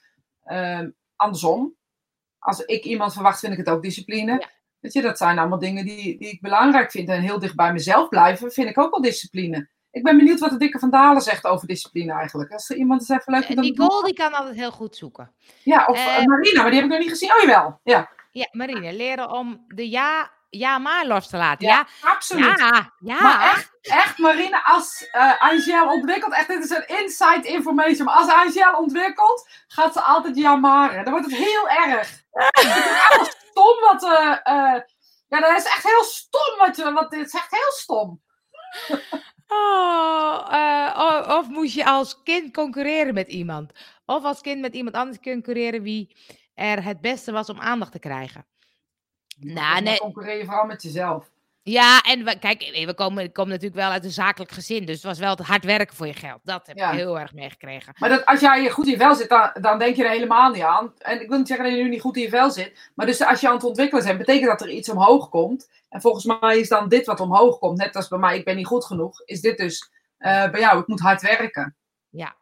ehm, 0.44 0.90
andersom. 1.16 1.76
Als 2.40 2.66
ik 2.66 2.84
iemand 2.84 3.14
verwacht, 3.14 3.40
vind 3.40 3.52
ik 3.52 3.58
het 3.58 3.70
ook 3.70 3.82
discipline. 3.82 4.32
Ja. 4.32 4.50
Weet 4.80 4.94
je, 4.94 5.02
dat 5.02 5.18
zijn 5.18 5.40
allemaal 5.40 5.60
dingen 5.60 5.86
die, 5.86 6.18
die 6.18 6.30
ik 6.30 6.42
belangrijk 6.42 6.92
vind. 6.92 7.10
En 7.10 7.22
heel 7.22 7.40
dicht 7.40 7.56
bij 7.56 7.74
mezelf 7.74 8.10
blijven, 8.10 8.52
vind 8.52 8.70
ik 8.70 8.78
ook 8.78 8.92
wel 8.92 9.02
discipline. 9.02 9.70
Ik 9.92 10.04
ben 10.04 10.18
benieuwd 10.18 10.40
wat 10.40 10.50
de 10.50 10.58
dikke 10.58 10.80
Van 10.80 10.90
Dalen 10.90 11.22
zegt 11.22 11.46
over 11.46 11.68
discipline 11.68 12.14
eigenlijk. 12.14 12.52
Als 12.52 12.70
er 12.70 12.76
iemand 12.76 13.00
eens 13.00 13.10
even 13.10 13.34
leuk 13.34 13.44
vindt 13.44 13.62
te 13.62 13.68
doen. 13.72 13.86
Nicole 13.86 14.04
die 14.06 14.14
kan 14.14 14.34
altijd 14.34 14.56
heel 14.56 14.72
goed 14.72 14.96
zoeken. 14.96 15.32
Ja, 15.64 15.86
of 15.86 15.98
Eh, 15.98 16.18
eh, 16.18 16.26
Marina, 16.26 16.62
maar 16.62 16.72
die 16.72 16.80
heb 16.80 16.90
ik 16.90 16.96
nog 16.96 17.00
niet 17.00 17.10
gezien. 17.10 17.34
Oh 17.36 17.42
jawel. 17.42 17.80
Ja, 17.84 18.10
Ja, 18.32 18.48
Marine, 18.52 18.94
leren 18.94 19.32
om 19.32 19.64
de 19.68 19.90
ja, 19.90 20.32
ja 20.50 20.78
maar 20.78 21.06
los 21.06 21.28
te 21.28 21.38
laten. 21.38 21.68
Ja, 21.68 21.88
Ja, 22.02 22.10
absoluut. 22.10 22.60
ja, 22.60 22.94
ja. 23.00 23.22
Maar 23.22 23.52
echt, 23.52 23.78
echt 23.82 24.18
Marine, 24.18 24.64
als 24.64 25.08
eh 25.12 25.42
Angel 25.42 25.92
ontwikkelt, 25.94 26.34
echt, 26.34 26.48
dit 26.48 26.64
is 26.64 26.70
een 26.70 26.88
inside 26.88 27.48
information. 27.48 28.06
Maar 28.06 28.16
als 28.16 28.32
Angel 28.32 28.78
ontwikkelt, 28.78 29.50
gaat 29.68 29.94
ze 29.94 30.02
altijd 30.02 30.38
jamaren. 30.38 31.04
Dan 31.04 31.14
wordt 31.14 31.30
het 31.30 31.38
heel 31.38 31.70
erg. 31.70 32.22
Het 32.32 32.66
is 32.66 32.72
echt 32.72 33.38
stom 33.50 33.80
wat... 33.80 34.04
eh 34.04 34.38
eh, 34.44 34.82
ja, 35.28 35.40
dat 35.40 35.58
is 35.58 35.66
echt 35.66 35.84
heel 35.84 36.04
stom 36.04 36.58
wat 36.58 36.76
je... 36.76 36.92
Wat, 36.94 37.12
dit 37.12 37.26
is 37.26 37.34
echt 37.34 37.52
heel 37.52 37.72
stom. 37.72 38.22
Oh, 39.52 40.48
eh, 40.52 40.94
o- 40.98 41.38
of 41.38 41.50
moest 41.50 41.74
je 41.74 41.86
als 41.86 42.24
kind 42.24 42.54
concurreren 42.54 43.14
met 43.14 43.28
iemand? 43.28 43.72
Of 44.06 44.24
als 44.24 44.42
kind 44.42 44.62
met 44.62 44.74
iemand 44.74 44.96
anders 44.96 45.20
concurreren 45.20 45.82
wie 45.82 46.16
er 46.54 46.84
het 46.84 47.02
beste 47.02 47.32
was 47.32 47.50
om 47.50 47.60
aandacht 47.60 47.92
te 47.92 48.00
krijgen? 48.00 48.46
Nou, 49.40 49.82
nee. 49.82 49.98
concurreer 49.98 50.38
je 50.38 50.46
vooral 50.46 50.66
met 50.66 50.82
jezelf. 50.84 51.32
Ja, 51.72 52.02
en 52.02 52.24
we, 52.24 52.40
kijk, 52.40 52.84
we 52.86 52.94
komen, 52.94 53.24
ik 53.24 53.34
kom 53.34 53.48
natuurlijk 53.48 53.76
wel 53.76 53.90
uit 53.90 54.04
een 54.06 54.12
zakelijk 54.12 54.52
gezin, 54.52 54.86
dus 54.86 54.96
het 54.96 55.04
was 55.06 55.20
wel 55.20 55.30
het 55.30 55.40
hard 55.40 55.64
werken 55.64 55.96
voor 55.96 56.08
je 56.08 56.14
geld. 56.14 56.40
Dat 56.44 56.68
heb 56.68 56.78
Ja. 56.78 56.92
ik 56.92 56.98
heel 56.98 57.20
erg 57.20 57.34
meegekregen. 57.34 57.94
Maar 58.00 58.10
dat, 58.10 58.26
als 58.26 58.40
jij 58.40 58.70
goed 58.70 58.86
in 58.86 58.92
je 58.92 58.98
vel 58.98 59.16
zit, 59.16 59.30
dan, 59.30 59.50
dan 59.62 59.80
denk 59.80 59.96
je 59.96 60.04
er 60.04 60.10
helemaal 60.10 60.52
niet 60.52 60.64
aan. 60.64 60.94
En 60.98 61.22
ik 61.22 61.28
wil 61.30 61.38
niet 61.38 61.48
zeggen 61.48 61.66
dat 61.66 61.76
je 61.76 61.84
nu 61.84 61.90
niet 61.90 62.02
goed 62.02 62.16
in 62.16 62.22
je 62.22 62.30
vel 62.30 62.52
zit. 62.52 62.90
Maar 62.96 63.06
dus 63.06 63.22
als 63.22 63.42
je 63.42 63.48
aan 63.48 63.54
het 63.54 63.64
ontwikkelen 63.64 64.06
bent, 64.06 64.18
betekent 64.18 64.46
dat 64.50 64.62
er 64.62 64.70
iets 64.70 64.90
omhoog 64.90 65.30
komt. 65.30 65.70
En 65.90 66.02
volgens 66.02 66.40
mij 66.40 66.60
is 66.60 66.70
dan 66.70 66.90
dit 66.90 67.06
wat 67.06 67.20
omhoog 67.20 67.60
komt. 67.60 67.78
Net 67.78 67.96
als 67.96 68.08
bij 68.08 68.20
mij, 68.20 68.38
ik 68.38 68.46
ben 68.46 68.56
niet 68.56 68.66
goed 68.66 68.86
genoeg. 68.86 69.22
Is 69.26 69.42
dit 69.42 69.58
dus 69.58 69.92
eh, 70.18 70.50
bij 70.52 70.60
jou, 70.60 70.80
ik 70.80 70.88
moet 70.88 71.00
hard 71.00 71.22
werken. 71.22 71.76
Ja. 72.10 72.36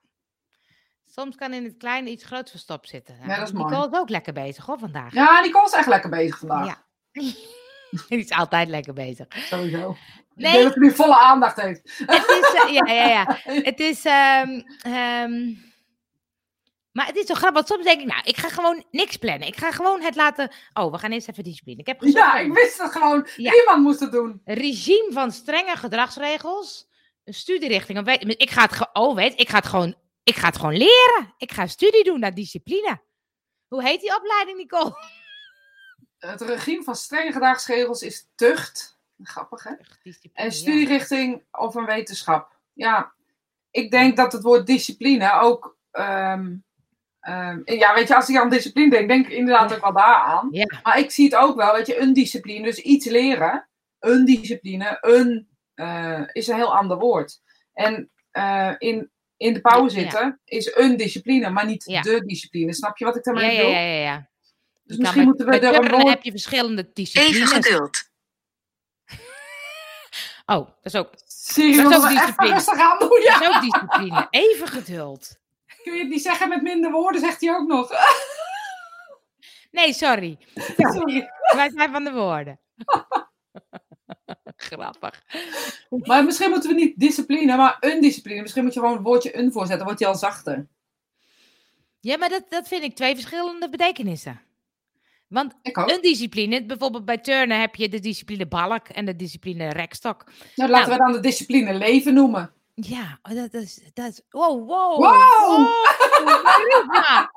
Soms 1.06 1.36
kan 1.36 1.54
in 1.54 1.64
het 1.64 1.78
kleine 1.78 2.10
iets 2.10 2.26
groots 2.26 2.52
verstopt 2.52 2.88
zitten. 2.90 3.16
Ja, 3.28 3.36
dat 3.38 3.48
is 3.48 3.54
mooi. 3.54 3.70
Nicole 3.74 3.92
is 3.92 3.98
ook 4.00 4.10
lekker 4.10 4.34
bezig 4.34 4.66
hoor, 4.66 4.80
vandaag. 4.80 5.14
Ja, 5.14 5.42
Nicole 5.42 5.66
is 5.66 5.72
echt 5.74 5.88
lekker 5.88 6.10
bezig 6.10 6.38
vandaag. 6.38 6.66
Ja. 6.66 7.22
Die 8.10 8.20
is 8.20 8.30
altijd 8.30 8.68
lekker 8.70 8.94
bezig. 8.94 9.26
Sowieso. 9.30 9.90
Ik 9.92 10.44
Nee. 10.44 10.52
denk 10.52 10.64
dat 10.64 10.74
hij 10.76 10.84
nu 10.84 10.92
volle 10.96 11.18
aandacht 11.20 11.62
heeft. 11.62 11.82
Het 12.06 12.28
is, 12.28 12.54
eh, 12.64 12.74
ja, 12.74 12.86
ja, 12.94 13.08
ja. 13.08 13.38
Het 13.70 13.80
is. 13.80 14.06
ehm, 14.06 14.62
ehm, 14.82 15.54
maar 16.92 17.06
het 17.06 17.16
is 17.16 17.26
zo 17.26 17.34
grappig. 17.34 17.54
Want 17.54 17.68
soms 17.68 17.84
denk 17.84 18.02
ik, 18.02 18.08
nou, 18.08 18.22
ik 18.24 18.38
ga 18.38 18.50
gewoon 18.50 18.84
niks 18.92 19.18
plannen. 19.18 19.48
Ik 19.48 19.58
ga 19.58 19.72
gewoon 19.72 20.02
het 20.02 20.16
laten. 20.16 20.52
Oh, 20.74 20.92
we 20.92 20.98
gaan 20.98 21.12
eerst 21.12 21.28
even 21.30 21.44
discipline. 21.44 21.80
Ik 21.80 21.88
heb 21.88 22.02
Ja, 22.04 22.38
ik 22.38 22.54
wist 22.54 22.82
het 22.82 22.92
gewoon. 22.92 23.28
Ja. 23.36 23.54
Iemand 23.54 23.84
moest 23.84 24.00
het 24.00 24.12
doen. 24.12 24.42
regime 24.46 25.08
van 25.12 25.32
strenge 25.32 25.76
gedragsregels, 25.76 26.88
een 27.24 27.34
studierichting. 27.34 28.08
Ik 28.38 28.50
ga 28.50 28.62
het, 28.62 28.90
oh, 28.94 29.16
weet, 29.16 29.40
ik 29.40 29.50
ga 29.50 29.58
het 29.58 29.68
gewoon, 29.68 29.96
ik 30.24 30.36
ga 30.36 30.48
het 30.48 30.56
gewoon 30.58 30.78
leren. 30.78 31.34
Ik 31.38 31.52
ga 31.52 31.62
een 31.62 31.70
studie 31.70 32.04
doen 32.04 32.20
naar 32.20 32.34
discipline. 32.34 33.02
Hoe 33.68 33.84
heet 33.84 34.02
die 34.02 34.16
opleiding, 34.18 34.58
Nicole? 34.58 34.94
Het 36.18 36.42
regime 36.42 36.84
van 36.84 36.96
strenge 36.96 37.32
gedragsregels 37.32 38.02
is 38.02 38.30
tucht. 38.36 39.00
Grappig, 39.24 39.64
hè? 39.64 39.72
En 40.34 40.52
studierichting 40.52 41.44
of 41.52 41.76
een 41.76 41.86
wetenschap. 41.86 42.56
Ja, 42.74 43.14
ik 43.72 43.92
denk 43.92 44.18
dat 44.18 44.32
het 44.32 44.42
woord 44.44 44.66
discipline 44.68 45.32
ook 45.32 45.78
ehm, 45.92 46.56
ehm, 47.20 47.62
ja, 47.64 47.94
weet 47.94 48.08
je, 48.08 48.16
als 48.16 48.30
ik 48.30 48.38
aan 48.38 48.50
discipline 48.50 48.90
denk, 48.90 49.08
denk 49.08 49.26
ik 49.26 49.32
inderdaad 49.32 49.74
ook 49.74 49.82
wel 49.82 49.94
daaraan. 49.94 50.48
Ja. 50.52 50.80
Maar 50.84 51.00
ik 51.00 51.12
zie 51.12 51.26
het 51.26 51.36
ook 51.36 51.56
wel, 51.56 51.74
weet 51.74 51.88
je, 51.88 52.00
een 52.00 52.14
discipline, 52.14 52.64
dus 52.64 52.80
iets 52.80 53.06
leren. 53.06 53.68
Een 54.00 54.26
discipline, 54.26 54.98
een 55.02 55.48
eh, 55.74 56.22
is 56.32 56.48
een 56.48 56.56
heel 56.56 56.76
ander 56.76 56.98
woord. 56.98 57.42
En 57.74 58.10
eh, 58.32 58.74
in, 58.78 59.12
in 59.38 59.54
de 59.54 59.62
pauw 59.62 59.84
Ja. 59.84 59.90
zitten 59.90 60.40
is 60.46 60.76
een 60.76 60.98
discipline, 60.98 61.50
maar 61.50 61.66
niet 61.66 61.84
de 61.84 62.24
discipline. 62.26 62.74
Snap 62.74 62.98
je 62.98 63.06
wat 63.06 63.16
ik 63.16 63.24
daarmee 63.24 63.58
bedoel? 63.58 63.72
ja, 63.72 63.80
ja, 63.80 64.04
ja. 64.04 64.30
Dus 64.88 64.96
kan 64.96 65.06
misschien 65.06 65.26
met- 65.28 65.38
moeten 65.38 65.46
we 65.46 65.60
er 65.68 65.84
een 65.84 65.90
woord... 65.92 66.10
heb 66.10 66.24
je 66.24 66.32
verschillende 66.32 66.82
Even 66.82 66.94
disciplines. 66.94 67.52
geduld. 67.52 68.04
Oh, 70.50 70.66
dat 70.66 70.76
is 70.82 70.96
ook, 70.96 71.10
Siri, 71.28 71.76
Dat 71.84 71.92
is 71.92 71.98
ook 71.98 72.04
even 72.04 72.16
discipline. 72.18 72.54
rustig 72.54 72.80
aan 72.80 73.00
doen. 73.00 73.22
Ja. 73.24 73.40
dat 73.40 73.50
is 73.50 73.56
ook 73.56 73.62
discipline. 73.62 74.28
Even 74.30 74.68
geduld. 74.68 75.36
Kun 75.84 75.94
je 75.94 76.00
het 76.00 76.10
niet 76.10 76.22
zeggen 76.22 76.50
met 76.50 76.62
minder 76.62 76.92
woorden, 76.92 77.22
zegt 77.22 77.42
hij 77.42 77.56
ook 77.56 77.68
nog. 77.68 77.90
Nee, 79.72 79.94
sorry. 79.94 80.38
Sorry. 80.78 81.30
Wij 81.56 81.70
zijn 81.76 81.92
van 81.92 82.04
de 82.04 82.12
woorden. 82.12 82.60
Grappig. 84.56 85.24
Maar 85.90 86.24
misschien 86.24 86.50
moeten 86.50 86.70
we 86.70 86.76
niet 86.76 87.00
discipline, 87.00 87.56
maar 87.56 87.78
een 87.80 88.02
discipline. 88.02 88.42
Misschien 88.42 88.64
moet 88.64 88.74
je 88.74 88.80
gewoon 88.80 88.96
het 88.96 89.04
woordje 89.06 89.38
een 89.38 89.52
voorzetten, 89.52 89.78
dan 89.78 89.86
wordt 89.88 90.00
hij 90.02 90.10
al 90.10 90.16
zachter. 90.18 90.68
Ja, 92.00 92.18
maar 92.18 92.30
dat, 92.30 92.44
dat 92.50 92.68
vind 92.68 92.84
ik 92.84 92.96
twee 92.96 93.14
verschillende 93.16 93.70
betekenissen. 93.70 94.42
Want 95.28 95.54
een 95.64 96.02
discipline, 96.02 96.66
bijvoorbeeld 96.66 97.06
bij 97.06 97.18
turnen 97.18 97.60
heb 97.60 97.76
je 97.76 97.90
de 97.90 98.00
discipline 98.00 98.48
balk 98.48 98.88
en 98.88 99.06
de 99.06 99.16
discipline 99.16 99.70
rekstok. 99.70 100.24
Nou, 100.56 100.70
laten 100.70 100.90
Nou. 100.90 101.00
we 101.00 101.06
dan 101.06 101.22
de 101.22 101.28
discipline 101.28 101.74
leven 101.74 102.14
noemen. 102.14 102.52
Ja, 102.74 103.20
oh, 103.22 103.36
dat 103.36 103.54
is, 103.54 103.82
dat 103.94 104.10
is, 104.10 104.22
wow, 104.30 104.68
wow. 104.68 104.98
Wow! 104.98 105.68
Ja. 106.94 107.32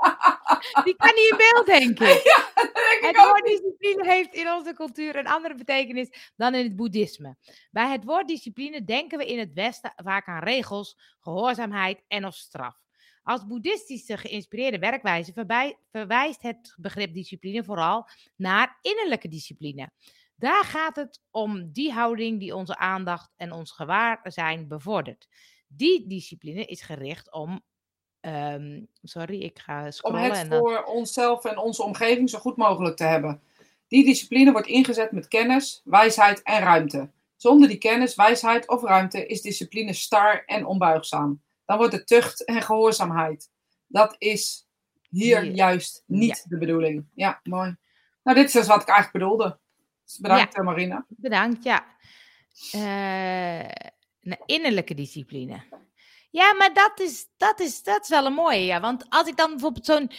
Die 0.85 0.97
kan 0.97 1.15
niet 1.15 1.31
in 1.31 1.37
beeld, 1.37 1.67
denk 1.67 1.91
ik. 1.91 1.99
Denk 2.91 3.03
Het 3.03 3.17
ik 3.17 3.17
woord 3.17 3.47
discipline 3.47 4.13
heeft 4.13 4.35
in 4.35 4.53
onze 4.53 4.73
cultuur 4.75 5.17
een 5.17 5.27
andere 5.27 5.55
betekenis 5.55 6.33
dan 6.37 6.55
in 6.55 6.65
het 6.65 6.77
boeddhisme. 6.77 7.37
Bij 7.71 7.91
het 7.91 8.05
woord 8.05 8.29
discipline 8.29 8.85
denken 8.85 9.19
we 9.19 9.27
in 9.27 9.39
het 9.39 9.53
Westen 9.53 9.93
vaak 9.97 10.27
aan 10.27 10.43
regels, 10.43 10.99
gehoorzaamheid 11.21 12.03
en 12.09 12.27
of 12.27 12.35
straf. 12.35 12.77
Als 13.23 13.47
boeddhistische 13.47 14.17
geïnspireerde 14.17 14.79
werkwijze 14.79 15.33
verbij- 15.33 15.79
verwijst 15.91 16.43
het 16.43 16.75
begrip 16.77 17.15
discipline 17.15 17.65
vooral 17.65 18.09
naar 18.37 18.79
innerlijke 18.83 19.29
discipline. 19.29 19.91
Daar 20.37 20.65
gaat 20.65 20.97
het 20.97 21.21
om 21.31 21.73
die 21.73 21.93
houding 21.93 22.39
die 22.41 22.57
onze 22.57 22.77
aandacht 22.77 23.31
en 23.37 23.53
ons 23.53 23.71
gewaarzijn 23.73 24.69
bevordert. 24.69 25.29
Die 25.69 26.07
discipline 26.07 26.65
is 26.65 26.81
gericht 26.83 27.33
om. 27.33 27.63
ehm, 28.21 28.83
sorry, 29.03 29.41
ik 29.41 29.59
ga 29.59 29.85
Om 29.85 29.91
scrollen. 29.93 30.23
het 30.23 30.33
en 30.33 30.49
dan, 30.49 30.59
voor 30.59 30.85
onszelf 30.85 31.45
en 31.45 31.59
onze 31.59 31.83
omgeving 31.83 32.31
zo 32.31 32.39
goed 32.39 32.57
mogelijk 32.57 32.97
te 32.97 33.05
hebben. 33.05 33.43
Die 33.89 34.05
discipline 34.05 34.53
wordt 34.53 34.67
ingezet 34.67 35.13
met 35.13 35.29
kennis, 35.29 35.81
wijsheid 35.85 36.43
en 36.43 36.59
ruimte. 36.61 37.11
Zonder 37.37 37.69
die 37.69 37.79
kennis, 37.79 38.15
wijsheid 38.15 38.69
of 38.69 38.83
ruimte 38.83 39.27
is 39.27 39.43
discipline 39.43 39.93
star 39.93 40.43
en 40.47 40.67
onbuigzaam. 40.67 41.41
Dan 41.71 41.79
wordt 41.79 41.95
het 41.95 42.07
tucht 42.07 42.45
en 42.45 42.63
gehoorzaamheid. 42.63 43.51
Dat 43.87 44.15
is 44.19 44.69
hier 45.09 45.45
juist 45.45 46.03
niet 46.07 46.45
de 46.49 46.59
bedoeling. 46.59 47.07
Ja, 47.15 47.41
mooi. 47.43 47.77
Nou, 48.23 48.37
dit 48.37 48.47
is 48.47 48.53
dus 48.53 48.67
wat 48.67 48.83
ik 48.83 48.89
eigenlijk 48.89 49.19
bedoelde. 49.19 49.59
Dus 50.05 50.19
bedankt, 50.19 50.57
Marina. 50.57 51.07
Bedankt, 51.09 51.63
ja. 51.63 51.87
Een 52.73 54.39
innerlijke 54.47 54.95
discipline. 54.95 55.63
Ja, 56.31 56.55
maar 56.55 56.75
dat 56.75 57.01
is, 57.01 57.27
dat, 57.37 57.61
is, 57.61 57.83
dat 57.83 58.03
is 58.03 58.09
wel 58.09 58.27
een 58.27 58.33
mooie, 58.33 58.65
ja. 58.65 58.81
Want 58.81 59.07
als 59.09 59.29
ik 59.29 59.37
dan 59.37 59.51
bijvoorbeeld 59.51 59.87
zo'n... 59.87 60.11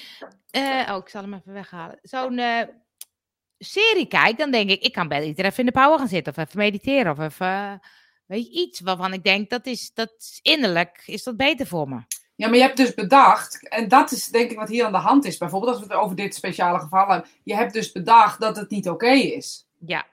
eh, 0.50 0.90
oh, 0.92 0.98
ik 0.98 1.10
zal 1.10 1.22
hem 1.22 1.34
even 1.34 1.54
weghalen. 1.54 2.00
Zo'n 2.02 2.38
eh, 2.38 2.68
serie 3.58 4.08
kijk, 4.08 4.38
dan 4.38 4.52
denk 4.52 4.70
ik... 4.70 4.82
Ik 4.82 4.94
kan 4.94 5.08
beter 5.08 5.46
even 5.46 5.60
in 5.60 5.66
de 5.66 5.72
power 5.72 6.00
gaan 6.00 6.08
zitten. 6.08 6.34
Of 6.34 6.44
even 6.44 6.58
mediteren. 6.58 7.12
Of 7.12 7.20
even... 7.20 7.82
weet 8.32 8.46
je, 8.46 8.52
iets 8.62 8.80
waarvan 8.80 9.14
ik 9.14 9.24
denk, 9.24 9.50
dat 9.50 9.66
is, 9.66 9.92
dat 9.94 10.14
is 10.18 10.40
innerlijk, 10.42 11.04
is 11.06 11.24
dat 11.24 11.38
beter 11.38 11.68
voor 11.68 11.90
me. 11.90 12.00
Ja, 12.36 12.48
maar 12.48 12.56
je 12.58 12.62
hebt 12.64 12.78
dus 12.78 12.94
bedacht, 12.94 13.68
en 13.68 13.88
dat 13.88 14.12
is 14.12 14.26
denk 14.28 14.52
ik 14.52 14.58
wat 14.58 14.70
hier 14.70 14.86
aan 14.86 14.92
de 14.92 14.98
hand 14.98 15.26
is, 15.26 15.38
bijvoorbeeld 15.38 15.72
als 15.72 15.82
we 15.88 15.94
het 15.94 16.04
over 16.04 16.16
dit 16.16 16.36
speciale 16.36 16.80
geval 16.80 17.08
hebben. 17.10 17.30
Je 17.44 17.56
hebt 17.56 17.74
dus 17.74 17.92
bedacht 17.92 18.40
dat 18.40 18.56
het 18.56 18.70
niet 18.70 18.90
oké 18.90 19.10
is. 19.12 19.66
Ja. 19.80 20.06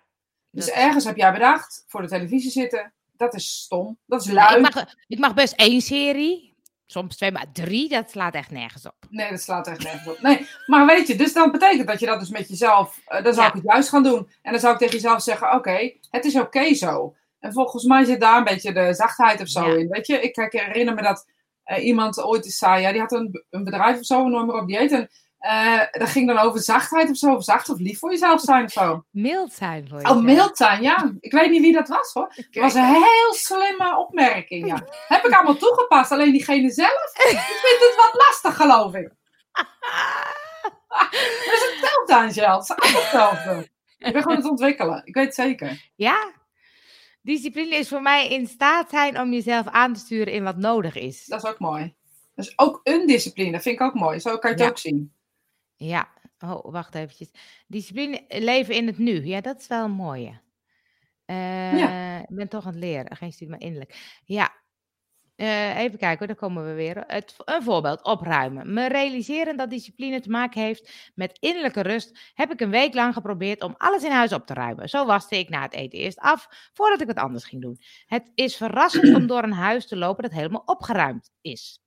Dus 0.51 0.67
Dat- 0.67 0.75
ergens 0.75 1.05
heb 1.05 1.17
jij 1.17 1.33
bedacht, 1.33 1.85
voor 1.87 2.03
de 2.03 2.09
televisie 2.09 2.51
zitten, 2.51 2.93
dat 3.17 3.35
is 3.35 3.61
stom, 3.63 3.99
dat 4.07 4.21
is 4.21 4.27
ik, 4.27 4.33
lui. 4.33 4.61
mag, 4.61 4.95
ik 5.07 5.19
mag 5.19 5.35
best 5.35 5.53
één 5.53 5.81
serie. 5.81 6.47
Soms 6.87 7.17
twee, 7.17 7.33
maar 7.33 7.53
drie, 7.53 7.89
dat 7.89 8.11
slaat 8.11 8.35
echt 8.35 8.51
nergens 8.51 8.87
op. 8.87 8.95
Nee, 9.11 9.31
dat 9.31 9.41
slaat 9.41 9.67
echt 9.67 9.83
nergens 9.83 10.09
op. 10.09 10.21
Nee, 10.21 10.47
maar 10.67 10.87
weet 10.87 11.07
je, 11.07 11.17
dus 11.17 11.33
dan 11.33 11.51
betekent 11.51 11.89
dat 11.89 12.01
je 12.01 12.07
dat 12.07 12.21
dus 12.21 12.29
met 12.31 12.49
jezelf, 12.49 13.01
eh, 13.07 13.25
dan 13.25 13.33
zou 13.35 13.43
Ja. 13.47 13.49
ik 13.49 13.55
het 13.55 13.73
juist 13.73 13.89
gaan 13.89 14.03
doen. 14.03 14.31
En 14.43 14.51
dan 14.53 14.61
zou 14.61 14.73
ik 14.73 14.79
tegen 14.79 14.95
jezelf 14.95 15.23
zeggen, 15.23 15.53
oké, 15.53 15.93
het 16.11 16.25
is 16.25 16.37
oké 16.37 16.75
zo. 16.75 17.17
En 17.40 17.53
volgens 17.53 17.85
mij 17.85 18.05
zit 18.05 18.20
daar 18.20 18.37
een 18.38 18.44
beetje 18.44 18.72
de 18.72 18.94
zachtheid 18.94 19.40
of 19.40 19.48
zo 19.48 19.66
Ja. 19.70 19.77
in. 19.79 19.88
Weet 19.88 20.07
je, 20.07 20.20
ik, 20.20 20.37
ik 20.37 20.53
herinner 20.53 20.94
me 20.94 21.03
dat 21.03 21.27
eh, 21.64 21.85
iemand 21.85 22.22
ooit 22.22 22.44
eens 22.44 22.59
zei, 22.59 22.81
ja, 22.83 22.92
die 22.92 23.01
had 23.01 23.12
een, 23.12 23.44
een 23.51 23.64
bedrijf 23.64 23.98
of 23.98 24.05
zo, 24.05 24.29
nooit 24.29 24.46
meer 24.46 24.61
op 24.61 24.66
dieet. 24.66 24.92
En 24.92 25.09
eh 25.38 25.81
dat 25.92 26.09
ging 26.09 26.27
dan 26.27 26.38
over 26.38 26.61
zachtheid 26.61 27.11
of 27.11 27.16
zo, 27.16 27.35
of 27.35 27.44
zacht 27.44 27.68
of 27.68 27.79
lief 27.79 27.98
voor 27.98 28.11
jezelf 28.11 28.40
zijn 28.40 28.64
of 28.64 28.70
zo. 28.70 29.05
Mild 29.11 29.53
zijn 29.53 29.88
voor 29.88 30.01
Oh, 30.01 30.22
mild 30.22 30.57
zijn, 30.57 30.83
ja. 30.83 31.12
Ik 31.20 31.33
weet 31.33 31.51
niet 31.51 31.61
wie 31.61 31.72
dat 31.72 31.88
was 31.88 32.12
hoor. 32.12 32.27
Het 32.35 32.48
was 32.62 32.74
een 32.74 32.85
heel 32.85 33.33
slimme 33.35 33.96
opmerking, 33.96 34.66
ja. 34.66 34.83
Heb 35.14 35.24
ik 35.24 35.33
allemaal 35.35 35.57
toegepast, 35.57 36.12
alleen 36.12 36.33
diegene 36.33 36.70
zelf, 36.70 37.12
die 37.14 37.24
vindt 37.38 37.85
het 37.87 37.94
wat 37.96 38.22
lastig, 38.27 38.57
geloof 38.57 38.94
ik. 38.94 39.09
Dus 41.51 41.70
het 41.70 41.79
telt 41.81 42.11
aan 42.11 42.33
zelfs. 42.33 42.68
Hetzelfde. 42.68 43.68
Ik 43.98 44.12
ben 44.12 44.22
gewoon 44.22 44.37
aan 44.37 44.42
het 44.42 44.51
ontwikkelen. 44.51 45.03
Ik 45.05 45.14
weet 45.14 45.24
het 45.24 45.35
zeker. 45.35 45.90
Ja? 45.96 46.33
Discipline 47.29 47.75
is 47.75 47.88
voor 47.88 48.03
mij 48.03 48.29
in 48.29 48.47
staat 48.47 48.91
zijn 48.91 49.21
om 49.21 49.33
jezelf 49.33 49.67
aan 49.67 49.93
te 49.93 50.01
sturen 50.01 50.33
in 50.33 50.43
wat 50.43 50.57
nodig 50.57 50.95
is. 50.95 51.27
Dat 51.27 51.43
is 51.45 51.51
ook 51.51 51.59
mooi. 51.59 51.95
Dus 52.35 52.59
ook 52.59 52.81
een 52.83 53.07
discipline, 53.07 53.53
dat 53.53 53.62
vind 53.62 53.75
ik 53.81 53.87
ook 53.87 53.95
mooi. 53.95 54.21
Zo 54.21 54.38
kan 54.38 54.51
je 54.51 54.57
het 54.57 54.64
Ja. 54.64 54.71
ook 54.71 54.79
zien. 54.79 55.12
Ja. 55.77 56.09
Oh, 56.38 56.73
wacht 56.73 56.95
eventjes. 56.95 57.31
Discipline, 57.67 58.25
leven 58.29 58.75
in 58.75 58.87
het 58.87 58.99
nu. 58.99 59.25
Ja, 59.27 59.41
dat 59.41 59.61
is 59.61 59.67
wel 59.67 59.85
een 59.85 59.91
mooie. 59.91 60.41
Eh, 61.25 62.19
Ik 62.21 62.35
ben 62.37 62.49
toch 62.49 62.67
aan 62.67 62.73
het 62.73 62.81
leren. 62.81 63.17
Geen 63.17 63.33
studie, 63.33 63.49
maar 63.51 63.61
innerlijk. 63.61 64.21
Ja. 64.25 64.58
Eh, 65.38 65.77
even 65.79 65.98
kijken 65.98 66.27
daar 66.27 66.37
komen 66.37 66.66
we 66.66 66.72
weer. 66.72 67.05
Het, 67.07 67.35
een 67.44 67.62
voorbeeld, 67.62 68.03
opruimen. 68.03 68.72
Me 68.72 68.88
realiseren 68.88 69.57
dat 69.57 69.70
discipline 69.70 70.20
te 70.20 70.31
maken 70.31 70.62
heeft 70.62 71.11
met 71.14 71.38
innerlijke 71.40 71.81
rust, 71.81 72.18
heb 72.35 72.53
ik 72.53 72.61
een 72.61 72.70
week 72.70 72.94
lang 72.94 73.14
geprobeerd 73.14 73.62
om 73.62 73.74
alles 73.77 74.03
in 74.03 74.11
huis 74.11 74.33
op 74.33 74.46
te 74.46 74.55
ruimen. 74.55 74.88
Zo 74.88 75.07
waste 75.07 75.38
ik 75.38 75.48
na 75.48 75.62
het 75.62 75.72
eten 75.72 75.98
eerst 75.98 76.18
af, 76.18 76.70
voordat 76.72 77.01
ik 77.01 77.07
wat 77.07 77.16
anders 77.16 77.44
ging 77.44 77.62
doen. 77.62 77.79
Het 78.07 78.31
is 78.35 78.57
verrassend 78.57 79.14
om 79.14 79.27
door 79.27 79.42
een 79.42 79.53
huis 79.53 79.87
te 79.87 79.96
lopen 79.96 80.22
dat 80.22 80.33
helemaal 80.33 80.62
opgeruimd 80.64 81.31
is. 81.40 81.83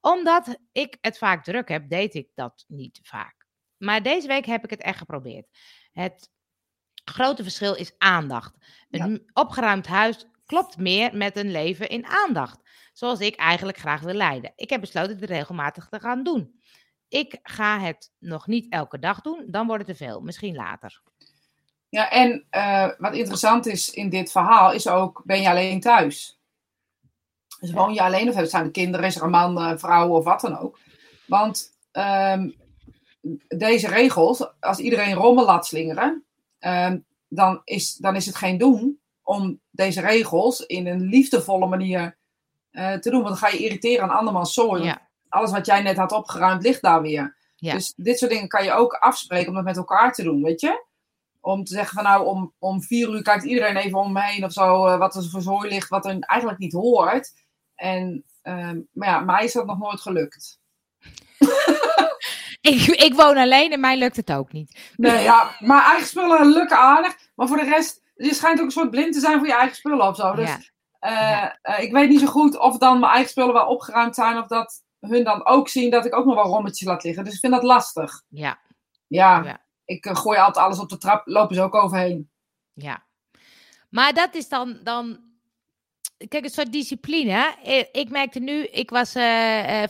Omdat 0.00 0.58
ik 0.72 0.98
het 1.00 1.18
vaak 1.18 1.44
druk 1.44 1.68
heb, 1.68 1.88
deed 1.88 2.14
ik 2.14 2.28
dat 2.34 2.64
niet 2.68 3.00
vaak. 3.02 3.46
Maar 3.76 4.02
deze 4.02 4.26
week 4.26 4.46
heb 4.46 4.64
ik 4.64 4.70
het 4.70 4.82
echt 4.82 4.98
geprobeerd. 4.98 5.46
Het 5.92 6.30
grote 7.04 7.42
verschil 7.42 7.74
is 7.74 7.94
aandacht. 7.98 8.56
Een 8.90 9.30
opgeruimd 9.32 9.86
huis 9.86 10.26
klopt 10.46 10.76
meer 10.76 11.16
met 11.16 11.36
een 11.36 11.50
leven 11.50 11.88
in 11.88 12.06
aandacht. 12.06 12.62
Zoals 12.92 13.20
ik 13.20 13.36
eigenlijk 13.36 13.78
graag 13.78 14.00
wil 14.00 14.14
leiden. 14.14 14.52
Ik 14.56 14.70
heb 14.70 14.80
besloten 14.80 15.18
dit 15.18 15.28
regelmatig 15.28 15.88
te 15.88 16.00
gaan 16.00 16.22
doen. 16.22 16.60
Ik 17.08 17.38
ga 17.42 17.80
het 17.80 18.12
nog 18.18 18.46
niet 18.46 18.72
elke 18.72 18.98
dag 18.98 19.20
doen, 19.20 19.44
dan 19.46 19.66
wordt 19.66 19.86
het 19.86 19.96
te 19.96 20.04
veel. 20.04 20.20
Misschien 20.20 20.54
later. 20.54 21.02
Ja, 21.88 22.10
en 22.10 22.46
eh, 22.50 22.88
wat 22.98 23.14
interessant 23.14 23.66
is 23.66 23.90
in 23.90 24.08
dit 24.08 24.30
verhaal 24.30 24.72
is 24.72 24.88
ook, 24.88 25.22
ben 25.24 25.42
je 25.42 25.48
alleen 25.48 25.80
thuis? 25.80 26.40
Dus 27.60 27.72
woon 27.72 27.94
je 27.94 28.02
alleen 28.02 28.28
of 28.28 28.48
zijn 28.48 28.64
er 28.64 28.70
kinderen, 28.70 29.06
is 29.06 29.16
er 29.16 29.22
een 29.22 29.30
man, 29.30 29.58
een 29.58 29.78
vrouw 29.78 30.08
of 30.08 30.24
wat 30.24 30.40
dan 30.40 30.58
ook? 30.58 30.78
Want 31.26 31.70
ehm, 31.92 32.50
deze 33.48 33.88
regels, 33.88 34.60
als 34.60 34.78
iedereen 34.78 35.14
rommel 35.14 35.44
laat 35.44 35.66
slingeren, 35.66 36.24
ehm, 36.58 36.98
dan, 37.28 37.60
is, 37.64 37.94
dan 37.94 38.16
is 38.16 38.26
het 38.26 38.36
geen 38.36 38.58
doen 38.58 39.00
om 39.24 39.60
deze 39.70 40.00
regels 40.00 40.60
in 40.60 40.86
een 40.86 41.00
liefdevolle 41.00 41.66
manier 41.66 42.16
eh, 42.70 42.92
te 42.92 43.10
doen. 43.10 43.22
Want 43.22 43.40
dan 43.40 43.48
ga 43.48 43.56
je 43.56 43.64
irriteren 43.64 44.04
aan 44.04 44.18
andermans 44.18 44.54
zooi. 44.54 44.82
Ja, 44.82 45.08
Alles 45.28 45.50
wat 45.50 45.66
jij 45.66 45.82
net 45.82 45.96
had 45.96 46.12
opgeruimd 46.12 46.62
ligt 46.62 46.82
daar 46.82 47.02
weer. 47.02 47.36
Ja. 47.56 47.72
Dus 47.72 47.92
dit 47.96 48.18
soort 48.18 48.30
dingen 48.30 48.48
kan 48.48 48.64
je 48.64 48.72
ook 48.72 48.92
afspreken 48.92 49.48
om 49.48 49.54
dat 49.54 49.64
met 49.64 49.76
elkaar 49.76 50.12
te 50.12 50.22
doen, 50.22 50.42
weet 50.42 50.60
je? 50.60 50.84
Om 51.40 51.64
te 51.64 51.74
zeggen 51.74 51.94
van 51.94 52.04
nou, 52.04 52.26
om, 52.26 52.54
om 52.58 52.82
vier 52.82 53.08
uur 53.08 53.22
kijkt 53.22 53.44
iedereen 53.44 53.76
even 53.76 53.98
om 53.98 54.12
me 54.12 54.22
heen 54.22 54.44
of 54.44 54.52
zo, 54.52 54.86
eh, 54.86 54.98
wat 54.98 55.14
er 55.14 55.28
voor 55.30 55.42
zooi 55.42 55.68
ligt, 55.68 55.88
wat 55.88 56.06
er 56.06 56.18
eigenlijk 56.18 56.60
niet 56.60 56.72
hoort. 56.72 57.32
En, 57.74 58.24
ehm, 58.42 58.80
maar 58.92 59.08
ja, 59.08 59.20
mij 59.20 59.44
is 59.44 59.52
dat 59.52 59.66
nog 59.66 59.78
nooit 59.78 60.00
gelukt. 60.00 60.60
ik, 62.60 62.86
ik 62.86 63.14
woon 63.14 63.36
alleen 63.36 63.72
en 63.72 63.80
mij 63.80 63.98
lukt 63.98 64.16
het 64.16 64.32
ook 64.32 64.52
niet. 64.52 64.92
Nee, 64.96 65.22
ja, 65.22 65.56
maar 65.60 65.84
eigen 65.84 66.06
spullen 66.06 66.46
lukken 66.46 66.78
aardig. 66.78 67.16
Maar 67.34 67.48
voor 67.48 67.56
de 67.56 67.64
rest, 67.64 68.02
je 68.14 68.34
schijnt 68.34 68.58
ook 68.58 68.64
een 68.64 68.70
soort 68.70 68.90
blind 68.90 69.12
te 69.12 69.20
zijn 69.20 69.38
voor 69.38 69.46
je 69.46 69.54
eigen 69.54 69.76
spullen 69.76 70.06
of 70.08 70.16
zo. 70.16 70.34
Dus 70.34 70.48
Ja. 70.48 70.60
eh, 70.98 71.50
eh, 71.78 71.82
ik 71.84 71.92
weet 71.92 72.08
niet 72.08 72.20
zo 72.20 72.26
goed 72.26 72.58
of 72.58 72.78
dan 72.78 73.00
mijn 73.00 73.12
eigen 73.12 73.30
spullen 73.30 73.52
wel 73.54 73.66
opgeruimd 73.66 74.14
zijn 74.14 74.38
of 74.38 74.46
dat 74.46 74.82
hun 75.00 75.24
dan 75.24 75.46
ook 75.46 75.68
zien 75.68 75.90
dat 75.90 76.04
ik 76.06 76.16
ook 76.16 76.24
nog 76.24 76.34
wel 76.34 76.44
rommetjes 76.44 76.88
laat 76.88 77.04
liggen. 77.04 77.24
Dus 77.24 77.34
ik 77.34 77.40
vind 77.40 77.52
dat 77.52 77.62
lastig. 77.62 78.22
Ja, 78.28 78.58
Ja, 79.06 79.42
Ja. 79.44 79.64
ik 79.84 80.04
eh, 80.06 80.16
gooi 80.16 80.38
altijd 80.38 80.64
alles 80.66 80.78
op 80.78 80.88
de 80.88 80.98
trap, 80.98 81.26
lopen 81.26 81.54
ze 81.54 81.62
ook 81.62 81.74
overheen. 81.74 82.30
ja. 82.72 83.06
Maar 83.90 84.12
dat 84.14 84.34
is 84.34 84.48
dan, 84.48 84.78
dan 84.82 85.18
kijk, 86.28 86.44
een 86.44 86.50
soort 86.50 86.72
discipline. 86.72 87.30
hè. 87.30 87.48
Ik 87.92 88.10
merkte 88.10 88.38
nu, 88.40 88.64
ik 88.66 88.90
was 88.90 89.12
van 89.12 89.20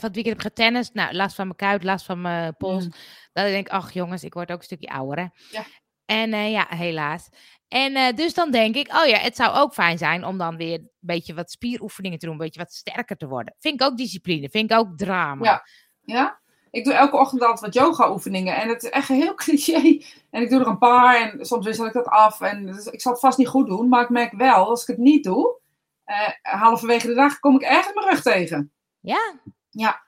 het 0.00 0.14
weekend 0.14 0.26
heb 0.26 0.40
getennist. 0.40 0.94
Nou, 0.94 1.14
last 1.14 1.34
van 1.34 1.44
mijn 1.44 1.56
kuit, 1.58 1.84
last 1.84 2.04
van 2.04 2.20
mijn 2.20 2.56
pols. 2.56 2.84
Mm. 2.84 2.92
Dat 3.32 3.44
ik 3.46 3.52
denk, 3.52 3.68
ach 3.68 3.92
jongens, 3.92 4.24
ik 4.24 4.34
word 4.34 4.52
ook 4.52 4.58
een 4.58 4.64
stukje 4.64 4.88
ouder, 4.88 5.18
hè. 5.18 5.56
Ja. 5.58 5.64
En 6.04 6.50
ja, 6.50 6.66
helaas. 6.68 7.28
En 7.74 7.94
eh, 7.94 8.16
dus 8.16 8.34
dan 8.34 8.50
denk 8.50 8.74
ik, 8.74 8.92
oh 8.92 9.06
ja, 9.06 9.18
het 9.18 9.36
zou 9.36 9.54
ook 9.54 9.74
fijn 9.74 9.98
zijn 9.98 10.24
om 10.24 10.38
dan 10.38 10.56
weer 10.56 10.78
een 10.78 10.90
beetje 11.00 11.34
wat 11.34 11.50
spieroefeningen 11.50 12.18
te 12.18 12.26
doen, 12.26 12.34
een 12.34 12.40
beetje 12.40 12.60
wat 12.60 12.72
sterker 12.72 13.16
te 13.16 13.26
worden. 13.26 13.54
Vind 13.58 13.80
ik 13.80 13.86
ook 13.86 13.96
discipline, 13.96 14.48
vind 14.48 14.70
ik 14.70 14.78
ook 14.78 14.88
drama. 14.96 15.44
Ja. 15.44 15.64
Ja? 16.00 16.40
Ik 16.70 16.84
doe 16.84 16.92
elke 16.92 17.16
ochtend 17.16 17.42
altijd 17.42 17.60
wat 17.60 17.84
yoga 17.84 18.10
oefeningen. 18.10 18.56
En 18.56 18.68
het 18.68 18.82
is 18.82 18.90
echt 18.90 19.08
heel 19.08 19.34
cliché. 19.44 20.02
En 20.30 20.42
ik 20.42 20.50
doe 20.50 20.60
er 20.60 20.66
een 20.66 20.78
paar 20.78 21.20
en 21.20 21.46
soms 21.46 21.66
wissel 21.66 21.86
ik 21.86 21.92
dat 21.92 22.06
af. 22.06 22.40
En 22.40 22.66
dus 22.66 22.86
ik 22.86 23.00
zal 23.00 23.12
het 23.12 23.20
vast 23.20 23.38
niet 23.38 23.48
goed 23.48 23.66
doen. 23.66 23.88
Maar 23.88 24.02
ik 24.02 24.08
merk 24.08 24.32
wel, 24.32 24.68
als 24.68 24.82
ik 24.82 24.88
het 24.88 24.98
niet 24.98 25.24
doe, 25.24 25.60
eh, 26.04 26.28
halverwege 26.42 27.06
de 27.06 27.14
dag 27.14 27.38
kom 27.38 27.54
ik 27.54 27.62
ergens 27.62 27.94
mijn 27.94 28.08
rug 28.08 28.22
tegen. 28.22 28.72
Ja? 29.00 29.34
Ja. 29.70 30.03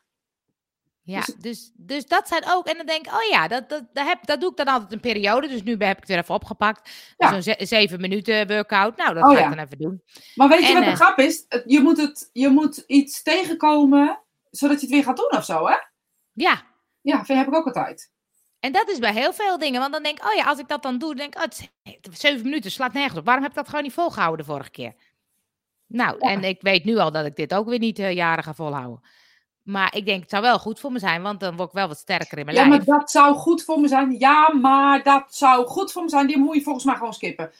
Ja, 1.06 1.20
Dus- 1.20 1.34
dus, 1.38 1.70
dus 1.76 2.06
dat 2.06 2.28
zijn 2.28 2.42
ook. 2.46 2.66
En 2.66 2.76
dan 2.76 2.86
denk 2.86 3.06
ik, 3.06 3.12
oh 3.12 3.22
ja, 3.30 3.48
dat, 3.48 3.68
dat, 3.68 3.82
dat, 3.92 4.06
heb, 4.06 4.26
dat 4.26 4.40
doe 4.40 4.50
ik 4.50 4.56
dan 4.56 4.66
altijd 4.66 4.92
een 4.92 5.00
periode. 5.00 5.48
Dus 5.48 5.62
nu 5.62 5.70
heb 5.72 5.90
ik 5.90 5.96
het 5.98 6.08
weer 6.08 6.18
even 6.18 6.34
opgepakt. 6.34 6.90
Ja. 7.16 7.32
Zo'n 7.32 7.42
ze- 7.42 7.66
zeven 7.66 8.00
minuten 8.00 8.46
workout. 8.46 8.96
Nou, 8.96 9.14
dat 9.14 9.22
Oh 9.22 9.30
ga 9.30 9.38
ja. 9.38 9.44
ik 9.50 9.56
dan 9.56 9.64
even 9.64 9.78
doen. 9.78 10.02
Maar 10.34 10.48
weet 10.48 10.66
je 10.66 10.72
wat 10.74 10.84
de 10.84 10.90
eh, 10.90 10.94
grap 10.96 11.18
is? 11.18 11.46
Je 11.64 11.80
moet, 11.80 11.96
het, 11.96 12.30
je 12.32 12.48
moet 12.48 12.76
iets 12.86 13.22
tegenkomen, 13.22 14.22
zodat 14.50 14.80
je 14.80 14.86
het 14.86 14.94
weer 14.94 15.04
gaat 15.04 15.16
doen 15.16 15.32
of 15.38 15.44
zo, 15.44 15.66
hè? 15.66 15.76
Ja, 16.32 16.62
Ja, 17.00 17.24
vind- 17.24 17.38
heb 17.38 17.48
ik 17.48 17.54
ook 17.54 17.66
altijd. 17.66 18.10
en 18.60 18.72
dat 18.72 18.88
is 18.90 18.98
bij 18.98 19.12
heel 19.12 19.32
veel 19.32 19.58
dingen. 19.58 19.80
Want 19.80 19.92
dan 19.92 20.02
denk 20.02 20.18
ik, 20.18 20.24
oh 20.24 20.34
ja, 20.34 20.44
als 20.44 20.58
ik 20.58 20.68
dat 20.68 20.82
dan 20.82 20.98
doe, 20.98 21.14
dan 21.14 21.30
denk 21.30 21.34
ik, 21.34 21.42
oh, 21.92 22.12
zeven 22.12 22.42
minuten, 22.42 22.70
slaat 22.70 22.92
nergens 22.92 23.18
op. 23.18 23.24
Waarom 23.24 23.42
heb 23.42 23.52
ik 23.52 23.58
dat 23.58 23.68
gewoon 23.68 23.84
niet 23.84 23.92
volgehouden 23.92 24.46
de 24.46 24.52
vorige 24.52 24.70
keer? 24.70 24.94
Nou, 25.86 26.16
Ja. 26.20 26.30
en 26.30 26.44
ik 26.44 26.60
weet 26.62 26.84
nu 26.84 26.96
al 26.96 27.10
dat 27.12 27.26
ik 27.26 27.36
dit 27.36 27.54
ook 27.54 27.68
weer 27.68 27.78
niet 27.78 27.98
eh, 27.98 28.12
jaren 28.12 28.44
ga 28.44 28.54
volhouden. 28.54 29.00
Maar 29.66 29.94
ik 29.96 30.06
denk, 30.06 30.20
het 30.20 30.30
zou 30.30 30.42
wel 30.42 30.58
goed 30.58 30.80
voor 30.80 30.92
me 30.92 30.98
zijn, 30.98 31.22
want 31.22 31.40
dan 31.40 31.56
word 31.56 31.68
ik 31.68 31.74
wel 31.74 31.88
wat 31.88 31.98
sterker 31.98 32.38
in 32.38 32.44
mijn 32.44 32.56
Ja, 32.56 32.62
maar 32.64 32.70
lijf. 32.76 32.84
dat 32.84 33.10
zou 33.10 33.34
goed 33.34 33.64
voor 33.64 33.80
me 33.80 33.88
zijn. 33.88 34.18
Ja, 34.18 34.52
maar 34.60 35.02
dat 35.02 35.34
zou 35.34 35.66
goed 35.66 35.92
voor 35.92 36.02
me 36.02 36.08
zijn. 36.08 36.26
Die 36.26 36.38
moet 36.38 36.54
je 36.54 36.62
volgens 36.62 36.84
mij 36.84 36.94
gewoon 36.94 37.14
skippen. 37.14 37.52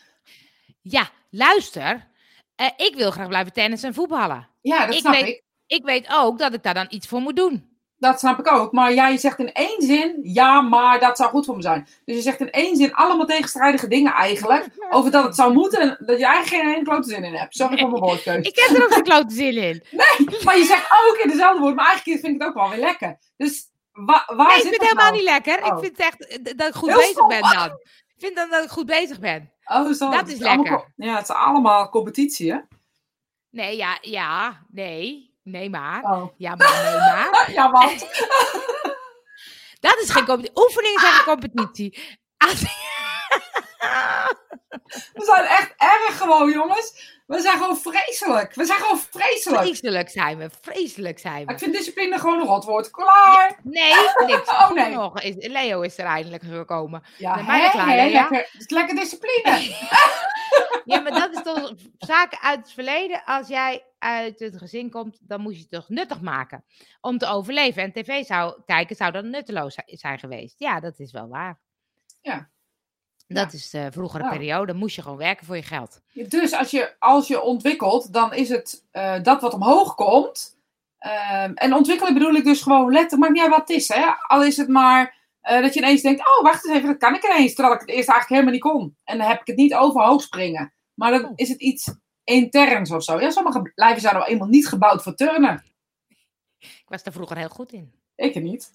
Ja, 0.82 1.08
luister. 1.30 2.06
eh, 2.54 2.66
ik 2.76 2.94
wil 2.96 3.10
graag 3.10 3.28
blijven 3.28 3.52
tennissen 3.52 3.88
en 3.88 3.94
voetballen. 3.94 4.48
Ja, 4.60 4.86
dat 4.86 4.94
Ik 4.94 5.00
snap 5.00 5.12
weet- 5.14 5.26
ik. 5.26 5.42
Ik 5.66 5.84
weet 5.84 6.06
ook 6.12 6.38
dat 6.38 6.54
ik 6.54 6.62
daar 6.62 6.74
dan 6.74 6.86
iets 6.88 7.06
voor 7.08 7.20
moet 7.20 7.36
doen. 7.36 7.75
Dat 7.98 8.18
snap 8.18 8.38
ik 8.38 8.52
ook. 8.52 8.72
Maar 8.72 8.94
jij 8.94 9.16
zegt 9.16 9.38
in 9.38 9.52
één 9.52 9.82
zin, 9.82 10.18
ja, 10.22 10.60
maar 10.60 11.00
dat 11.00 11.16
zou 11.16 11.30
goed 11.30 11.44
voor 11.44 11.56
me 11.56 11.62
zijn. 11.62 11.88
Dus 12.04 12.16
je 12.16 12.22
zegt 12.22 12.40
in 12.40 12.50
één 12.50 12.76
zin 12.76 12.94
allemaal 12.94 13.26
tegenstrijdige 13.26 13.88
dingen 13.88 14.12
eigenlijk. 14.12 14.66
Over 14.90 15.10
dat 15.10 15.24
het 15.24 15.34
zou 15.34 15.52
moeten 15.52 15.80
en 15.80 15.96
dat 16.06 16.18
je 16.18 16.26
eigenlijk 16.26 16.62
geen 16.62 16.74
enkele 16.74 16.84
klote 16.94 17.08
zin 17.08 17.24
in 17.24 17.34
hebt. 17.34 17.56
Sorry 17.56 17.78
voor 17.78 17.90
mijn 17.90 18.02
woordkeuze. 18.02 18.48
Ik 18.48 18.56
heb 18.58 18.76
er 18.76 18.82
ook 18.84 18.92
geen 18.92 19.02
klote 19.02 19.34
zin 19.34 19.56
in. 19.56 19.82
Maar 20.44 20.58
je 20.58 20.64
zegt 20.64 20.86
ook 21.08 21.16
in 21.16 21.28
dezelfde 21.30 21.60
woord, 21.60 21.74
maar 21.74 21.86
eigenlijk 21.86 22.20
vind 22.20 22.34
ik 22.34 22.40
het 22.40 22.48
ook 22.48 22.54
wel 22.54 22.68
weer 22.70 22.78
lekker. 22.78 23.18
Dus 23.36 23.64
wa 23.92 24.22
waar 24.36 24.46
Nee, 24.46 24.56
ik 24.56 24.62
zit 24.62 24.68
vind 24.68 24.74
het 24.80 24.82
helemaal 24.82 25.04
nou? 25.04 25.16
niet 25.16 25.24
lekker. 25.24 25.58
Ik 25.58 25.72
Oh. 25.72 25.78
vind 25.78 25.96
het 25.96 26.00
echt 26.06 26.26
eh, 26.26 26.56
dat 26.56 26.68
ik 26.68 26.74
goed 26.74 26.88
Heel 26.88 26.98
bezig 26.98 27.12
stom. 27.12 27.28
ben 27.28 27.40
dan. 27.42 27.66
Ik 28.06 28.14
vind 28.22 28.36
dan 28.36 28.50
dat 28.50 28.64
ik 28.64 28.70
goed 28.70 28.86
bezig 28.86 29.18
ben. 29.20 29.50
Oh, 29.64 29.92
zo. 29.92 30.10
Dat 30.10 30.28
is 30.28 30.38
lekker. 30.38 30.92
Ja, 30.96 31.14
het 31.16 31.28
is 31.28 31.34
allemaal 31.34 31.88
competitie, 31.88 32.52
hè? 32.52 32.58
Nee, 33.50 33.76
ja, 33.76 33.98
ja, 34.00 34.62
nee. 34.70 35.34
Nee, 35.46 35.70
maar. 35.70 36.02
Oh. 36.02 36.32
Ja, 36.36 36.54
maar, 36.54 36.82
nee, 36.84 36.94
maar. 36.94 37.50
Ja, 37.52 37.70
want... 37.70 38.00
Dat 39.80 39.98
is 39.98 40.10
geen 40.10 40.24
competitie. 40.26 40.62
Oefeningen 40.64 41.00
zijn 41.00 41.12
geen 41.12 41.24
competitie. 41.24 41.98
We 45.12 45.24
zijn 45.24 45.44
echt 45.44 45.74
erg 45.76 46.18
gewoon, 46.18 46.50
jongens. 46.52 47.14
We 47.26 47.40
zijn 47.40 47.58
gewoon 47.58 47.76
vreselijk. 47.76 48.54
We 48.54 48.64
zijn 48.64 48.78
gewoon 48.78 48.98
vreselijk. 49.10 49.62
Vreselijk 49.64 50.10
zijn 50.10 50.38
we. 50.38 50.50
Vreselijk 50.60 51.18
zijn 51.18 51.40
Ik 51.42 51.48
we. 51.48 51.58
vind 51.58 51.72
discipline 51.74 52.18
gewoon 52.18 52.40
een 52.40 52.46
rotwoord. 52.46 52.90
Klaar. 52.90 53.60
Nee, 53.62 53.92
niks. 54.26 54.48
Oh, 54.48 54.70
nee. 54.70 54.94
Nog 54.94 55.20
is, 55.20 55.34
Leo 55.38 55.80
is 55.80 55.98
er 55.98 56.04
eindelijk 56.04 56.42
gekomen. 56.42 57.02
Ja, 57.16 57.36
hè, 57.44 57.70
klaar, 57.70 57.88
hè, 57.88 58.08
lekker, 58.08 58.48
is 58.58 58.68
lekker 58.70 58.96
discipline. 58.96 59.74
Ja, 60.86 61.00
maar 61.00 61.12
dat 61.12 61.32
is 61.32 61.42
toch 61.42 61.72
zaken 61.98 62.40
uit 62.40 62.58
het 62.58 62.72
verleden. 62.72 63.22
Als 63.24 63.48
jij 63.48 63.84
uit 63.98 64.38
het 64.38 64.56
gezin 64.58 64.90
komt, 64.90 65.18
dan 65.28 65.40
moet 65.40 65.54
je 65.54 65.60
het 65.60 65.70
toch 65.70 65.88
nuttig 65.88 66.20
maken 66.20 66.64
om 67.00 67.18
te 67.18 67.26
overleven. 67.26 67.82
En 67.82 67.92
tv 67.92 68.24
zou 68.24 68.62
kijken 68.66 68.96
zou 68.96 69.12
dan 69.12 69.30
nutteloos 69.30 69.74
zi- 69.74 69.96
zijn 69.96 70.18
geweest. 70.18 70.54
Ja, 70.58 70.80
dat 70.80 70.98
is 70.98 71.12
wel 71.12 71.28
waar. 71.28 71.60
Ja. 72.22 72.48
Dat 73.28 73.52
is 73.52 73.70
de 73.70 73.88
vroegere 73.92 74.22
Ja. 74.22 74.30
periode. 74.30 74.72
Moest 74.74 74.96
je 74.96 75.02
gewoon 75.02 75.16
werken 75.16 75.46
voor 75.46 75.56
je 75.56 75.62
geld. 75.62 76.00
Dus 76.12 76.52
als 76.52 76.70
je, 76.70 76.94
als 76.98 77.28
je 77.28 77.40
ontwikkelt, 77.42 78.12
dan 78.12 78.32
is 78.34 78.48
het 78.48 78.86
eh, 78.90 79.22
dat 79.22 79.40
wat 79.40 79.54
omhoog 79.54 79.94
komt. 79.94 80.58
Ehm, 80.98 81.52
en 81.52 81.74
ontwikkelen 81.74 82.14
bedoel 82.14 82.34
ik 82.34 82.44
dus 82.44 82.62
gewoon 82.62 82.92
letterlijk, 82.92 83.20
maakt 83.20 83.32
niet 83.32 83.42
uit 83.42 83.50
wat 83.50 83.68
het 83.68 83.76
is. 83.76 83.88
Hè? 83.88 84.06
Al 84.26 84.44
is 84.44 84.56
het 84.56 84.68
maar 84.68 85.16
eh, 85.40 85.60
dat 85.62 85.74
je 85.74 85.80
ineens 85.80 86.02
denkt, 86.02 86.20
oh 86.20 86.42
wacht 86.42 86.66
eens 86.66 86.76
even, 86.76 86.88
dat 86.88 86.98
kan 86.98 87.14
ik 87.14 87.24
ineens. 87.24 87.54
Terwijl 87.54 87.74
ik 87.74 87.80
het 87.80 87.88
eerst 87.90 88.08
eigenlijk 88.08 88.28
helemaal 88.28 88.52
niet 88.52 88.62
kon. 88.80 88.96
En 89.04 89.18
dan 89.18 89.26
heb 89.28 89.40
ik 89.40 89.46
het 89.46 89.56
niet 89.56 89.74
over 89.74 90.02
hoog 90.04 90.22
springen. 90.22 90.72
Maar 90.96 91.10
dan 91.10 91.24
Oh. 91.24 91.32
is 91.34 91.48
het 91.48 91.60
iets 91.60 91.94
interns 92.24 92.90
of 92.90 93.02
zo. 93.04 93.20
Ja, 93.20 93.30
sommige 93.30 93.72
lijven 93.74 94.00
zijn 94.00 94.14
nou 94.14 94.26
eenmaal 94.26 94.48
niet 94.48 94.68
gebouwd 94.68 95.02
voor 95.02 95.14
turnen. 95.14 95.64
Ik 96.58 96.84
was 96.86 97.02
daar 97.02 97.12
vroeger 97.12 97.36
heel 97.36 97.48
goed 97.48 97.72
in. 97.72 97.92
Ik 98.14 98.34
er 98.34 98.40
niet. 98.40 98.72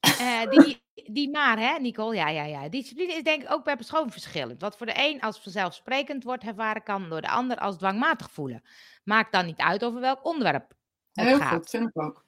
Eh, 0.00 0.50
die, 0.50 0.82
die 1.12 1.30
maar, 1.30 1.58
hè, 1.58 1.78
Nicole? 1.78 2.14
Ja, 2.14 2.28
ja, 2.28 2.44
ja. 2.44 2.68
Discipline 2.68 3.12
is 3.14 3.22
denk 3.22 3.42
ik 3.42 3.52
ook 3.52 3.62
per 3.64 3.76
persoon 3.76 4.10
verschillend. 4.10 4.60
Wat 4.60 4.76
voor 4.76 4.86
de 4.86 4.92
een 4.96 5.20
als 5.20 5.40
vanzelfsprekend 5.40 6.24
wordt 6.24 6.44
ervaren, 6.44 6.82
kan 6.82 7.08
door 7.08 7.20
de 7.20 7.28
ander 7.28 7.56
als 7.56 7.76
dwangmatig 7.76 8.30
voelen. 8.30 8.62
Maakt 9.04 9.32
dan 9.32 9.46
niet 9.46 9.58
uit 9.60 9.84
over 9.84 10.00
welk 10.00 10.24
onderwerp 10.24 10.72
het 11.12 11.26
Heel 11.26 11.38
gaat. 11.38 11.52
goed, 11.52 11.70
vind 11.70 11.88
ik 11.88 12.02
ook. 12.02 12.24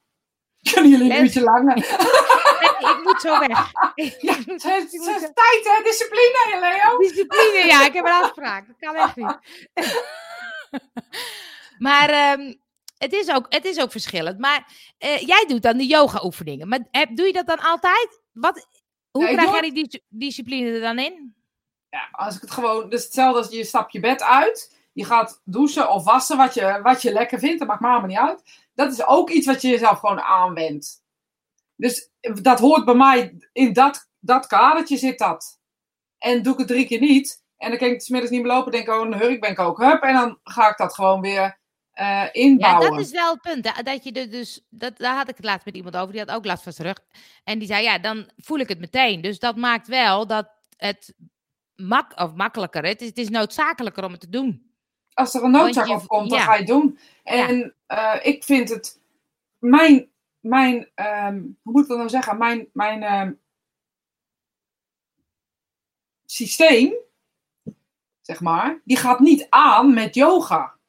Kunnen 0.72 0.90
jullie 0.90 1.12
een 1.14 1.22
uurtje 1.22 1.40
langer? 1.42 1.76
Ik 2.62 3.00
moet 3.02 3.20
zo 3.20 3.38
weg. 3.38 3.70
Ja, 4.20 4.34
het 4.34 4.92
is 4.92 5.06
het 5.06 5.34
tijd 5.34 5.62
hè, 5.62 5.82
discipline 5.82 6.58
Leo. 6.60 6.98
Discipline, 6.98 7.64
ja, 7.66 7.84
ik 7.84 7.92
heb 7.92 8.06
een 8.06 8.12
afspraak. 8.12 8.66
Dat 8.66 8.76
kan 8.78 8.94
echt 8.94 9.16
niet. 9.16 9.38
maar 11.86 12.10
ehm, 12.10 12.54
het, 12.98 13.12
is 13.12 13.30
ook, 13.30 13.46
het 13.48 13.64
is 13.64 13.80
ook 13.80 13.90
verschillend. 13.90 14.38
Maar 14.38 14.66
eh, 14.98 15.18
jij 15.20 15.44
doet 15.48 15.62
dan 15.62 15.76
de 15.76 15.86
yoga-oefeningen. 15.86 16.68
Maar 16.68 16.86
heb, 16.90 17.16
doe 17.16 17.26
je 17.26 17.32
dat 17.32 17.46
dan 17.46 17.60
altijd? 17.60 18.20
Wat, 18.32 18.66
hoe 19.10 19.26
krijg 19.26 19.50
jij 19.50 19.60
die 19.60 19.88
dis- 19.88 20.00
discipline 20.08 20.70
er 20.70 20.80
dan 20.80 20.98
in? 20.98 21.34
Ja, 21.90 22.08
als 22.12 22.34
ik 22.34 22.40
het 22.40 22.50
gewoon, 22.50 22.88
dus 22.88 23.04
hetzelfde 23.04 23.38
als 23.38 23.50
je 23.50 23.64
stapt 23.64 23.92
je 23.92 24.00
bed 24.00 24.22
uit, 24.22 24.76
je 24.92 25.04
gaat 25.04 25.40
douchen 25.44 25.90
of 25.90 26.04
wassen 26.04 26.36
wat 26.36 26.54
je, 26.54 26.80
wat 26.82 27.02
je 27.02 27.12
lekker 27.12 27.38
vindt, 27.38 27.66
dat 27.66 27.80
maakt 27.80 28.02
me 28.02 28.06
niet 28.06 28.16
uit. 28.16 28.42
Dat 28.74 28.92
is 28.92 29.06
ook 29.06 29.30
iets 29.30 29.46
wat 29.46 29.62
je 29.62 29.68
jezelf 29.68 29.98
gewoon 29.98 30.20
aanwendt. 30.20 31.02
Dus 31.83 32.11
dat 32.43 32.59
hoort 32.59 32.85
bij 32.85 32.95
mij, 32.95 33.39
in 33.53 33.72
dat, 33.72 34.09
dat 34.20 34.47
kadertje 34.47 34.97
zit 34.97 35.18
dat. 35.18 35.61
En 36.18 36.43
doe 36.43 36.53
ik 36.53 36.59
het 36.59 36.68
drie 36.68 36.87
keer 36.87 37.01
niet, 37.01 37.43
en 37.57 37.68
dan 37.68 37.78
kan 37.78 37.89
ik 37.89 37.95
het 37.95 38.03
's 38.03 38.09
middags 38.09 38.33
niet 38.33 38.43
meer 38.43 38.53
lopen, 38.53 38.72
denk 38.72 38.87
ik, 38.87 38.95
oh, 38.95 39.01
een 39.01 39.18
hurk 39.18 39.41
ben 39.41 39.51
ik 39.51 39.59
ook, 39.59 39.78
hup, 39.78 40.03
en 40.03 40.14
dan 40.14 40.39
ga 40.43 40.70
ik 40.70 40.76
dat 40.76 40.95
gewoon 40.95 41.20
weer 41.20 41.61
eh, 41.93 42.07
Ja, 42.07 42.33
inbouwen. 42.33 42.91
dat 42.91 43.01
is 43.01 43.11
wel 43.11 43.33
het 43.33 43.41
punt. 43.41 43.85
Dat 43.85 44.05
je 44.05 44.28
dus, 44.28 44.66
dat, 44.68 44.99
daar 44.99 45.16
had 45.16 45.28
ik 45.28 45.37
het 45.37 45.45
laatst 45.45 45.64
met 45.64 45.74
iemand 45.74 45.97
over. 45.97 46.12
Die 46.12 46.20
had 46.20 46.30
ook 46.30 46.45
last 46.45 46.62
van 46.62 46.72
zijn 46.72 46.87
rug. 46.87 46.99
En 47.45 47.59
die 47.59 47.68
zei, 47.68 47.83
ja, 47.83 47.99
dan 47.99 48.30
voel 48.37 48.59
ik 48.59 48.68
het 48.68 48.78
meteen. 48.78 49.20
Dus 49.20 49.39
dat 49.39 49.57
maakt 49.57 49.89
wel 49.89 50.26
dat 50.26 50.51
het 50.76 51.14
mak 51.74 52.20
of 52.20 52.35
makkelijker. 52.35 52.85
Het 52.85 53.01
is, 53.01 53.09
het 53.09 53.18
is 53.18 53.28
noodzakelijker 53.28 54.05
om 54.05 54.11
het 54.11 54.20
te 54.20 54.28
doen. 54.28 54.70
Als 55.14 55.35
er 55.35 55.43
een 55.43 55.51
noodzaak 55.51 55.89
op 55.89 56.07
komt, 56.07 56.30
dan 56.30 56.41
ga 56.41 56.53
je 56.53 56.59
het 56.59 56.68
doen. 56.68 56.99
En 57.22 57.74
eh, 57.87 58.14
ik 58.22 58.45
vind 58.45 58.68
het, 58.68 59.01
mijn, 59.59 60.11
mijn 60.43 60.90
ehm, 60.95 61.40
hoe 61.62 61.72
moet 61.72 61.82
ik 61.82 61.88
dat 61.88 61.97
nou 61.97 62.09
zeggen? 62.09 62.38
Mijn, 62.38 62.68
mijn 62.72 63.03
ehm, 63.03 63.32
systeem, 66.26 66.95
zeg 68.20 68.40
maar, 68.40 68.80
die 68.84 68.97
gaat 68.97 69.20
niet 69.20 69.47
aan 69.51 69.95
met 69.95 70.14
yoga. 70.14 70.80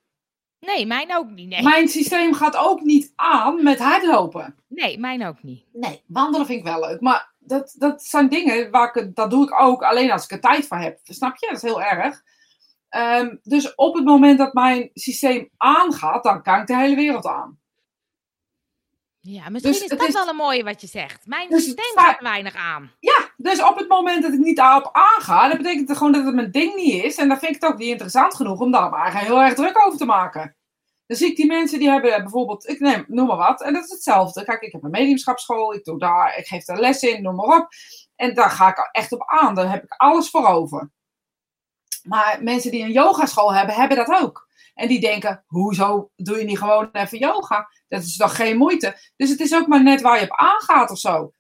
Nee, 0.60 0.86
mijn 0.86 1.16
ook 1.16 1.30
niet. 1.30 1.48
Nee, 1.50 1.62
Mijn 1.64 1.88
systeem 1.88 2.34
gaat 2.34 2.56
ook 2.56 2.82
niet 2.82 3.14
aan 3.16 3.64
met 3.64 3.80
hardlopen. 3.80 4.56
nee 4.68 5.00
mijn 5.00 5.26
ook 5.26 5.44
niet. 5.44 5.66
Nee, 5.74 6.04
wandelen 6.08 6.46
vind 6.46 6.60
ik 6.60 6.66
wel 6.66 6.80
leuk. 6.80 7.02
Maar 7.02 7.34
dat, 7.40 7.76
dat 7.78 8.04
zijn 8.04 8.30
dingen 8.30 8.72
waar 8.72 8.96
ik, 8.96 9.16
dat 9.16 9.30
doe 9.32 9.44
ik 9.44 9.60
ook 9.62 9.84
alleen 9.84 10.12
als 10.12 10.24
ik 10.24 10.32
er 10.32 10.40
tijd 10.40 10.68
voor 10.68 10.78
heb. 10.78 11.00
Snap 11.04 11.36
je? 11.38 11.46
Dat 11.48 11.56
is 11.56 11.62
heel 11.62 11.82
erg. 11.82 12.24
Ehm, 12.90 13.36
dus 13.44 13.76
op 13.76 13.96
het 13.96 14.06
moment 14.06 14.38
dat 14.38 14.54
mijn 14.54 14.90
systeem 14.94 15.50
aangaat, 15.58 16.24
dan 16.24 16.42
kan 16.44 16.60
ik 16.62 16.68
de 16.68 16.78
hele 16.78 16.96
wereld 16.96 17.26
aan. 17.26 17.60
Ja, 19.26 19.50
misschien 19.50 19.72
Dus 19.74 19.82
is 19.82 19.90
dat 19.90 20.08
is- 20.08 20.14
wel 20.14 20.28
een 20.28 20.36
mooie 20.36 20.64
wat 20.64 20.82
je 20.82 20.88
zegt. 20.88 21.26
Mijn 21.26 21.50
Dus 21.50 21.64
systeem 21.64 21.92
gaat 22.04 22.22
weinig 22.22 22.56
aan. 22.56 22.92
Ja, 23.00 23.30
dus 23.38 23.62
op 23.64 23.78
het 23.78 23.88
moment 23.88 24.24
dat 24.24 24.34
ik 24.34 24.40
niet 24.40 24.56
daarop 24.58 24.90
aanga, 24.92 25.48
dan 25.48 25.58
betekent 25.58 25.88
het 25.88 25.98
gewoon 25.98 26.12
dat 26.14 26.26
het 26.26 26.36
mijn 26.36 26.52
ding 26.52 26.76
niet 26.76 27.04
is. 27.04 27.16
En 27.18 27.28
dan 27.28 27.40
vind 27.40 27.56
ik 27.56 27.62
het 27.62 27.72
ook 27.72 27.78
niet 27.78 27.88
interessant 27.90 28.36
genoeg 28.36 28.60
om 28.60 28.72
daar 28.72 28.90
maar 28.90 29.18
heel 29.20 29.42
erg 29.42 29.54
druk 29.54 29.86
over 29.86 29.98
te 29.98 30.06
maken. 30.06 30.56
Dan 31.06 31.18
zie 31.18 31.30
ik 31.30 31.36
die 31.36 31.46
mensen 31.46 31.80
die 31.80 31.90
hebben 31.90 32.12
bijvoorbeeld, 32.22 32.70
ik 32.70 32.80
neem, 32.80 33.06
noem 33.08 33.28
maar 33.28 33.38
wat, 33.38 33.62
en 33.62 33.74
dat 33.74 33.84
is 33.84 33.90
hetzelfde. 33.92 34.44
Kijk, 34.44 34.62
ik 34.62 34.72
heb 34.72 34.84
een 34.84 34.90
mediumschapsschool, 34.90 35.74
ik 35.74 35.84
doe 35.84 36.00
daar, 36.00 36.38
ik 36.38 36.48
geef 36.48 36.66
daar 36.66 36.80
les 36.80 37.02
in, 37.02 37.22
noem 37.22 37.36
maar 37.36 37.58
op. 37.60 37.68
En 38.16 38.34
daar 38.34 38.50
ga 38.50 38.68
ik 38.70 38.90
echt 38.92 39.12
op 39.12 39.24
aan, 39.26 39.56
daar 39.56 39.72
heb 39.72 39.84
ik 39.84 39.94
alles 39.98 40.30
voor 40.30 40.48
over. 40.48 40.92
Maar 42.04 42.40
mensen 42.44 42.72
die 42.72 42.84
een 42.84 42.92
yogaschool 42.92 43.54
hebben, 43.54 43.76
hebben 43.76 43.98
dat 43.98 44.22
ook. 44.22 44.48
En 44.74 44.88
die 44.88 45.00
denken, 45.00 45.44
hoezo 45.48 46.10
doe 46.16 46.38
je 46.38 46.44
niet 46.44 46.58
gewoon 46.58 46.90
even 46.92 47.18
yoga? 47.18 47.70
Dat 47.88 48.02
is 48.04 48.18
toch 48.18 48.36
geen 48.36 48.58
moeite? 48.58 48.98
Dus 49.16 49.30
het 49.30 49.40
is 49.40 49.56
ook 49.56 49.68
maar 49.68 49.84
net 49.84 50.02
waar 50.02 50.18
je 50.20 50.24
op 50.24 50.38
aangaat 50.38 50.92
of 50.92 51.00
zo. 51.00 51.32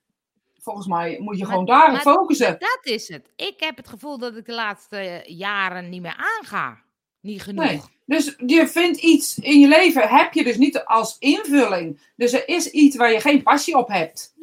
Volgens 0.61 0.88
mij 0.88 1.18
moet 1.20 1.36
je 1.38 1.41
Maar- 1.43 1.51
gewoon 1.51 1.66
daarop 1.66 1.99
focussen. 1.99 2.55
Dat 2.59 2.80
is 2.82 3.07
het. 3.07 3.30
Ik 3.36 3.53
heb 3.59 3.78
het 3.78 3.88
gevoel 3.88 4.18
dat 4.18 4.36
ik 4.36 4.45
de 4.45 4.53
laatste 4.53 5.22
jaren 5.26 5.89
niet 5.89 6.01
meer 6.01 6.26
aanga. 6.39 6.82
Niet 7.22 7.41
genoeg. 7.41 7.66
Nee. 7.66 7.82
Dus 8.05 8.36
je 8.45 8.68
vindt 8.68 8.97
iets 8.97 9.38
in 9.38 9.59
je 9.59 9.68
leven, 9.68 10.09
heb 10.09 10.34
je 10.34 10.43
dus 10.43 10.57
niet 10.57 10.86
als 10.86 11.16
invulling. 11.20 12.11
Dus 12.16 12.34
er 12.34 12.47
is 12.47 12.70
iets 12.70 12.95
waar 12.95 13.11
je 13.11 13.20
geen 13.20 13.43
passie 13.43 13.78
op 13.78 13.88
hebt. 13.88 14.34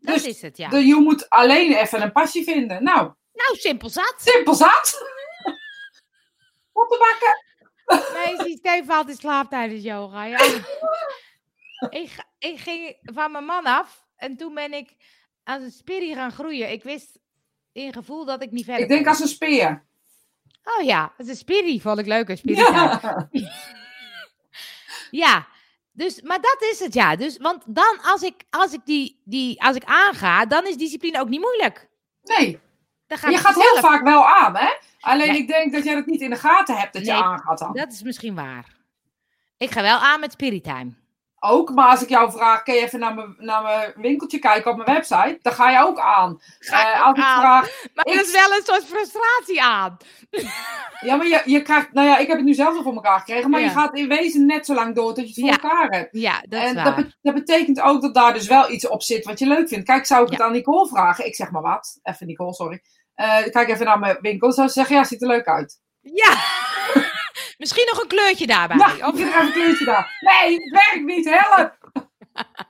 Dat 0.00 0.14
Dus 0.14 0.24
is 0.26 0.42
het, 0.42 0.56
ja. 0.56 0.68
Dus 0.68 0.84
je 0.84 0.94
moet 0.94 1.30
alleen 1.30 1.72
even 1.72 2.02
een 2.02 2.12
passie 2.12 2.44
vinden. 2.44 2.82
Nou, 2.82 3.12
Nou, 3.32 3.56
simpel 3.58 3.88
zat. 3.88 4.14
simpel 4.18 4.54
zat. 4.54 5.02
Op 6.82 6.88
de 6.88 6.98
bakken. 6.98 7.46
Nee, 8.12 8.36
zie 8.36 8.56
Steve 8.56 8.84
valt 8.84 9.08
in 9.08 9.16
slaap 9.16 9.50
tijdens 9.50 9.82
yoga. 9.82 10.24
Ja. 10.24 10.38
ik, 12.02 12.24
ik 12.38 12.58
ging 12.58 12.96
van 13.00 13.32
mijn 13.32 13.44
man 13.44 13.64
af 13.64 14.06
en 14.16 14.36
toen 14.36 14.54
ben 14.54 14.72
ik 14.72 14.96
als 15.44 15.62
een 15.62 15.70
spiri 15.70 16.14
gaan 16.14 16.32
groeien. 16.32 16.70
Ik 16.70 16.82
wist 16.82 17.18
in 17.72 17.92
gevoel 17.92 18.24
dat 18.24 18.42
ik 18.42 18.50
niet 18.50 18.64
verder 18.64 18.82
Ik 18.82 18.88
denk 18.88 19.02
kon. 19.02 19.10
als 19.10 19.20
een 19.20 19.28
speer. 19.28 19.86
Oh 20.64 20.84
ja, 20.84 21.12
is 21.18 21.28
een 21.28 21.36
spiri. 21.36 21.80
Vond 21.80 21.98
ik 21.98 22.06
leuk, 22.06 22.28
een. 22.28 22.38
Ja. 22.42 23.28
ja. 25.24 25.46
Dus, 25.92 26.22
maar 26.22 26.40
dat 26.40 26.62
is 26.72 26.78
het, 26.78 26.94
ja. 26.94 27.16
Dus, 27.16 27.36
want 27.36 27.62
dan, 27.66 27.98
als 28.02 28.22
ik, 28.22 28.44
als 28.50 28.72
ik, 28.72 28.80
die, 28.84 29.20
die, 29.24 29.62
als 29.62 29.76
ik 29.76 29.84
aanga, 29.84 30.46
dan 30.46 30.66
is 30.66 30.76
discipline 30.76 31.20
ook 31.20 31.28
niet 31.28 31.40
moeilijk. 31.40 31.88
Nee, 32.22 32.60
Dan 33.08 33.18
gaat 33.18 33.30
je 33.30 33.36
het 33.36 33.46
gaat 33.46 33.54
heel 33.54 33.80
vaak 33.82 34.02
wel 34.02 34.26
aan, 34.28 34.56
hè? 34.56 34.68
Alleen 35.00 35.28
Nee. 35.28 35.38
ik 35.38 35.48
denk 35.48 35.72
dat 35.72 35.84
jij 35.84 35.94
dat 35.94 36.06
niet 36.06 36.20
in 36.20 36.30
de 36.30 36.36
gaten 36.36 36.76
hebt 36.76 36.92
dat 36.92 37.04
je 37.06 37.12
aangaat 37.12 37.58
dan. 37.58 37.72
Dat 37.72 37.92
is 37.92 38.02
misschien 38.02 38.34
waar. 38.34 38.76
Ik 39.56 39.70
ga 39.70 39.82
wel 39.82 39.98
aan 39.98 40.20
met 40.20 40.32
Spirit 40.32 40.64
Time. 40.64 40.90
Ook, 41.40 41.70
maar 41.74 41.88
als 41.90 42.02
ik 42.02 42.08
jou 42.08 42.30
vraag, 42.32 42.62
kun 42.62 42.74
je 42.74 42.80
even 42.80 42.98
naar 42.98 43.14
mijn, 43.14 43.34
naar 43.38 43.62
mijn 43.62 43.92
winkeltje 43.96 44.38
kijken 44.38 44.70
op 44.70 44.76
mijn 44.76 44.94
website? 44.96 45.38
Dan 45.42 45.52
ga 45.52 45.70
je 45.70 45.78
ook 45.86 45.98
aan. 45.98 46.40
Ga 46.58 47.00
ook 47.08 47.16
als 47.16 47.24
aan. 47.24 47.40
vraag, 47.40 47.62
Maar 47.94 48.06
ik- 48.06 48.14
dat 48.14 48.26
is 48.26 48.32
wel 48.32 48.56
een 48.56 48.62
soort 48.64 48.84
frustratie 48.84 49.62
aan. 49.62 49.96
ja, 51.06 51.16
maar 51.16 51.26
je, 51.26 51.42
je 51.44 51.62
krijgt, 51.62 51.92
nou 51.92 52.06
ja, 52.08 52.18
ik 52.18 52.26
heb 52.26 52.36
het 52.36 52.46
nu 52.46 52.54
zelf 52.54 52.76
al 52.76 52.82
voor 52.82 52.94
elkaar 52.94 53.18
gekregen, 53.18 53.50
maar 53.50 53.60
Ja. 53.60 53.66
je 53.66 53.72
gaat 53.72 53.94
in 53.96 54.08
wezen 54.08 54.46
net 54.46 54.66
zo 54.66 54.74
lang 54.74 54.94
door 54.94 55.14
tot 55.14 55.34
je 55.34 55.42
het 55.42 55.60
voor 55.60 55.68
Ja. 55.68 55.70
elkaar 55.70 55.88
hebt. 55.98 56.08
Ja, 56.12 56.40
dat 56.48 56.62
is 56.62 56.68
en 56.68 56.74
waar. 56.74 56.84
dat, 56.84 56.96
be- 56.96 57.16
dat 57.22 57.34
betekent 57.34 57.80
ook 57.80 58.02
dat 58.02 58.14
daar 58.14 58.32
dus 58.32 58.46
wel 58.46 58.70
iets 58.70 58.88
op 58.88 59.02
zit 59.02 59.24
wat 59.24 59.38
je 59.38 59.46
leuk 59.46 59.68
vindt. 59.68 59.84
Kijk, 59.86 60.06
zou 60.06 60.24
ik 60.24 60.30
het 60.30 60.40
aan 60.40 60.52
Nicole 60.52 60.88
vragen? 60.88 61.26
Ik 61.26 61.34
zeg 61.34 61.50
maar 61.50 61.62
wat. 61.62 61.98
Even 62.02 62.26
Nicole, 62.26 62.54
sorry. 62.54 62.82
Eh, 63.18 63.50
kijk 63.50 63.68
even 63.68 63.86
naar 63.86 63.98
mijn 63.98 64.18
winkel. 64.20 64.52
Zou 64.52 64.66
ze 64.66 64.72
zeggen, 64.72 64.96
ja, 64.96 65.04
ziet 65.04 65.22
er 65.22 65.28
leuk 65.28 65.46
uit. 65.46 65.80
Ja. 66.00 66.30
Misschien 67.58 67.86
nog 67.90 68.02
een 68.02 68.08
kleurtje 68.08 68.46
daarbij. 68.46 68.76
Ja, 68.76 69.08
Of- 69.08 69.20
een 69.42 69.52
kleurtje 69.52 69.84
daar. 69.84 70.18
Nee, 70.20 70.52
het 70.54 70.70
werkt 70.70 71.04
niet, 71.04 71.28
help! 71.30 71.76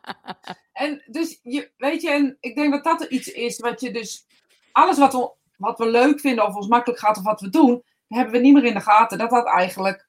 en 0.72 1.02
dus, 1.06 1.38
je, 1.42 1.72
weet 1.76 2.02
je, 2.02 2.10
en 2.10 2.36
ik 2.40 2.54
denk 2.56 2.72
dat 2.72 2.84
dat 2.84 3.00
er 3.00 3.10
iets 3.10 3.28
is 3.28 3.58
wat 3.58 3.80
je 3.80 3.90
dus... 3.90 4.26
Alles 4.72 4.98
wat 4.98 5.12
we, 5.12 5.30
wat 5.56 5.78
we 5.78 5.90
leuk 5.90 6.20
vinden 6.20 6.46
of 6.46 6.54
ons 6.54 6.66
makkelijk 6.68 7.00
gaat 7.00 7.16
of 7.16 7.22
wat 7.22 7.40
we 7.40 7.48
doen, 7.50 7.82
hebben 8.08 8.32
we 8.32 8.38
niet 8.40 8.54
meer 8.54 8.64
in 8.64 8.74
de 8.74 8.80
gaten 8.80 9.18
dat 9.18 9.30
dat 9.30 9.46
eigenlijk 9.46 10.08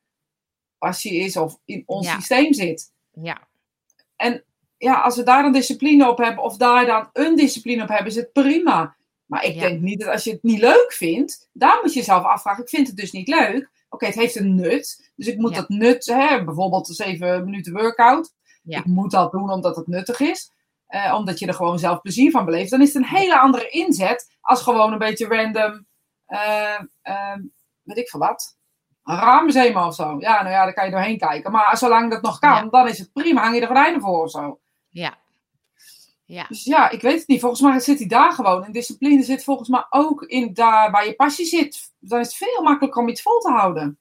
passie 0.77 1.13
is 1.19 1.37
of 1.37 1.59
in 1.65 1.83
ons 1.85 2.07
Ja. 2.07 2.13
systeem 2.15 2.53
zit. 2.53 2.91
ja. 3.13 3.47
Ja, 4.77 4.93
als 5.01 5.15
we 5.15 5.23
daar 5.23 5.41
dan 5.43 5.51
discipline 5.51 6.09
op 6.09 6.17
hebben 6.17 6.43
of 6.43 6.57
daar 6.57 6.85
dan 6.85 7.09
een 7.13 7.35
discipline 7.35 7.81
op 7.83 7.89
hebben, 7.89 8.07
is 8.07 8.15
het 8.15 8.31
prima. 8.33 8.95
Maar 9.29 9.43
ik 9.43 9.53
Ja. 9.53 9.61
denk 9.61 9.81
niet 9.81 9.99
dat 9.99 10.09
als 10.09 10.23
je 10.23 10.31
het 10.31 10.43
niet 10.43 10.59
leuk 10.59 10.93
vindt, 10.93 11.49
daar 11.53 11.79
moet 11.81 11.93
je 11.93 11.99
jezelf 11.99 12.23
afvragen. 12.23 12.63
Ik 12.63 12.69
vind 12.69 12.87
het 12.87 12.95
dus 12.95 13.11
niet 13.11 13.27
leuk. 13.27 13.69
Oké, 13.89 14.05
het 14.05 14.15
heeft 14.15 14.35
een 14.35 14.55
nut. 14.55 15.11
Dus 15.15 15.27
ik 15.27 15.37
moet 15.37 15.51
Ja. 15.55 15.59
dat 15.59 15.69
nut, 15.69 16.05
hè, 16.05 16.43
bijvoorbeeld 16.43 16.87
een 16.89 16.95
7 16.95 17.43
minuten 17.45 17.73
workout. 17.73 18.33
Ja. 18.63 18.77
Ik 18.79 18.85
moet 18.85 19.11
dat 19.11 19.31
doen 19.31 19.51
omdat 19.51 19.75
het 19.75 19.87
nuttig 19.87 20.19
is. 20.19 20.51
eh, 20.89 21.13
omdat 21.17 21.39
je 21.39 21.47
er 21.47 21.53
gewoon 21.53 21.79
zelf 21.79 22.01
plezier 22.01 22.31
van 22.31 22.45
beleeft. 22.45 22.71
Dan 22.71 22.81
is 22.81 22.93
het 22.93 23.03
een 23.03 23.09
hele 23.17 23.39
andere 23.39 23.69
inzet 23.69 24.37
als 24.41 24.61
gewoon 24.61 24.91
een 24.91 24.97
beetje 24.97 25.27
random, 25.27 25.85
eh, 26.25 26.79
weet 27.83 27.97
ik 27.97 28.09
veel 28.09 28.19
wat. 28.19 28.57
Een 29.03 29.15
raamzema 29.15 29.87
of 29.87 29.95
zo. 29.95 30.15
Ja, 30.19 30.41
nou 30.41 30.53
ja, 30.53 30.63
daar 30.63 30.73
kan 30.73 30.85
je 30.85 30.91
doorheen 30.91 31.17
kijken. 31.17 31.51
Maar 31.51 31.77
zolang 31.77 32.11
dat 32.11 32.21
nog 32.21 32.39
kan, 32.39 32.69
dan 32.69 32.87
is 32.87 32.99
het 32.99 33.13
prima. 33.13 33.41
Hang 33.41 33.53
je 33.53 33.59
de 33.59 33.65
gordijnen 33.65 34.01
voor 34.01 34.23
of 34.23 34.29
zo. 34.31 34.59
Ja. 34.89 35.17
Ja. 36.29 36.45
Dus 36.47 36.63
ja, 36.63 36.89
ik 36.89 37.01
weet 37.01 37.19
het 37.19 37.27
niet. 37.27 37.39
Volgens 37.39 37.61
mij 37.61 37.79
zit 37.79 37.99
hij 37.99 38.07
daar 38.07 38.31
gewoon. 38.31 38.63
En 38.63 38.71
discipline 38.71 39.23
zit 39.23 39.43
volgens 39.43 39.69
mij 39.69 39.85
ook 39.89 40.23
in 40.23 40.53
daar 40.53 40.91
waar 40.91 41.05
je 41.05 41.15
passie 41.15 41.45
zit. 41.45 41.93
Dan 41.99 42.19
is 42.19 42.27
het 42.27 42.35
veel 42.35 42.63
makkelijker 42.63 43.01
om 43.01 43.07
iets 43.09 43.21
vol 43.21 43.39
te 43.39 43.49
houden. 43.51 43.99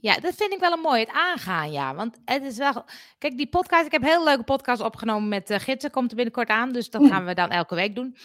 Ja, 0.00 0.14
dat 0.14 0.34
vind 0.34 0.52
ik 0.52 0.58
wel 0.60 0.72
een 0.72 0.80
mooi, 0.80 1.00
het 1.00 1.10
aangaan, 1.12 1.72
ja. 1.72 1.94
Want 1.94 2.18
het 2.24 2.42
is 2.42 2.56
wel... 2.56 2.84
Kijk, 3.18 3.36
die 3.36 3.48
podcast, 3.48 3.86
ik 3.86 3.92
heb 3.92 4.02
een 4.02 4.08
hele 4.08 4.24
leuke 4.24 4.42
podcast 4.44 4.80
opgenomen 4.82 5.28
met 5.28 5.50
uh, 5.50 5.58
Gidsen, 5.58 5.90
komt 5.90 6.10
er 6.10 6.16
binnenkort 6.16 6.48
aan. 6.48 6.72
Dus 6.72 6.90
dat 6.90 7.00
Mm. 7.02 7.08
gaan 7.08 7.24
we 7.24 7.34
dan 7.34 7.50
elke 7.50 7.74
week 7.74 7.94
doen. 7.94 8.16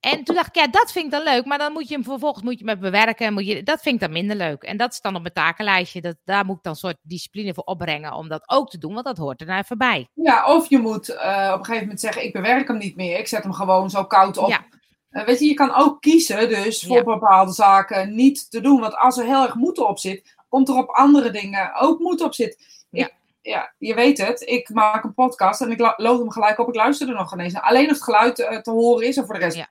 En 0.00 0.24
toen 0.24 0.34
dacht 0.34 0.48
ik, 0.48 0.54
ja, 0.54 0.66
dat 0.66 0.92
vind 0.92 1.04
ik 1.04 1.10
dan 1.10 1.22
leuk. 1.22 1.44
Maar 1.44 1.58
dan 1.58 1.72
moet 1.72 1.88
je 1.88 1.94
hem 1.94 2.04
vervolgens 2.04 2.44
moet 2.44 2.58
je 2.58 2.64
hem 2.64 2.80
bewerken. 2.80 3.26
en 3.26 3.32
Moet 3.32 3.46
je, 3.46 3.62
dat 3.62 3.80
vind 3.80 3.94
ik 3.94 4.00
dan 4.00 4.12
minder 4.12 4.36
leuk. 4.36 4.62
En 4.62 4.76
dat 4.76 4.92
is 4.92 5.00
dan 5.00 5.14
op 5.14 5.22
mijn 5.22 5.34
takenlijstje. 5.34 6.00
Dat, 6.00 6.16
daar 6.24 6.44
moet 6.44 6.56
ik 6.56 6.62
dan 6.62 6.72
een 6.72 6.78
soort 6.78 6.96
discipline 7.02 7.54
voor 7.54 7.64
opbrengen 7.64 8.12
om 8.12 8.28
dat 8.28 8.42
ook 8.46 8.70
te 8.70 8.78
doen. 8.78 8.92
Want 8.92 9.06
dat 9.06 9.16
hoort 9.16 9.40
er 9.40 9.46
nou 9.46 9.60
even 9.60 9.78
bij. 9.78 10.08
Ja, 10.14 10.54
of 10.54 10.68
je 10.68 10.78
moet 10.78 11.08
eh, 11.08 11.50
op 11.52 11.58
een 11.58 11.64
gegeven 11.64 11.80
moment 11.80 12.00
zeggen, 12.00 12.24
ik 12.24 12.32
bewerk 12.32 12.68
hem 12.68 12.78
niet 12.78 12.96
meer. 12.96 13.18
Ik 13.18 13.28
zet 13.28 13.42
hem 13.42 13.52
gewoon 13.52 13.90
zo 13.90 14.04
koud 14.04 14.36
op. 14.36 14.48
Ja. 14.48 14.64
Eh, 15.10 15.24
weet 15.24 15.38
je, 15.38 15.46
je 15.46 15.54
kan 15.54 15.74
ook 15.74 16.00
kiezen 16.00 16.48
dus 16.48 16.82
voor 16.86 16.96
Ja. 16.96 17.04
bepaalde 17.04 17.52
zaken 17.52 18.14
niet 18.14 18.50
te 18.50 18.60
doen. 18.60 18.80
Want 18.80 18.96
als 18.96 19.18
er 19.18 19.24
heel 19.24 19.42
erg 19.42 19.54
moed 19.54 19.78
op 19.78 19.98
zit, 19.98 20.36
komt 20.48 20.68
er 20.68 20.76
op 20.76 20.88
andere 20.90 21.30
dingen 21.30 21.74
ook 21.74 21.98
moed 21.98 22.20
op 22.22 22.34
zit. 22.34 22.84
Ja. 22.90 23.04
Ik, 23.06 23.14
ja, 23.42 23.72
je 23.78 23.94
weet 23.94 24.18
het. 24.18 24.40
Ik 24.46 24.68
maak 24.68 25.04
een 25.04 25.14
podcast 25.14 25.60
en 25.60 25.70
ik 25.70 25.94
lood 25.96 26.18
hem 26.18 26.30
gelijk 26.30 26.58
op. 26.58 26.68
Ik 26.68 26.74
luister 26.74 27.08
er 27.08 27.14
nog 27.14 27.32
ineens 27.32 27.52
naar. 27.52 27.62
Alleen 27.62 27.84
of 27.86 27.90
het 27.90 28.02
geluid 28.02 28.38
eh, 28.38 28.56
te 28.58 28.70
horen 28.70 29.06
is 29.06 29.16
en 29.16 29.24
voor 29.26 29.34
de 29.34 29.40
rest 29.40 29.56
Ja. 29.56 29.68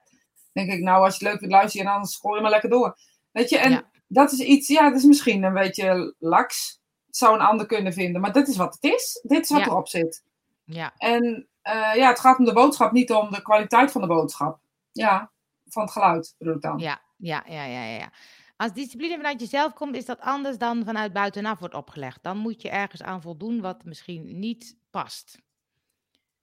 Denk 0.52 0.70
ik, 0.70 0.80
nou 0.82 1.04
als 1.04 1.16
je 1.18 1.24
het 1.24 1.28
leuk 1.32 1.38
vindt 1.38 1.54
luisteren, 1.54 1.86
dan 1.86 2.06
scroll 2.06 2.34
je 2.36 2.40
maar 2.42 2.50
lekker 2.50 2.70
door. 2.70 2.98
Weet 3.32 3.48
je, 3.50 3.58
en 3.58 3.70
Ja. 3.70 3.90
dat 4.08 4.32
is 4.32 4.38
iets, 4.38 4.68
ja, 4.68 4.88
dat 4.90 4.98
is 4.98 5.04
misschien 5.04 5.42
een 5.42 5.54
beetje 5.54 6.14
laks. 6.18 6.80
Het 7.06 7.16
zou 7.16 7.34
een 7.34 7.46
ander 7.46 7.66
kunnen 7.66 7.92
vinden, 7.92 8.20
maar 8.20 8.32
dit 8.32 8.48
is 8.48 8.56
wat 8.56 8.74
het 8.80 8.92
is. 8.92 9.20
Dit 9.22 9.42
is 9.44 9.50
wat 9.50 9.60
Ja. 9.60 9.66
erop 9.66 9.88
zit. 9.88 10.24
Ja, 10.64 10.92
En 10.96 11.48
eh, 11.62 11.94
ja, 11.94 12.08
het 12.08 12.20
gaat 12.20 12.38
om 12.38 12.44
de 12.44 12.52
boodschap, 12.52 12.92
niet 12.92 13.12
om 13.12 13.30
de 13.30 13.42
kwaliteit 13.42 13.92
van 13.92 14.00
de 14.00 14.06
boodschap. 14.06 14.58
Ja, 14.92 15.30
van 15.66 15.82
het 15.82 15.92
geluid 15.92 16.34
bedoel 16.38 16.54
ik 16.54 16.60
dan. 16.62 16.78
ja, 16.78 17.00
ja, 17.16 17.42
ja, 17.46 17.64
ja. 17.64 17.84
ja. 17.84 18.12
Als 18.56 18.72
discipline 18.72 19.16
vanuit 19.16 19.40
jezelf 19.40 19.72
komt, 19.72 19.96
is 19.96 20.04
dat 20.04 20.20
anders 20.20 20.58
dan 20.58 20.84
vanuit 20.84 21.12
buitenaf 21.12 21.58
wordt 21.58 21.74
opgelegd. 21.74 22.22
Dan 22.22 22.36
moet 22.36 22.62
je 22.62 22.68
ergens 22.70 23.02
aan 23.02 23.22
voldoen 23.22 23.60
wat 23.60 23.84
misschien 23.84 24.38
niet 24.38 24.76
past. 24.90 25.38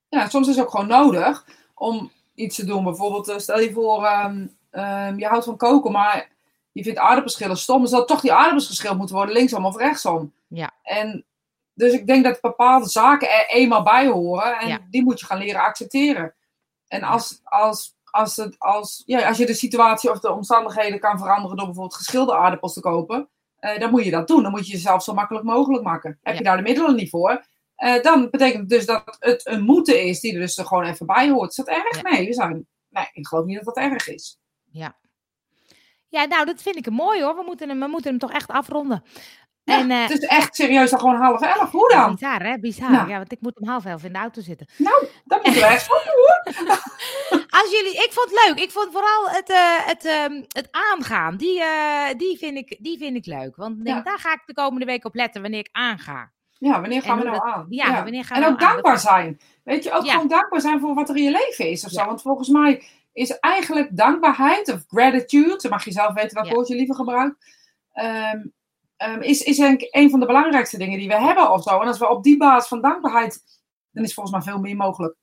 Ja, 0.09 0.29
soms 0.29 0.47
is 0.47 0.55
het 0.55 0.65
ook 0.65 0.71
gewoon 0.71 0.87
nodig 0.87 1.45
om 1.73 2.11
iets 2.35 2.55
te 2.55 2.65
doen. 2.65 2.83
Bijvoorbeeld, 2.83 3.27
eh, 3.27 3.37
stel 3.37 3.59
je 3.59 3.73
voor, 3.73 4.03
ehm, 4.05 4.47
ehm, 4.71 5.19
je 5.19 5.25
houdt 5.25 5.45
van 5.45 5.57
koken, 5.57 5.91
maar 5.91 6.29
je 6.71 6.83
vindt 6.83 6.99
aardappelschillen 6.99 7.57
stom. 7.57 7.77
Dan 7.79 7.87
zal 7.87 8.05
toch 8.05 8.21
die 8.21 8.33
aardappels 8.33 8.67
geschild 8.67 8.97
moeten 8.97 9.15
worden, 9.15 9.33
linksom 9.35 9.65
of 9.65 9.77
rechtsom. 9.77 10.33
Ja. 10.47 10.71
En 10.83 11.25
dus 11.73 11.93
ik 11.93 12.07
denk 12.07 12.23
dat 12.23 12.41
bepaalde 12.41 12.89
zaken 12.89 13.29
er 13.29 13.45
eenmaal 13.47 13.83
bij 13.83 14.07
horen 14.07 14.57
en 14.59 14.67
Ja. 14.67 14.79
die 14.89 15.03
moet 15.03 15.19
je 15.19 15.25
gaan 15.25 15.37
leren 15.37 15.61
accepteren. 15.61 16.33
En 16.87 17.03
als, 17.03 17.39
als, 17.43 17.95
als, 18.03 18.35
het, 18.35 18.55
als, 18.59 19.03
ja, 19.05 19.27
als 19.27 19.37
je 19.37 19.45
de 19.45 19.53
situatie 19.53 20.11
of 20.11 20.19
de 20.19 20.31
omstandigheden 20.31 20.99
kan 20.99 21.17
veranderen 21.19 21.57
door 21.57 21.65
bijvoorbeeld 21.65 21.95
geschilde 21.97 22.35
aardappels 22.35 22.73
te 22.73 22.79
kopen, 22.79 23.29
eh, 23.59 23.79
dan 23.79 23.91
moet 23.91 24.03
je 24.03 24.11
dat 24.11 24.27
doen. 24.27 24.41
Dan 24.43 24.51
moet 24.51 24.67
je 24.67 24.71
jezelf 24.73 25.03
zo 25.03 25.13
makkelijk 25.13 25.45
mogelijk 25.45 25.83
maken. 25.83 26.19
Heb 26.23 26.33
Ja. 26.33 26.39
je 26.39 26.45
daar 26.45 26.57
de 26.57 26.63
middelen 26.63 26.95
niet 26.95 27.09
voor, 27.09 27.45
eh, 27.75 28.01
dan 28.01 28.29
betekent 28.29 28.59
het 28.59 28.69
dus 28.69 28.85
dat 28.85 29.15
het 29.19 29.47
een 29.47 29.63
moeten 29.63 30.03
is 30.03 30.19
die 30.19 30.33
er 30.33 30.39
dus 30.39 30.57
er 30.57 30.65
gewoon 30.65 30.83
even 30.85 31.05
bij 31.05 31.29
hoort. 31.29 31.49
Is 31.49 31.55
dat 31.55 31.67
erg? 31.67 32.01
Ja. 32.01 32.09
Nee, 32.09 32.25
we 32.27 32.33
zijn, 32.33 32.67
nee, 32.89 33.09
ik 33.13 33.27
geloof 33.27 33.45
niet 33.45 33.55
dat 33.55 33.75
dat 33.75 33.83
erg 33.83 34.07
is. 34.07 34.39
Ja, 36.15 36.25
nou, 36.25 36.45
dat 36.45 36.61
vind 36.61 36.75
ik 36.75 36.89
mooi 36.89 37.23
hoor. 37.23 37.35
We 37.35 37.43
moeten 37.45 37.69
hem, 37.69 37.79
we 37.79 37.87
moeten 37.87 38.09
hem 38.09 38.19
toch 38.19 38.31
echt 38.31 38.49
afronden. 38.49 39.03
Ja, 39.63 39.79
en, 39.79 39.91
eh, 39.91 40.01
het 40.01 40.11
is 40.11 40.19
echt 40.19 40.55
serieus 40.55 40.89
dan 40.89 40.99
gewoon 40.99 41.15
half 41.15 41.41
elf. 41.41 41.71
Hoe 41.71 41.91
ja, 41.93 42.01
dan? 42.01 42.11
bizar 42.11 42.43
hè, 42.43 42.59
bizar. 42.59 42.91
Ja. 42.91 43.05
Ja, 43.07 43.17
want 43.17 43.31
ik 43.31 43.41
moet 43.41 43.59
om 43.59 43.67
half 43.67 43.85
elf 43.85 44.03
in 44.03 44.13
de 44.13 44.19
auto 44.19 44.41
zitten. 44.41 44.67
Nou, 44.77 45.07
dat 45.25 45.43
moeten 45.43 45.61
we 45.61 45.67
echt 45.67 45.87
hoor. 45.87 46.43
Als 47.59 47.71
jullie, 47.71 47.93
ik 47.93 48.09
vond 48.11 48.29
het 48.31 48.47
leuk. 48.47 48.59
Ik 48.59 48.71
vond 48.71 48.91
vooral 48.91 49.29
het, 49.29 49.49
eh, 49.49 49.85
het, 49.87 50.05
ehm, 50.05 50.43
het 50.47 50.67
aangaan. 50.71 51.37
Die, 51.37 51.63
die, 52.17 52.37
vind 52.37 52.57
ik, 52.57 52.77
die 52.79 52.97
vind 52.97 53.15
ik 53.15 53.25
leuk. 53.25 53.55
Want 53.55 53.85
denk, 53.85 53.97
Ja. 53.97 54.03
daar 54.03 54.19
ga 54.19 54.33
ik 54.33 54.41
de 54.45 54.53
komende 54.53 54.85
week 54.85 55.05
op 55.05 55.15
letten 55.15 55.41
wanneer 55.41 55.59
ik 55.59 55.69
aanga. 55.71 56.31
Ja, 56.57 56.81
wanneer 56.81 57.01
gaan 57.01 57.17
En 57.19 57.23
we 57.23 57.29
nou 57.29 57.35
dat- 57.45 57.53
aan? 57.53 57.65
ja, 57.69 58.03
wanneer 58.03 58.23
gaan 58.25 58.37
en 58.37 58.43
we 58.43 58.49
ook 58.49 58.59
nou 58.59 58.69
aan? 58.69 58.73
dankbaar 58.75 58.99
zijn. 58.99 59.39
Weet 59.63 59.83
je, 59.83 59.91
ook 59.91 60.03
Ja. 60.05 60.11
gewoon 60.11 60.27
dankbaar 60.27 60.61
zijn 60.61 60.79
voor 60.79 60.93
wat 60.93 61.09
er 61.09 61.15
in 61.15 61.23
je 61.23 61.31
leven 61.31 61.69
is 61.69 61.85
of 61.85 61.91
zo. 61.91 62.05
Want 62.05 62.21
volgens 62.21 62.49
mij 62.49 62.83
is 63.13 63.39
eigenlijk 63.39 63.97
dankbaarheid 63.97 64.71
of 64.73 64.83
gratitude, 64.87 65.57
dan 65.61 65.71
mag 65.71 65.85
je 65.85 65.91
zelf 65.91 66.13
weten 66.13 66.33
welk 66.41 66.53
woord 66.53 66.67
je 66.67 66.75
liever 66.75 66.95
gebruikt. 66.95 67.35
Ehm, 67.91 68.39
ehm, 68.97 69.21
is, 69.21 69.41
is 69.41 69.57
denk 69.57 69.81
ik 69.81 69.95
een 69.95 70.09
van 70.09 70.19
de 70.19 70.25
belangrijkste 70.25 70.77
dingen 70.77 70.99
die 70.99 71.07
we 71.07 71.19
hebben 71.21 71.51
of 71.51 71.63
zo. 71.63 71.79
En 71.81 71.87
als 71.87 71.99
we 71.99 72.09
op 72.09 72.23
die 72.23 72.37
basis 72.37 72.67
van 72.67 72.81
dankbaarheid, 72.81 73.41
dan 73.91 74.03
is 74.03 74.13
volgens 74.13 74.35
mij 74.35 74.53
veel 74.53 74.61
meer 74.61 74.75
mogelijk. 74.75 75.15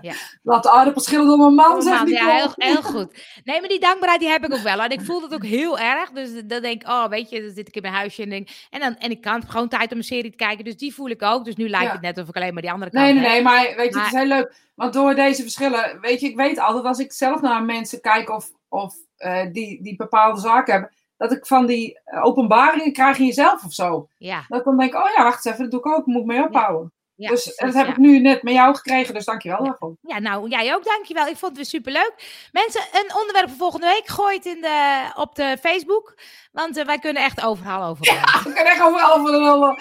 Ja. 0.00 0.12
Laat 0.42 0.62
de 0.62 0.70
aardappel 0.70 1.02
schillen 1.02 1.26
door 1.26 1.38
mijn 1.38 1.54
man, 1.54 1.82
zegt 1.82 2.08
ja, 2.08 2.26
heel, 2.26 2.52
heel 2.56 2.82
goed. 2.82 3.24
Nee, 3.44 3.60
maar 3.60 3.68
die 3.68 3.80
dankbaarheid 3.80 4.20
die 4.20 4.30
heb 4.30 4.44
ik 4.44 4.54
ook 4.54 4.60
wel. 4.62 4.80
En 4.80 4.90
ik 4.90 5.00
voel 5.00 5.20
dat 5.20 5.34
ook 5.34 5.44
heel 5.44 5.78
erg. 5.78 6.10
Dus 6.10 6.30
dan 6.34 6.62
denk 6.62 6.82
ik, 6.82 6.88
oh, 6.88 7.06
weet 7.08 7.30
je, 7.30 7.40
dan 7.42 7.54
zit 7.54 7.68
ik 7.68 7.74
in 7.74 7.82
mijn 7.82 7.94
huisje 7.94 8.22
en 8.22 8.28
denk... 8.28 8.48
En, 8.70 8.80
dan, 8.80 8.96
en 8.96 9.10
ik 9.10 9.20
kan 9.20 9.42
gewoon 9.48 9.68
tijd 9.68 9.92
om 9.92 9.98
een 9.98 10.04
serie 10.04 10.30
te 10.30 10.36
kijken. 10.36 10.64
Dus 10.64 10.76
die 10.76 10.94
voel 10.94 11.08
ik 11.08 11.22
ook. 11.22 11.44
Dus 11.44 11.56
nu 11.56 11.68
lijkt 11.68 11.86
Ja. 11.86 11.92
het 11.92 12.00
net 12.00 12.18
of 12.18 12.28
ik 12.28 12.36
alleen 12.36 12.52
maar 12.52 12.62
die 12.62 12.72
andere 12.72 12.90
kant 12.90 13.04
Nee, 13.04 13.12
nee, 13.14 13.22
nee, 13.30 13.42
maar 13.42 13.62
weet 13.76 13.88
je, 13.88 13.94
Maar- 13.94 14.04
het 14.04 14.12
is 14.14 14.18
heel 14.18 14.28
leuk. 14.28 14.54
Want 14.74 14.92
door 14.92 15.14
deze 15.14 15.42
verschillen, 15.42 15.98
weet 16.00 16.20
je, 16.20 16.26
ik 16.28 16.36
weet 16.36 16.58
altijd 16.58 16.84
als 16.84 16.98
ik 16.98 17.12
zelf 17.12 17.40
naar 17.40 17.62
mensen 17.62 18.00
kijk 18.00 18.30
of, 18.30 18.50
of 18.68 18.94
eh, 19.16 19.42
die, 19.52 19.82
die 19.82 19.96
bepaalde 19.96 20.40
zaken 20.40 20.72
hebben, 20.72 20.92
dat 21.16 21.32
ik 21.32 21.46
van 21.46 21.66
die 21.66 22.00
eh, 22.04 22.24
openbaringen 22.24 22.92
krijg 22.92 23.18
in 23.18 23.26
jezelf 23.26 23.64
of 23.64 23.72
zo. 23.72 24.08
Ja, 24.18 24.44
Dat 24.48 24.58
ik 24.58 24.64
dan 24.64 24.76
denk, 24.76 24.94
oh 24.94 25.08
ja, 25.16 25.22
wacht 25.22 25.46
even, 25.46 25.58
dat 25.60 25.70
doe 25.70 25.80
ik 25.80 25.86
ook, 25.86 26.06
moet 26.06 26.20
ik 26.20 26.26
mee 26.26 26.44
ophouden. 26.46 26.92
Ja, 27.20 27.28
dus 27.28 27.42
precies, 27.42 27.56
dat 27.56 27.74
heb 27.74 27.86
ja. 27.86 27.92
ik 27.92 27.98
nu 27.98 28.18
net 28.18 28.42
met 28.42 28.54
jou 28.54 28.74
gekregen, 28.74 29.14
dus 29.14 29.24
dankjewel 29.24 29.64
daarvoor. 29.64 29.96
Ja, 30.02 30.18
nou, 30.18 30.48
jij 30.48 30.74
ook, 30.74 30.84
dankjewel. 30.84 31.26
Ik 31.26 31.36
vond 31.36 31.56
het 31.56 31.56
weer 31.56 31.64
superleuk. 31.64 32.12
Mensen, 32.52 32.80
een 32.92 33.14
onderwerp 33.20 33.48
voor 33.48 33.58
volgende 33.58 33.86
week. 33.86 34.08
Gooi 34.08 34.36
het 34.36 34.46
in 34.46 34.60
de, 34.60 35.10
op 35.14 35.34
de 35.34 35.56
Facebook. 35.60 36.14
Want 36.52 36.76
eh, 36.76 36.84
wij 36.84 36.98
kunnen 36.98 37.22
echt 37.22 37.44
overal 37.44 37.88
over 37.88 38.04
praten. 38.04 38.50
Ik 38.50 38.56
kan 38.56 38.66
echt 38.66 38.82
overal 38.82 39.24
de 39.24 39.30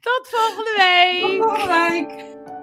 Tot 0.00 0.28
volgende 0.30 0.74
week! 0.76 1.40
Tot 1.40 1.48
volgende 1.48 1.88
week. 1.88 2.59